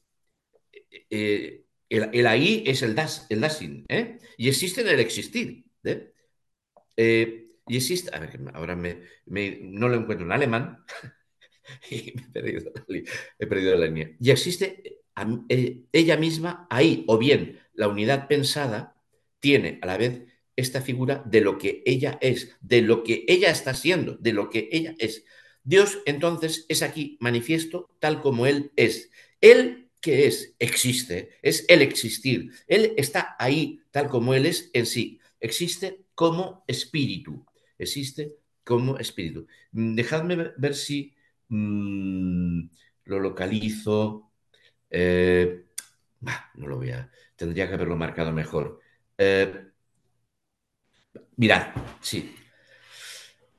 [1.11, 4.19] eh, el, ahí es el das, el dasing, ¿eh?
[4.37, 5.65] y existe en el existir.
[7.71, 8.99] Y existe, a ver, ahora me,
[9.63, 10.85] no lo encuentro en alemán,
[11.91, 12.73] he perdido,
[13.39, 14.11] he perdido la línea.
[14.19, 15.03] Y existe
[15.93, 18.97] ella misma ahí, o bien la unidad pensada
[19.39, 20.23] tiene a la vez
[20.57, 24.51] esta figura de lo que ella es, de lo que ella está siendo, de lo
[24.51, 25.25] que ella es.
[25.63, 29.13] Dios entonces es aquí manifiesto tal como Él es.
[29.41, 32.51] Él que es, existe, es el existir.
[32.67, 35.21] Él está ahí tal como Él es en sí.
[35.39, 37.47] Existe como espíritu.
[37.81, 39.47] Existe como espíritu.
[39.73, 41.15] Mm, dejadme ver si
[41.49, 42.69] mmm,
[43.05, 44.31] lo localizo.
[44.91, 45.65] Eh,
[46.55, 47.11] no lo voy a.
[47.37, 48.81] Tendría que haberlo marcado mejor.
[49.19, 49.71] Eh,
[51.37, 52.35] mirad, sí.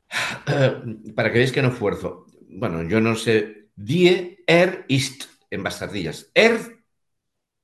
[1.16, 2.26] Para que veáis que no esfuerzo.
[2.50, 3.70] Bueno, yo no sé.
[3.76, 6.30] Die, er, ist, en bastardillas.
[6.36, 6.60] Er,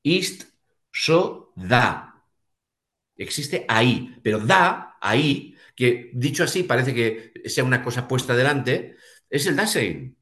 [0.03, 0.47] ist,
[0.91, 2.23] so, da.
[3.17, 8.97] Existe ahí, pero da, ahí, que dicho así parece que sea una cosa puesta delante,
[9.29, 10.17] es el Dasein.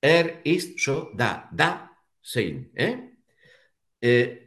[0.00, 1.48] Er, ist, so, da.
[1.52, 1.92] Da,
[2.22, 2.70] sein.
[2.74, 3.12] ¿eh?
[4.00, 4.42] eh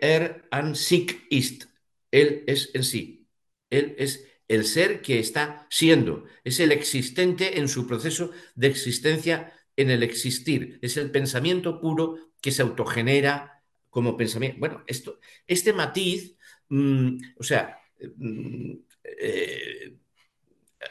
[0.00, 1.68] er an sich ist.
[2.10, 3.28] Él es en sí.
[3.70, 9.52] Él es el ser que está siendo, es el existente en su proceso de existencia
[9.76, 14.58] en el existir, es el pensamiento puro que se autogenera como pensamiento.
[14.60, 16.36] Bueno, esto, este matiz,
[16.68, 19.96] mmm, o sea, eh,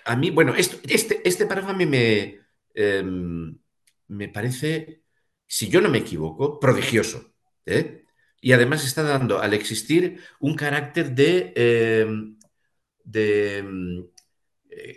[0.05, 2.39] a mí, bueno, este, este párrafo a mí me,
[2.73, 3.03] eh,
[4.07, 5.03] me parece,
[5.47, 7.33] si yo no me equivoco, prodigioso.
[7.65, 8.03] ¿eh?
[8.41, 12.35] Y además está dando al existir un carácter de em,
[13.05, 14.03] de, mm,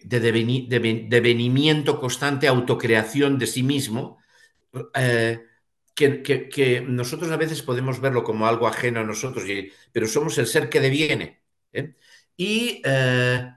[0.05, 4.19] de, devenimiento constante, autocreación de sí mismo,
[4.95, 5.41] eh,
[5.95, 9.45] que, nosotros a veces podemos verlo como algo ajeno a nosotros,
[9.93, 11.38] pero somos el ser que deviene.
[11.73, 11.95] ¿Eh?
[12.36, 13.53] Y eh,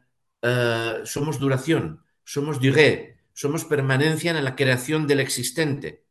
[1.03, 6.05] somos duración, somos duré, somos permanencia en la creación del existente.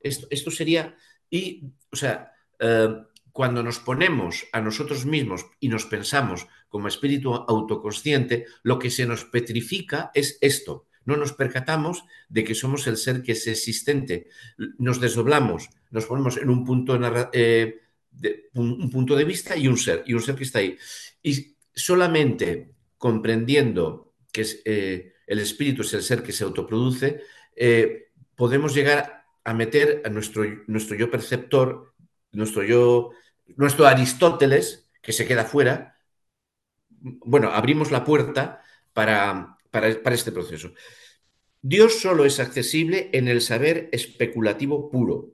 [0.00, 0.96] Esto, sería,
[1.28, 2.32] y, o sea,
[3.32, 9.06] cuando nos ponemos a nosotros mismos y nos pensamos como espíritu autoconsciente, lo que se
[9.06, 10.86] nos petrifica es esto.
[11.04, 14.28] No nos percatamos de que somos el ser que es existente.
[14.78, 16.98] Nos desdoblamos, nos ponemos en un punto,
[17.32, 17.80] eh,
[18.10, 20.76] de, un, punto de vista y un ser, y un ser que está ahí.
[21.22, 27.22] Y solamente comprendiendo que eh, el espíritu es el ser que se autoproduce,
[27.56, 31.94] eh, podemos llegar a meter a nuestro, nuestro yo perceptor,
[32.32, 33.10] nuestro yo
[33.56, 35.96] nuestro Aristóteles, que se queda fuera,
[37.00, 40.72] bueno, abrimos la puerta para, para, este proceso.
[41.62, 45.30] Dios solo es accesible en el saber especulativo puro.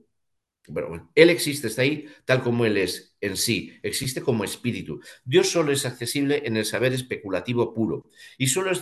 [0.71, 5.01] Bueno, Él existe, está ahí tal como Él es en sí, existe como espíritu.
[5.23, 8.05] Dios solo es accesible en el saber especulativo puro
[8.37, 8.81] y solo es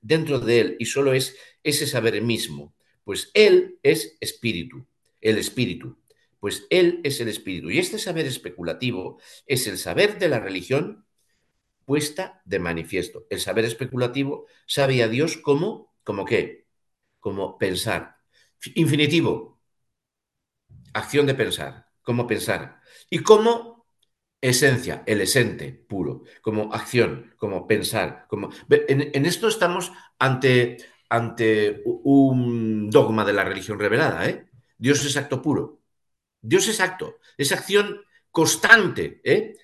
[0.00, 4.86] dentro de Él y solo es ese saber mismo, pues Él es espíritu,
[5.20, 5.96] el espíritu,
[6.40, 7.70] pues Él es el espíritu.
[7.70, 11.04] Y este saber especulativo es el saber de la religión
[11.84, 13.26] puesta de manifiesto.
[13.30, 16.66] El saber especulativo sabe a Dios como, ¿como qué?
[17.20, 18.16] Como pensar.
[18.74, 19.51] Infinitivo,
[20.92, 22.80] acción de pensar, como pensar.
[23.10, 23.86] Y como
[24.40, 28.26] esencia, el esente puro, como acción, como pensar.
[28.28, 28.50] Como...
[28.68, 30.78] En, esto estamos ante,
[31.08, 34.28] ante un dogma de la religión revelada.
[34.28, 34.46] ¿eh?
[34.76, 35.80] Dios es acto puro.
[36.40, 39.20] Dios es acto, es acción constante.
[39.24, 39.54] ¿eh?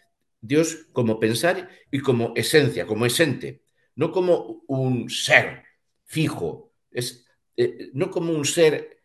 [0.41, 3.63] Dios como pensar y como esencia, como esente,
[3.97, 5.65] no como un ser
[6.05, 7.27] fijo, es,
[7.57, 9.01] eh, no como un ser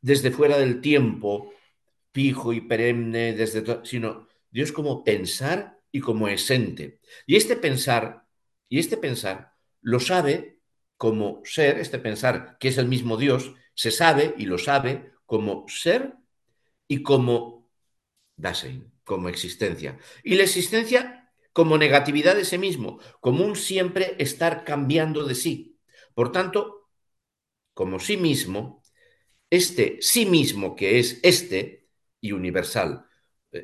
[0.00, 1.52] desde fuera del tiempo,
[2.12, 7.00] fijo y perenne, desde sino Dios como pensar y como esente.
[7.26, 8.26] Y este pensar,
[8.68, 10.60] y este pensar lo sabe
[10.96, 15.66] como ser, este pensar que es el mismo Dios, se sabe y lo sabe como
[15.68, 16.14] ser
[16.86, 17.70] y como
[18.36, 19.98] Dasein como existencia.
[20.22, 25.78] Y la existencia como negatividad de sí mismo, como un siempre estar cambiando de sí.
[26.14, 26.88] Por tanto,
[27.74, 28.82] como sí mismo,
[29.56, 31.88] este sí mismo que es este
[32.20, 33.06] y universal.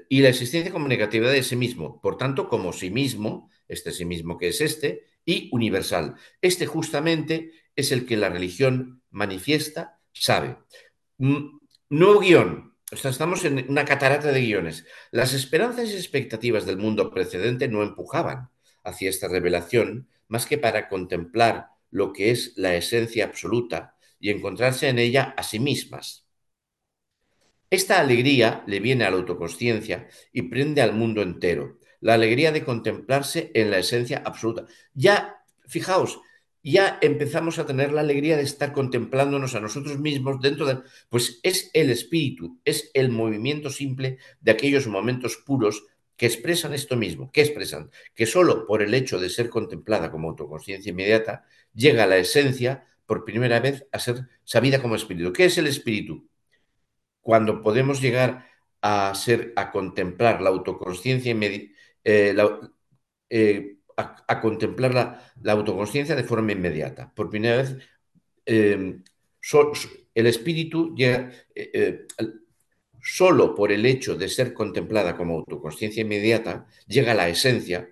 [0.09, 4.05] Y la existencia como negatividad de sí mismo, por tanto, como sí mismo, este sí
[4.05, 6.15] mismo que es este, y universal.
[6.41, 10.59] Este justamente es el que la religión manifiesta, sabe.
[11.19, 11.59] Mm,
[11.89, 14.87] nuevo guion, estamos en una catarata de guiones.
[15.11, 18.51] Las esperanzas y expectativas del mundo precedente no empujaban
[18.85, 24.89] hacia esta revelación más que para contemplar lo que es la esencia absoluta y encontrarse
[24.89, 26.27] en ella a sí mismas.
[27.71, 32.65] Esta alegría le viene a la autoconsciencia y prende al mundo entero, la alegría de
[32.65, 34.67] contemplarse en la esencia absoluta.
[34.93, 36.21] Ya, fijaos,
[36.63, 40.79] ya empezamos a tener la alegría de estar contemplándonos a nosotros mismos dentro de...
[41.09, 45.85] Pues es el espíritu, es el movimiento simple de aquellos momentos puros
[46.17, 47.31] que expresan esto mismo.
[47.33, 47.91] ¿Qué expresan?
[48.15, 53.25] Que solo por el hecho de ser contemplada como autoconsciencia inmediata, llega la esencia por
[53.25, 55.33] primera vez a ser sabida como espíritu.
[55.33, 56.29] ¿Qué es el espíritu?
[57.21, 58.47] Cuando podemos llegar
[58.81, 61.37] a ser, a contemplar la autoconsciencia
[62.05, 62.37] eh,
[63.29, 64.95] eh, a, contemplar
[65.43, 67.13] la, autoconsciencia de forma inmediata.
[67.13, 67.77] Por primera vez,
[68.47, 69.03] em,
[70.15, 72.07] el espíritu llega, eh,
[73.03, 77.91] solo por el hecho de ser contemplada como autoconsciencia inmediata, llega a la esencia.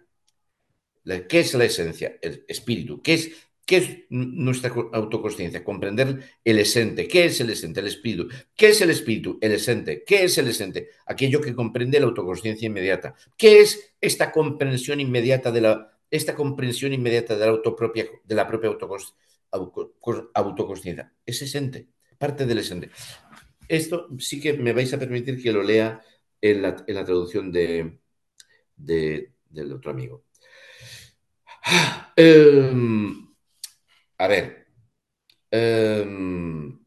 [1.29, 2.19] ¿Qué es la esencia?
[2.23, 3.03] El espíritu.
[3.03, 5.63] ¿Qué es, qué es nuestra autoconsciencia?
[5.63, 7.07] Comprender el esente.
[7.07, 7.81] ¿Qué es el esente?
[7.81, 8.29] El espíritu.
[8.57, 9.37] ¿Qué es el espíritu?
[9.43, 10.05] El esente.
[10.07, 10.89] ¿Qué es el esente?
[11.05, 13.15] Aquello que comprende la autoconsciencia inmediata.
[13.37, 17.61] ¿Qué es esta comprensión inmediata de la esta comprensión inmediata de la,
[18.29, 18.71] la propia
[20.35, 21.13] autoconsciencia.
[21.27, 22.91] Es esente, parte del esente.
[23.69, 26.01] Esto sí que me vais a permitir que lo lea
[26.41, 27.99] en la, traducción de,
[28.77, 30.25] del otro amigo.
[32.17, 33.28] Em,
[34.19, 34.67] a ver.
[35.51, 36.79] Em,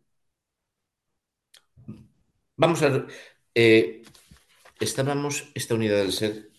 [2.57, 3.07] vamos a ver.
[3.55, 4.03] Eh,
[4.79, 6.51] estábamos, esta unidad del ser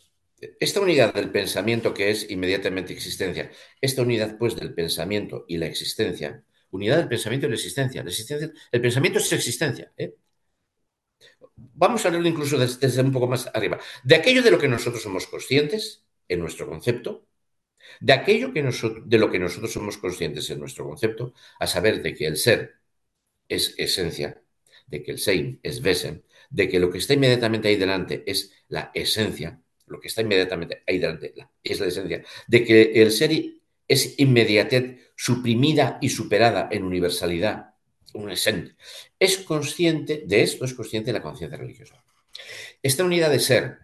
[0.60, 3.50] esta unidad del pensamiento que es inmediatamente existencia,
[3.80, 8.10] esta unidad pues del pensamiento y la existencia, unidad del pensamiento y la existencia, la
[8.10, 9.92] existencia el pensamiento es existencia.
[9.96, 10.14] ¿eh?
[11.54, 13.78] Vamos a leerlo incluso desde, un poco más arriba.
[14.02, 17.26] De aquello de lo que nosotros somos conscientes en nuestro concepto,
[18.00, 22.14] de aquello que de lo que nosotros somos conscientes en nuestro concepto, a saber de
[22.14, 22.74] que el ser
[23.48, 24.42] es esencia,
[24.86, 28.52] de que el sein es Wesen, de que lo que está inmediatamente ahí delante es
[28.68, 33.30] la esencia, lo que está inmediatamente ahí delante, es la esencia, de que el ser
[33.88, 37.74] es inmediatez suprimida y superada en universalidad,
[38.14, 38.76] un esente.
[39.18, 42.02] Es consciente de esto, es consciente la conciencia religiosa.
[42.82, 43.78] Esta unidad de ser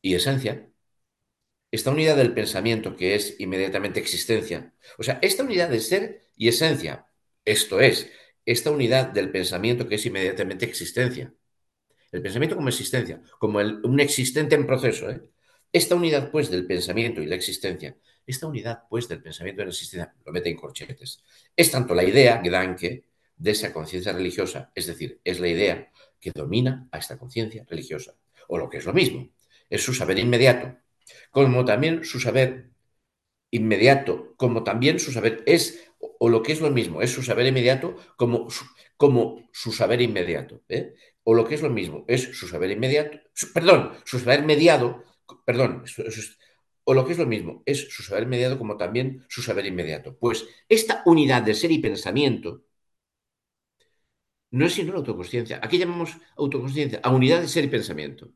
[0.00, 0.67] y esencia,
[1.70, 6.48] esta unidad del pensamiento que es inmediatamente existencia, o sea, esta unidad de ser y
[6.48, 7.06] esencia,
[7.44, 8.10] esto es,
[8.44, 11.32] esta unidad del pensamiento que es inmediatamente existencia,
[12.10, 15.20] el pensamiento como existencia, como un existente en proceso, ¿eh?
[15.70, 17.94] Esta unidad, pues, del pensamiento y la existencia,
[18.26, 21.22] esta unidad, pues, del pensamiento y la existencia, lo mete en corchetes.
[21.54, 23.04] Es tanto la idea, Gedanke,
[23.36, 28.14] de esa conciencia religiosa, es decir, es la idea que domina a esta conciencia religiosa.
[28.48, 29.28] O lo que es lo mismo,
[29.68, 30.74] es su saber inmediato,
[31.30, 32.70] como también su saber
[33.50, 37.46] inmediato, como también su saber es, o lo que es lo mismo, es su saber
[37.46, 38.64] inmediato como su,
[38.96, 40.62] como su saber inmediato.
[40.68, 40.94] ¿eh?
[41.30, 43.18] o lo que es lo mismo, es su saber inmediato,
[43.52, 45.04] perdón, su saber mediado,
[45.44, 45.84] perdón,
[46.84, 50.16] o lo que es lo mismo, es su saber mediado como también su saber inmediato.
[50.18, 52.64] Pues esta unidad de ser y pensamiento
[54.50, 55.60] no es sino la autoconsciencia.
[55.62, 58.30] Aquí llamamos autoconsciencia a unidad de ser y pensamiento.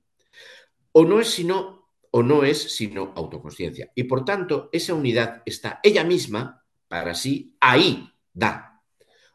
[0.92, 1.81] O no es sino,
[2.12, 3.90] o no es sino autoconsciencia.
[3.94, 8.82] Y por tanto, esa unidad está ella misma para sí, ahí da.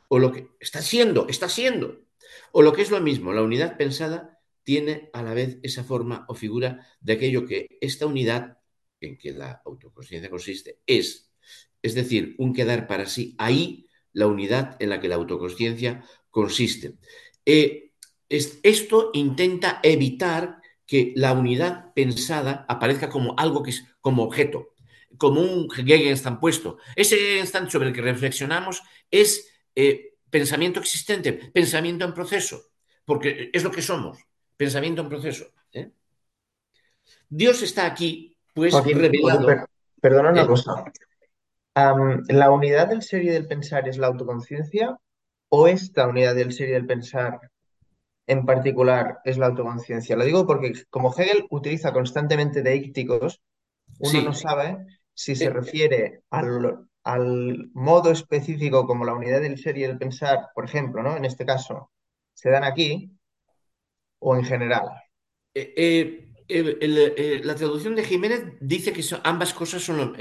[0.08, 2.06] O lo que está siendo, está siendo.
[2.52, 6.26] O lo que es lo mismo, la unidad pensada tiene a la vez esa forma
[6.28, 8.60] o figura de aquello que esta unidad
[9.02, 11.32] en que la autoconsciencia consiste es,
[11.82, 16.94] es decir, un quedar para sí ahí la unidad en la que la autoconsciencia consiste.
[17.46, 17.94] Eh,
[18.30, 24.74] esto intenta evitar que la unidad pensada aparezca como algo que es como objeto,
[25.18, 26.78] como un Gegenstand puesto.
[26.96, 28.82] Ese Gegenstand sobre el que reflexionamos
[29.12, 32.72] es eh, pensamiento existente, pensamiento en proceso,
[33.06, 34.18] porque es lo que somos,
[34.56, 35.46] pensamiento en proceso.
[35.74, 35.92] ¿eh?
[37.30, 39.68] Dios está aquí, pues, revelado.
[40.02, 40.86] perdona una cosa.
[42.30, 44.98] ¿La unidad del ser y del pensar es la autoconciencia
[45.50, 47.40] o esta unidad del ser y del pensar
[48.28, 50.16] en particular es la autoconciencia?
[50.16, 53.42] Lo digo porque como Hegel utiliza constantemente deícticos,
[54.00, 59.58] uno no sabe si se eh, refiere al, al, modo específico como la unidad del
[59.58, 61.18] ser y del pensar, por ejemplo, ¿no?
[61.18, 61.92] En este caso,
[62.34, 63.18] se dan aquí
[64.20, 64.90] o en general.
[65.54, 65.74] Eh,
[66.50, 70.16] eh, eh, la traducción de Jiménez dice que ambas cosas son,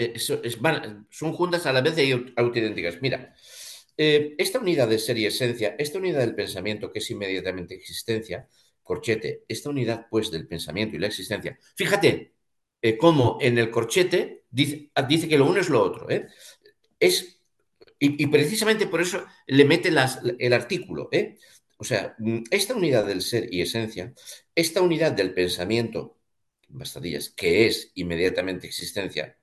[1.10, 3.00] son, juntas a la vez y autoidénticas.
[3.00, 3.34] Mira,
[3.96, 8.48] esta unidad de ser y esencia, esta unidad del pensamiento que es inmediatamente existencia,
[8.82, 12.34] corchete, esta unidad pues del pensamiento y la existencia, fíjate
[12.98, 16.06] cómo en el corchete dice, dice, que lo uno es lo otro.
[17.00, 17.40] Es,
[17.98, 21.08] y, precisamente por eso le mete el artículo.
[21.12, 21.38] ¿eh?
[21.78, 24.14] O sea, mm, esta unidad del ser y esencia,
[24.54, 26.18] esta unidad del pensamiento,
[26.68, 29.38] bastadillas, que es inmediatamente existencia,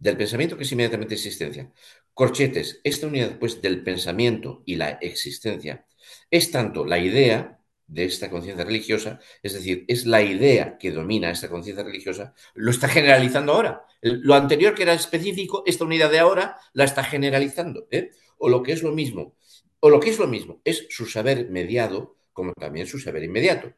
[0.00, 1.70] del pensamiento que es inmediatamente existencia,
[2.14, 5.86] corchetes, esta unidad pues del pensamiento y la existencia,
[6.30, 11.30] es tanto la idea de esta conciencia religiosa, es decir, es la idea que domina
[11.30, 13.84] esta conciencia religiosa, lo está generalizando ahora.
[14.00, 17.88] Lo anterior que era específico, esta unidad de ahora la está generalizando.
[17.90, 18.10] ¿eh?
[18.38, 19.34] O lo que es lo mismo,
[19.80, 23.74] o lo que es lo mismo, es su saber mediado como también su saber inmediato.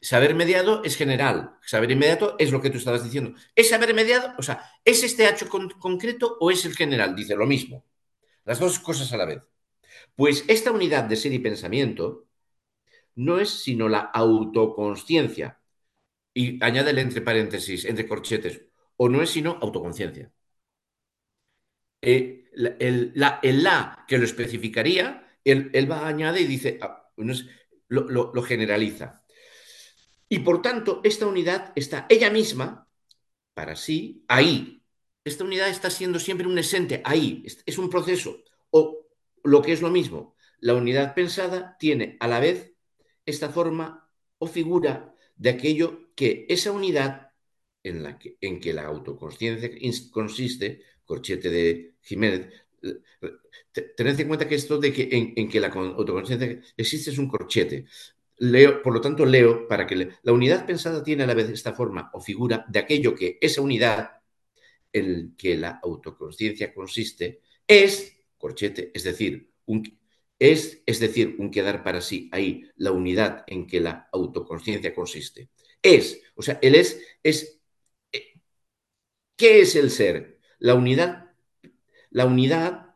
[0.00, 3.34] Saber mediado es general, saber inmediato es lo que tú estabas diciendo.
[3.54, 4.32] ¿Es saber mediado?
[4.38, 7.16] O sea, ¿es este hecho concreto o es el general?
[7.16, 7.84] Dice lo mismo.
[8.44, 9.42] Las dos cosas a la vez.
[10.16, 12.28] Pues esta unidad de ser y pensamiento
[13.16, 15.60] no es sino la autoconsciencia.
[16.34, 18.62] Y añádele entre paréntesis, entre corchetes,
[18.96, 20.32] o no es sino autoconciencia.
[22.00, 22.44] Eh,
[22.78, 27.10] el, la, que lo especificaría, él, va a y dice, ah,
[27.88, 29.24] lo, generaliza.
[30.28, 32.88] Y por tanto, esta unidad está ella misma,
[33.54, 34.82] para sí, ahí.
[35.24, 37.44] Esta unidad está siendo siempre un esente, ahí.
[37.66, 38.42] Es un proceso.
[38.70, 39.06] O
[39.44, 42.72] lo que es lo mismo, la unidad pensada tiene a la vez
[43.26, 47.32] esta forma o figura de aquello que esa unidad
[47.82, 49.70] en, la que, en que la autoconsciencia
[50.10, 52.52] consiste, corchete de Jiménez,
[53.96, 57.86] tened en cuenta que esto de que en, que la autoconsciencia existe es un corchete.
[58.82, 62.10] Por lo tanto, leo para que la unidad pensada tiene a la vez esta forma
[62.12, 64.12] o figura de aquello que esa unidad
[64.92, 69.82] en que la autoconsciencia consiste es corchete, es decir, un,
[70.38, 75.50] es, es decir, un quedar para sí ahí, la unidad en que la autoconsciencia consiste.
[75.82, 77.60] Es, o sea, el es, es,
[78.12, 78.40] eh,
[79.36, 80.40] ¿qué es el ser?
[80.58, 81.32] La unidad,
[82.10, 82.94] la unidad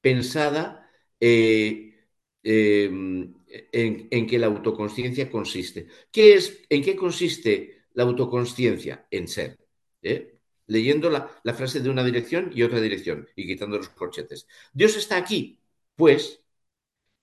[0.00, 0.90] pensada
[1.20, 1.94] eh,
[2.42, 3.34] em,
[3.72, 5.86] en, que la autoconsciencia consiste.
[6.10, 9.06] ¿Qué es, ¿En qué consiste la autoconsciencia?
[9.10, 9.58] En ser.
[10.02, 10.38] ¿eh?
[10.66, 14.46] Leyendo la, frase de una dirección y otra dirección y quitando los corchetes.
[14.72, 15.58] Dios está aquí,
[15.96, 16.40] pues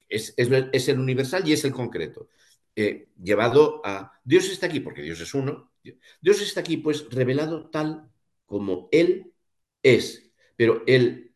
[0.07, 2.30] es, el universal y es el concreto.
[2.76, 5.72] Eh, llevado a Dios está aquí, porque Dios es uno,
[6.22, 8.10] Dios está aquí pues revelado tal
[8.45, 9.34] como Él
[9.81, 11.31] es, pero Él,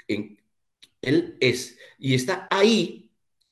[1.01, 3.02] él es y está ahí,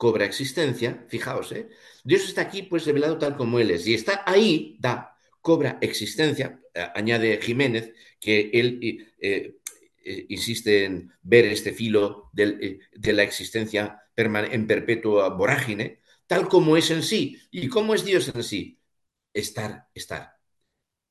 [0.02, 1.70] cobra existencia, fijaos, ¿eh?
[2.04, 6.60] Dios está aquí pues revelado tal como Él es y está ahí, da, cobra existencia,
[6.96, 8.80] añade Jiménez, que él
[9.20, 9.60] eh,
[10.30, 17.04] insiste en ver este filo de la existencia en perpetua vorágine, tal como es en
[17.04, 17.38] sí.
[17.52, 18.80] ¿Y cómo es Dios en sí?
[19.32, 20.36] Estar, estar.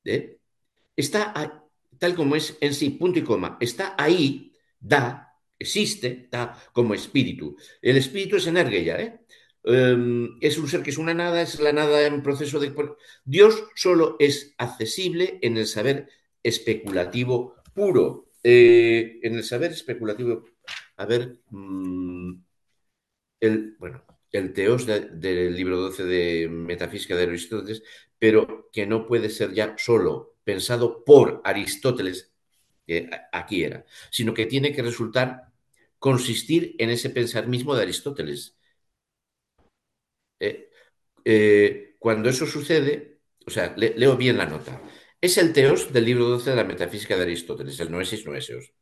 [0.03, 0.37] ¿Eh?
[0.97, 1.33] Está
[1.97, 3.57] tal como es en sí, punto y coma.
[3.61, 4.51] Está ahí,
[4.81, 5.30] da,
[5.61, 6.29] existe,
[6.73, 7.57] como espíritu.
[7.81, 9.19] El espíritu es energía, ¿eh?
[9.63, 12.73] em, es un ser que es una nada, es la nada en proceso de...
[13.25, 16.09] Dios solo es accesible en el saber
[16.43, 18.27] especulativo puro.
[18.43, 20.45] Eh, en el saber especulativo,
[20.97, 22.33] a ver, mm,
[23.39, 27.83] el, bueno, el teos del libro 12 de Metafísica de Aristóteles,
[28.17, 32.31] pero que no puede ser ya solo pensado por Aristóteles,
[32.85, 35.50] que aquí era, sino que tiene que resultar
[36.01, 38.57] consistir en ese pensar mismo de Aristóteles.
[40.39, 40.69] Eh,
[41.23, 44.81] eh, cuando eso sucede, o sea, leo bien la nota,
[45.21, 48.73] es el teos del libro 12 de la Metafísica de Aristóteles, el noesis noeseos.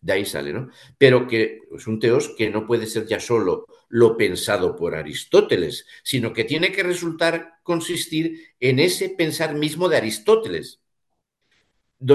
[0.00, 0.70] De ahí sale, ¿no?
[0.96, 5.86] Pero que es un teos que no puede ser ya solo lo pensado por Aristóteles,
[6.02, 10.81] sino que tiene que resultar consistir en ese pensar mismo de Aristóteles,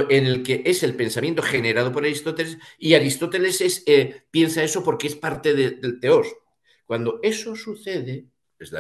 [0.10, 4.84] en el que es el pensamiento generado por Aristóteles y Aristóteles es, eh, piensa eso
[4.84, 6.28] porque es parte del teos.
[6.86, 8.28] Cuando eso sucede,
[8.60, 8.80] es la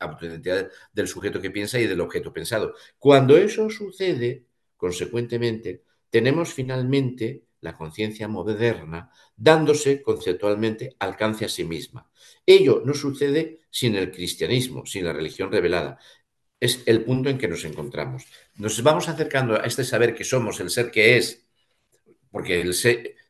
[0.00, 2.74] autoidentidad del sujeto que piensa y del objeto pensado.
[2.98, 4.46] Cuando eso sucede,
[4.76, 12.10] consecuentemente, tenemos finalmente la conciencia moderna dándose conceptualmente alcance a sí misma.
[12.46, 15.98] Ello no sucede sin el cristianismo, sin la religión revelada.
[16.60, 18.24] Es el punto en que nos encontramos.
[18.56, 21.46] Nos vamos acercando a este saber que somos, el ser que es,
[22.30, 22.74] porque el,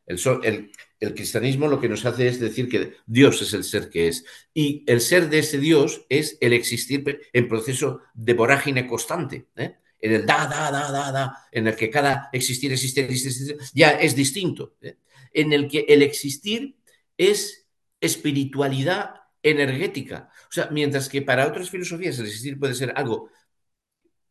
[0.06, 4.09] el, el cristianismo lo que nos hace es decir que Dios es el ser que
[4.09, 4.24] es.
[4.55, 9.46] Y el ser de ese Dios es el existir en proceso de vorágine constante.
[9.56, 9.76] ¿eh?
[10.00, 13.90] en el da, da, da, da, da, en el que cada existir, existir, existir, ya
[13.90, 14.96] es distinto, ¿eh?
[15.32, 16.76] en el que el existir
[17.16, 17.66] es
[18.00, 20.31] espiritualidad energética.
[20.48, 23.31] O sea, mientras que para otras filosofías el existir puede ser algo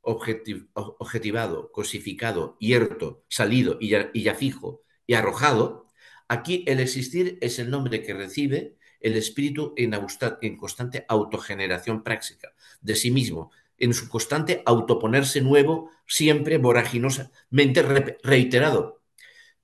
[0.01, 5.87] objetivado, cosificado, hierto, salido y ya, fijo y arrojado,
[6.27, 9.93] aquí el existir es el nombre que recibe el espíritu en,
[10.41, 17.81] en constante autogeneración práctica de sí mismo, en su constante autoponerse nuevo, siempre voraginosamente
[18.23, 19.01] reiterado.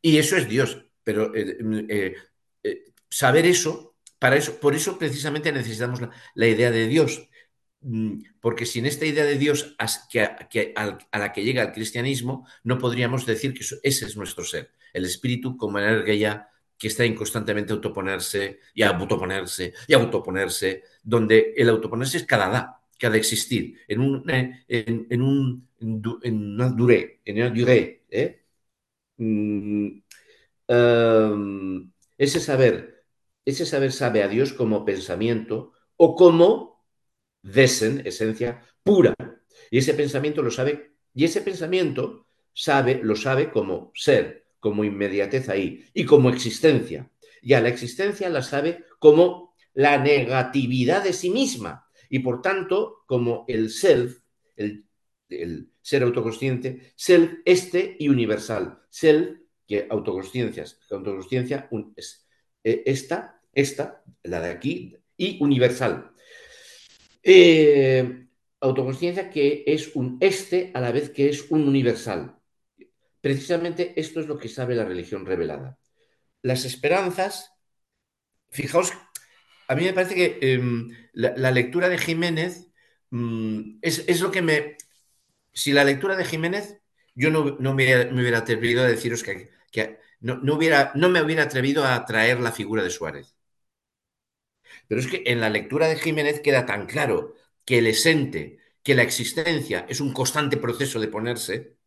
[0.02, 0.86] Y eso es Dios.
[1.04, 1.58] Pero eh,
[1.90, 2.16] eh,
[2.64, 3.93] eh, saber eso,
[4.24, 6.00] para eso, por eso precisamente necesitamos
[6.34, 7.28] la, idea de Dios.
[7.82, 13.26] Mm, porque sin esta idea de Dios a, la que llega el cristianismo, no podríamos
[13.26, 14.72] decir que ese es nuestro ser.
[14.94, 16.48] El espíritu como energía
[16.78, 23.10] que está en constantemente autoponerse y autoponerse y autoponerse, donde el autoponerse es cada da,
[23.10, 25.68] de existir en, un, eh, en, en,
[26.24, 28.04] en una durée, en una durée.
[28.10, 28.46] ¿eh?
[29.18, 30.02] Mm,
[30.70, 32.93] um, ese saber,
[33.46, 36.86] ese saber sabe a Dios como pensamiento o como
[37.42, 39.14] desen, esencia pura.
[39.70, 45.50] Y ese pensamiento lo sabe, y ese pensamiento sabe, lo sabe como ser, como inmediatez
[45.50, 47.12] ahí, y como existencia.
[47.42, 53.04] Y a la existencia la sabe como la negatividad de sí misma, y por tanto,
[53.06, 54.20] como el self,
[54.56, 54.86] el,
[55.82, 58.80] ser autoconsciente, self este y universal.
[58.90, 62.23] Self, que autoconsciencias, autoconsciencia es,
[62.64, 66.12] e, esta, esta, la de aquí, y universal.
[67.24, 68.28] Eh,
[68.60, 72.38] autoconsciencia que es un este a la vez que es un universal.
[73.22, 75.78] Precisamente esto es lo que sabe la religión revelada.
[76.42, 77.54] Las esperanzas,
[78.50, 78.92] fijaos
[79.68, 82.68] a mí me parece que em, la, lectura de Jiménez
[83.12, 84.78] mm, es, lo que me...
[85.54, 86.80] Si la lectura de Jiménez,
[87.16, 89.50] yo no, me, hubiera atrevido a deciros que,
[90.24, 93.36] no, hubiera, no me hubiera atrevido a traer la figura de Suárez.
[94.88, 97.36] Pero es que en la lectura de Jiménez queda tan claro
[97.66, 101.78] que el esente, que la existencia es un constante proceso de ponerse.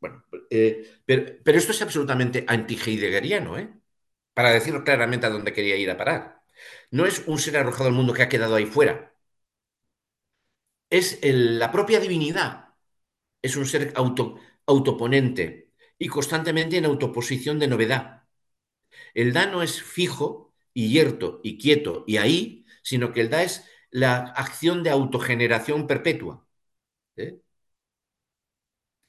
[0.00, 3.72] Bueno, eh, pero, esto es absolutamente anti-heideggeriano, ¿eh?
[4.34, 6.42] para decirlo claramente a dónde quería ir a parar.
[6.90, 9.14] No es un ser arrojado al mundo que ha quedado ahí fuera.
[10.90, 12.74] Es la propia divinidad.
[13.42, 15.71] Es un ser auto, autoponente
[16.02, 18.24] y constantemente en autoposición de novedad.
[19.14, 23.42] El da no es fijo y hierto y quieto y ahí, sino que el da
[23.44, 26.46] es la acción de autogeneración perpetua.
[27.16, 27.40] ¿eh?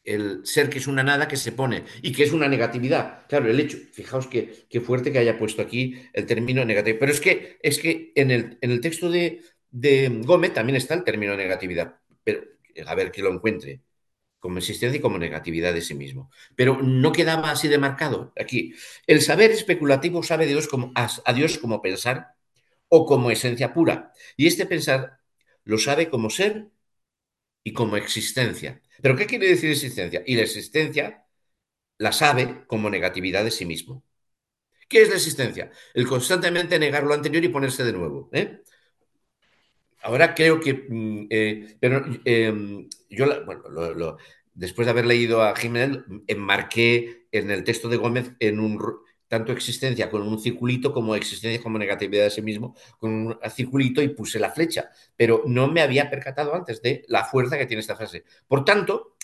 [0.03, 3.25] el ser que es una nada que se pone y que es una negatividad.
[3.27, 6.97] Claro, el hecho, fijaos qué, fuerte que haya puesto aquí el término negativo.
[6.99, 9.41] Pero es que, es que en, el, en el texto de,
[10.25, 11.99] Gómez también está el término negatividad.
[12.23, 12.43] Pero
[12.85, 13.81] a ver que lo encuentre
[14.43, 16.29] como existencia y como negatividad de sí mismo.
[16.57, 18.73] Pero no quedaba así demarcado aquí.
[19.07, 22.35] El saber especulativo sabe Dios como, a Dios como pensar
[22.89, 24.11] o como esencia pura.
[24.35, 25.21] Y este pensar
[25.63, 26.67] lo sabe como ser
[27.63, 28.81] y como existencia.
[29.01, 30.23] ¿Pero qué quiere decir existencia?
[30.25, 31.25] Y la existencia
[31.97, 34.03] la sabe como negatividad de sí mismo.
[34.89, 35.71] ¿Qué es la existencia?
[35.93, 38.29] El constantemente negar lo anterior y ponerse de nuevo.
[38.33, 38.61] ¿eh?
[40.03, 44.17] Ahora creo que, mm, eh, pero em, yo, bueno, lo,
[44.53, 48.77] después de haber leído a Jiménez, enmarqué en el texto de Gómez en un
[49.27, 54.01] tanto existencia con un circulito como existencia como negatividad de sí mismo con un circulito
[54.01, 57.81] y puse la flecha, pero no me había percatado antes de la fuerza que tiene
[57.81, 58.25] esta frase.
[58.47, 59.15] Por tanto,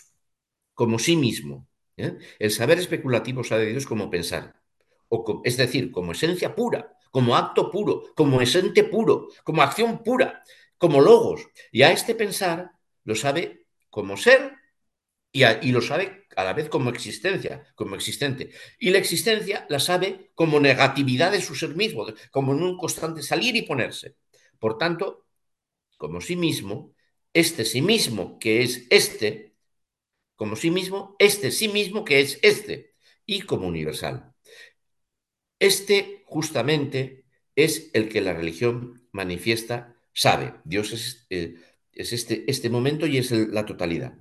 [0.73, 2.17] como sí mismo, ¿eh?
[2.39, 4.55] el saber especulativo sabe Dios como pensar,
[5.09, 10.43] o es decir, como esencia pura, como acto puro, como esente puro, como acción pura,
[10.79, 11.41] como logos.
[11.71, 12.71] Y a este pensar
[13.03, 14.53] lo sabe como ser
[15.31, 18.49] y, lo sabe a la vez como existencia, como existente.
[18.79, 23.21] Y la existencia la sabe como negatividad de su ser mismo, como en un constante
[23.21, 24.15] salir y ponerse.
[24.57, 25.27] Por tanto,
[25.97, 26.95] como sí mismo,
[27.33, 29.55] este sí mismo que es este,
[30.35, 32.95] como sí mismo, este sí mismo que es este,
[33.25, 34.33] y como universal.
[35.59, 37.25] Este justamente
[37.55, 40.55] es el que la religión manifiesta, sabe.
[40.65, 41.55] Dios es, eh,
[41.93, 44.17] es este, este momento y es la totalidad.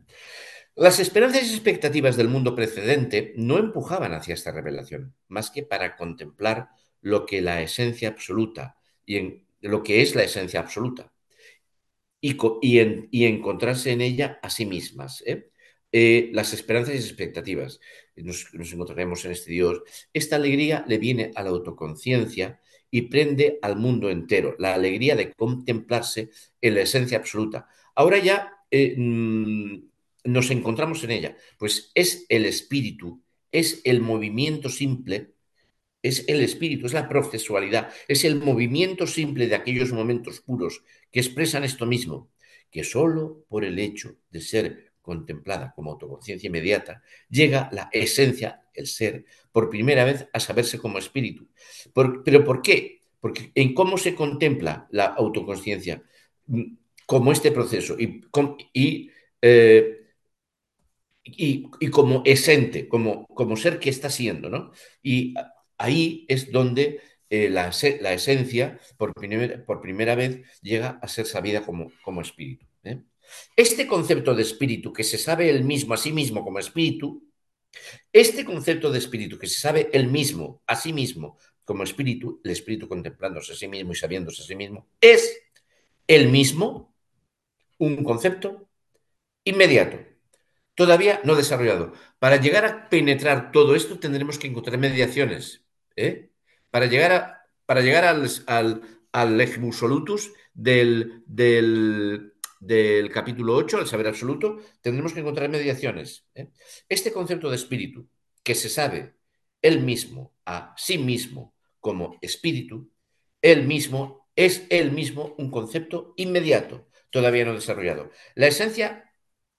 [0.76, 5.96] Las esperanzas y expectativas del mundo precedente no empujaban hacia esta revelación, más que para
[5.96, 6.68] contemplar
[7.00, 11.12] lo que la esencia absoluta y en, lo que es la esencia absoluta
[12.20, 15.24] y, y, encontrarse en ella a sí mismas.
[15.26, 15.50] ¿eh?
[15.90, 17.80] Eh, las esperanzas y expectativas.
[18.14, 19.82] Nos, encontraremos en este Dios.
[20.12, 25.32] Esta alegría le viene a la autoconciencia y prende al mundo entero, la alegría de
[25.32, 27.68] contemplarse en la esencia absoluta.
[27.94, 29.88] Ahora ya eh, mm,
[30.24, 31.36] nos encontramos en ella?
[31.58, 35.32] Pues es el espíritu, es el movimiento simple,
[36.02, 41.20] es el espíritu, es la procesualidad, es el movimiento simple de aquellos momentos puros que
[41.20, 42.30] expresan esto mismo,
[42.70, 48.86] que solo por el hecho de ser contemplada como autoconciencia inmediata, llega la esencia, el
[48.86, 51.48] ser, por primera vez a saberse como espíritu.
[51.94, 53.04] ¿Pero por qué?
[53.18, 56.02] Porque en cómo se contempla la autoconciencia
[56.46, 56.62] mm,
[57.06, 59.10] como este proceso y,
[59.40, 59.94] eh,
[61.90, 64.72] como esente, como, ser que está siendo, ¿no?
[65.02, 65.34] Y
[65.78, 72.20] ahí es donde eh, la, esencia, por, primera vez, llega a ser sabida como, como
[72.20, 72.66] espíritu.
[72.84, 73.00] ¿eh?
[73.56, 77.24] Este concepto de espíritu, que se sabe el mismo a sí mismo como espíritu,
[78.12, 82.50] este concepto de espíritu, que se sabe el mismo a sí mismo como espíritu, el
[82.50, 85.38] espíritu contemplándose a sí mismo y sabiéndose a sí mismo, es
[86.06, 86.94] el mismo
[87.78, 88.68] un concepto
[89.44, 89.98] inmediato
[90.78, 91.92] todavía no desarrollado.
[92.20, 95.64] Para llegar a penetrar todo esto tendremos que encontrar mediaciones.
[95.96, 96.30] ¿eh?
[96.70, 99.36] Para llegar, a, para llegar al, al, al
[100.54, 106.26] del, del, del, capítulo 8, el saber absoluto, tendremos que encontrar mediaciones.
[106.34, 106.48] ¿eh?
[106.88, 108.08] Este concepto de espíritu,
[108.42, 109.14] que se sabe
[109.62, 112.90] él mismo a sí mismo como espíritu,
[113.42, 118.10] él mismo es él mismo un concepto inmediato, todavía no desarrollado.
[118.34, 119.12] La esencia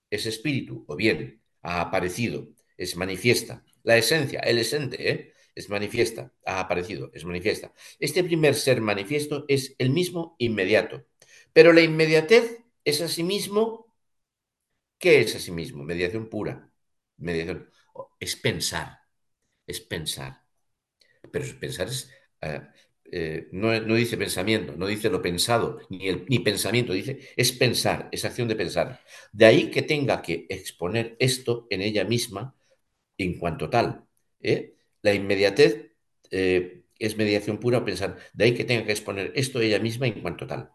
[0.10, 3.64] es espíritu, o bien ha aparecido, es manifiesta.
[3.84, 5.34] La esencia, el esente, ¿eh?
[5.56, 7.74] es manifiesta, ha aparecido, es manifiesta.
[8.00, 11.06] Este primer ser manifiesto es el mismo inmediato.
[11.52, 13.94] Pero la inmediatez es asimismo,
[14.98, 15.84] ¿qué es asimismo?
[15.84, 16.72] Mediación pura.
[17.18, 17.70] Mediación.
[18.20, 19.00] Es pensar,
[19.68, 20.46] es pensar.
[21.32, 22.12] Pero pensar es
[22.42, 22.62] eh,
[23.12, 28.10] eh, no, dice pensamiento, no dice lo pensado, ni, el, ni pensamiento, dice es pensar,
[28.12, 29.02] es acción de pensar.
[29.32, 32.56] De ahí que tenga que exponer esto en ella misma
[33.18, 34.06] en cuanto tal.
[34.42, 34.76] ¿eh?
[35.02, 35.92] La inmediatez
[36.32, 40.08] eh, es mediación pura o pensar, de ahí que tenga que exponer esto ella misma
[40.08, 40.72] en cuanto tal.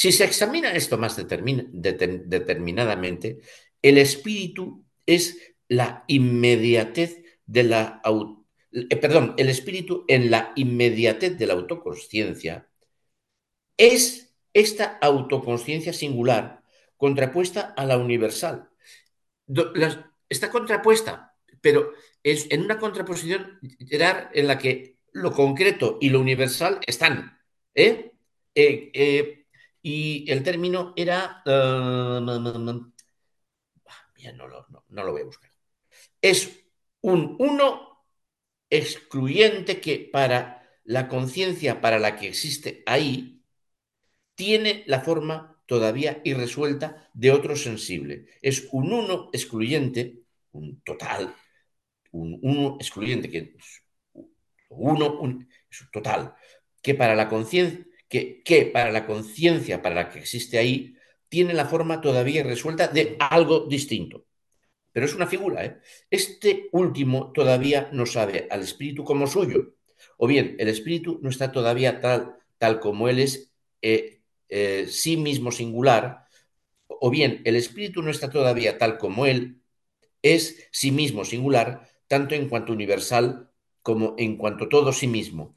[0.00, 3.40] Si se examina esto más determinadamente,
[3.82, 8.00] el espíritu es la inmediatez de la
[8.72, 12.70] eh, perdón, el espíritu en la inmediatez de la autoconsciencia,
[13.76, 16.62] es esta autoconsciencia singular
[16.96, 18.70] contrapuesta a la universal.
[20.30, 26.80] está contrapuesta, pero es en una contraposición en la que lo concreto y lo universal
[26.86, 27.38] están.
[27.74, 28.12] ¿eh?
[28.54, 29.39] Eh,
[29.82, 31.42] y el término era...
[31.46, 32.20] No,
[35.04, 35.50] lo, voy a buscar.
[36.20, 36.64] Es
[37.00, 38.04] un uno
[38.68, 43.42] excluyente que para la conciencia para la que existe ahí
[44.34, 48.26] tiene la forma todavía irresuelta de otro sensible.
[48.42, 51.34] Es un uno excluyente, un total,
[52.12, 53.56] un uno excluyente, que
[54.68, 55.20] uno
[55.70, 56.34] es un total,
[56.82, 60.96] que para la conciencia, que, para la conciencia para la que existe ahí,
[61.28, 64.26] tiene la forma todavía irresuelta de algo distinto.
[64.92, 65.64] pero es una figura.
[65.64, 65.78] ¿eh?
[66.10, 69.76] Este último todavía no sabe al espíritu como suyo.
[70.18, 75.16] O bien, el espíritu no está todavía tal, tal como él es eh, eh, sí
[75.16, 76.26] mismo singular,
[76.88, 79.62] o bien el espíritu no está todavía tal como él
[80.22, 83.50] es sí mismo singular, tanto en cuanto universal
[83.82, 85.54] como en cuanto todo sí mismo.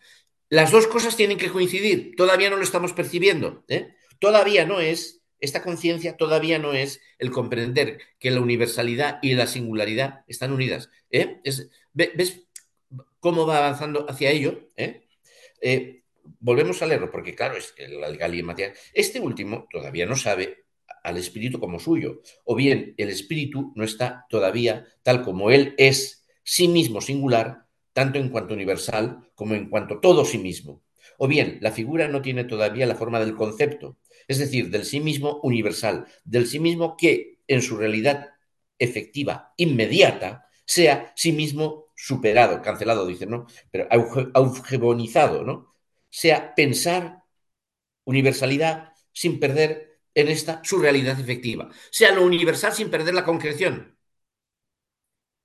[0.54, 3.96] Las dos cosas tienen que coincidir, todavía no lo estamos percibiendo, ¿eh?
[4.20, 9.48] todavía no es esta conciencia todavía no es el comprender que la universalidad y la
[9.48, 10.92] singularidad están unidas.
[11.10, 11.42] ¿eh?
[11.94, 12.44] ¿Ves
[13.20, 14.70] cómo va avanzando hacia ello?
[14.78, 15.08] ¿Eh?
[15.60, 16.04] Eh,
[16.40, 18.78] volvemos a leerlo, porque claro, es el Gali Matías.
[18.94, 20.66] Este último todavía no sabe
[21.04, 26.28] al espíritu como suyo, o bien el espíritu no está todavía tal como él es,
[26.44, 27.62] sí mismo singular,
[27.94, 30.84] tanto en cuanto universal como en cuanto todo sí mismo.
[31.18, 33.98] O bien la figura no tiene todavía la forma del concepto,
[34.28, 38.32] es decir, del sí mismo universal, del sí mismo que en su realidad
[38.80, 43.48] efectiva, inmediata, sea sí mismo superado, cancelado, dicen, ¿no?
[43.72, 43.88] Pero
[44.34, 45.74] augebonizado, ¿no?
[46.10, 47.24] Sea pensar
[48.06, 51.70] universalidad sin perder en esta su realidad efectiva.
[51.91, 53.98] Sea lo universal sin perder la concreción,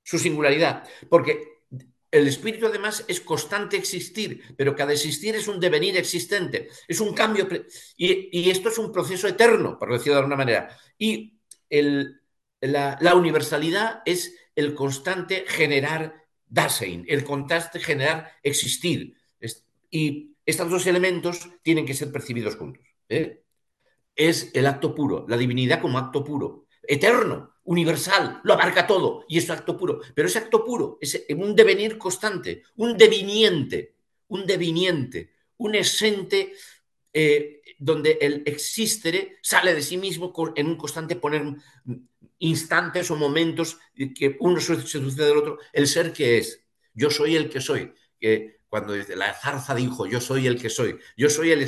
[0.03, 0.89] su singularidad.
[1.11, 1.58] Porque
[2.11, 7.15] el espíritu además es constante existir, pero cada existir es un devenir existente, es un
[7.15, 7.47] cambio,
[7.97, 10.77] y, esto es un proceso eterno, por decirlo de alguna manera.
[10.97, 11.39] Y
[12.61, 19.15] la, universalidad es el constante generar Dasein, el constante generar existir.
[19.91, 22.85] Y estos dos elementos tienen que ser percibidos juntos.
[23.09, 23.43] ¿eh?
[24.15, 29.37] Es el acto puro, la divinidad como acto puro, eterno, universal, lo abarca todo y
[29.37, 30.01] es acto puro.
[30.15, 33.95] Pero ese acto puro es un devenir constante, un deviniente,
[34.29, 36.55] un deviniente, un esente
[37.13, 41.45] eh, donde el existere sale de sí mismo en un constante poner
[42.39, 46.65] instantes o momentos que uno se sucede del otro, el ser que es.
[46.95, 47.93] Yo soy el que soy.
[48.69, 51.67] Cuando la zarza dijo, yo soy el que soy, yo soy el,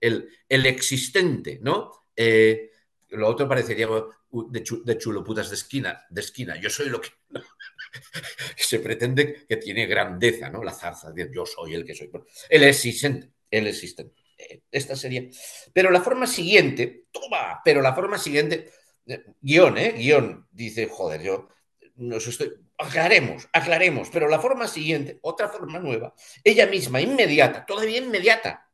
[0.00, 1.92] el, el existente, ¿no?
[2.16, 2.70] Eh,
[3.10, 3.88] lo otro parecería
[4.32, 6.60] de, de chuloputas de esquina, de esquina.
[6.60, 7.10] Yo soy lo que...
[8.56, 10.62] Se pretende que tiene grandeza, ¿no?
[10.62, 12.10] La zarza, yo soy el que soy.
[12.48, 14.14] El existente, el existente.
[14.38, 15.28] Eh, esta sería...
[15.72, 18.70] Pero la forma siguiente, toma, pero la forma siguiente,
[19.06, 19.92] eh, guion, ¿eh?
[19.92, 21.48] Guión, dice, joder, yo
[21.96, 22.52] nos estoy...
[22.78, 28.70] Aclaremos, aclaremos, pero la forma siguiente, otra forma nueva, ella misma, inmediata, todavía inmediata,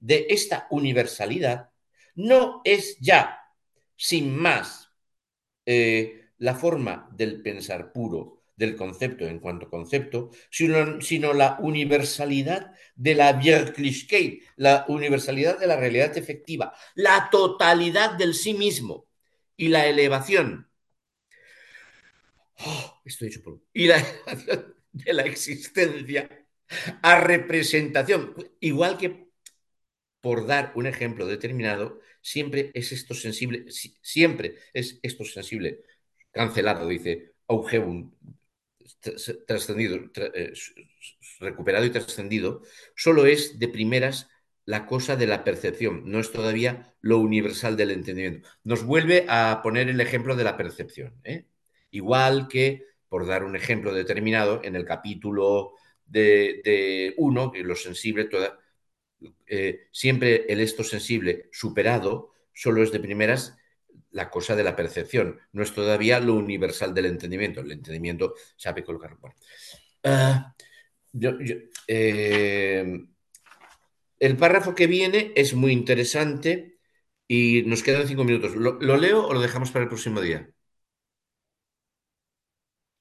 [0.00, 1.70] de esta universalidad,
[2.16, 3.38] no es ya,
[3.96, 4.85] sin más,
[5.66, 12.72] eh, la forma del pensar puro del concepto en cuanto concepto, sino, sino la universalidad
[12.94, 19.06] de la Wirklichkeit, la universalidad de la realidad efectiva, la totalidad del sí mismo
[19.56, 20.68] y la elevación.
[22.58, 23.62] Oh, estoy hecho.
[23.72, 26.46] Y la elevación de la existencia
[27.02, 29.26] a representación, igual que
[30.20, 33.66] por dar un ejemplo determinado, siempre es esto sensible,
[34.02, 35.82] siempre es esto sensible,
[36.32, 38.16] cancelado, dice Augebun,
[39.46, 40.52] trascendido, eh,
[41.38, 42.62] recuperado y trascendido,
[42.96, 44.28] solo es de primeras
[44.64, 48.48] la cosa de la percepción, no es todavía lo universal del entendimiento.
[48.64, 51.46] Nos vuelve a poner el ejemplo de la percepción, ¿eh?
[51.92, 55.74] igual que, por dar un ejemplo determinado, en el capítulo
[56.04, 58.58] de, uno, que lo sensible, toda,
[59.46, 63.56] eh, siempre el esto sensible superado solo es de primeras
[64.10, 67.60] la cosa de la percepción, no es todavía lo universal del entendimiento.
[67.60, 69.16] El entendimiento sabe colocar.
[70.02, 70.54] Ah,
[71.86, 73.04] eh,
[74.18, 76.78] el párrafo que viene es muy interesante
[77.28, 78.56] y nos quedan cinco minutos.
[78.56, 80.48] ¿Lo, leo o lo dejamos para el próximo día?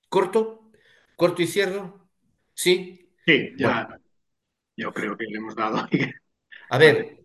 [0.09, 0.71] ¿Corto?
[1.15, 2.09] ¿Corto y cierro?
[2.53, 3.09] ¿Sí?
[3.25, 4.01] Sí, ya.
[4.77, 5.87] Yo creo que le hemos dado.
[6.69, 7.17] A ver.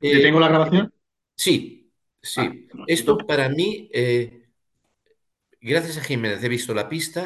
[0.00, 0.92] Eh, ¿Tengo la grabación?
[1.34, 1.90] Sí,
[2.20, 2.40] sí.
[2.40, 4.48] Ah, esto para mí, eh,
[5.60, 7.14] gracias a Jiménez he visto la pista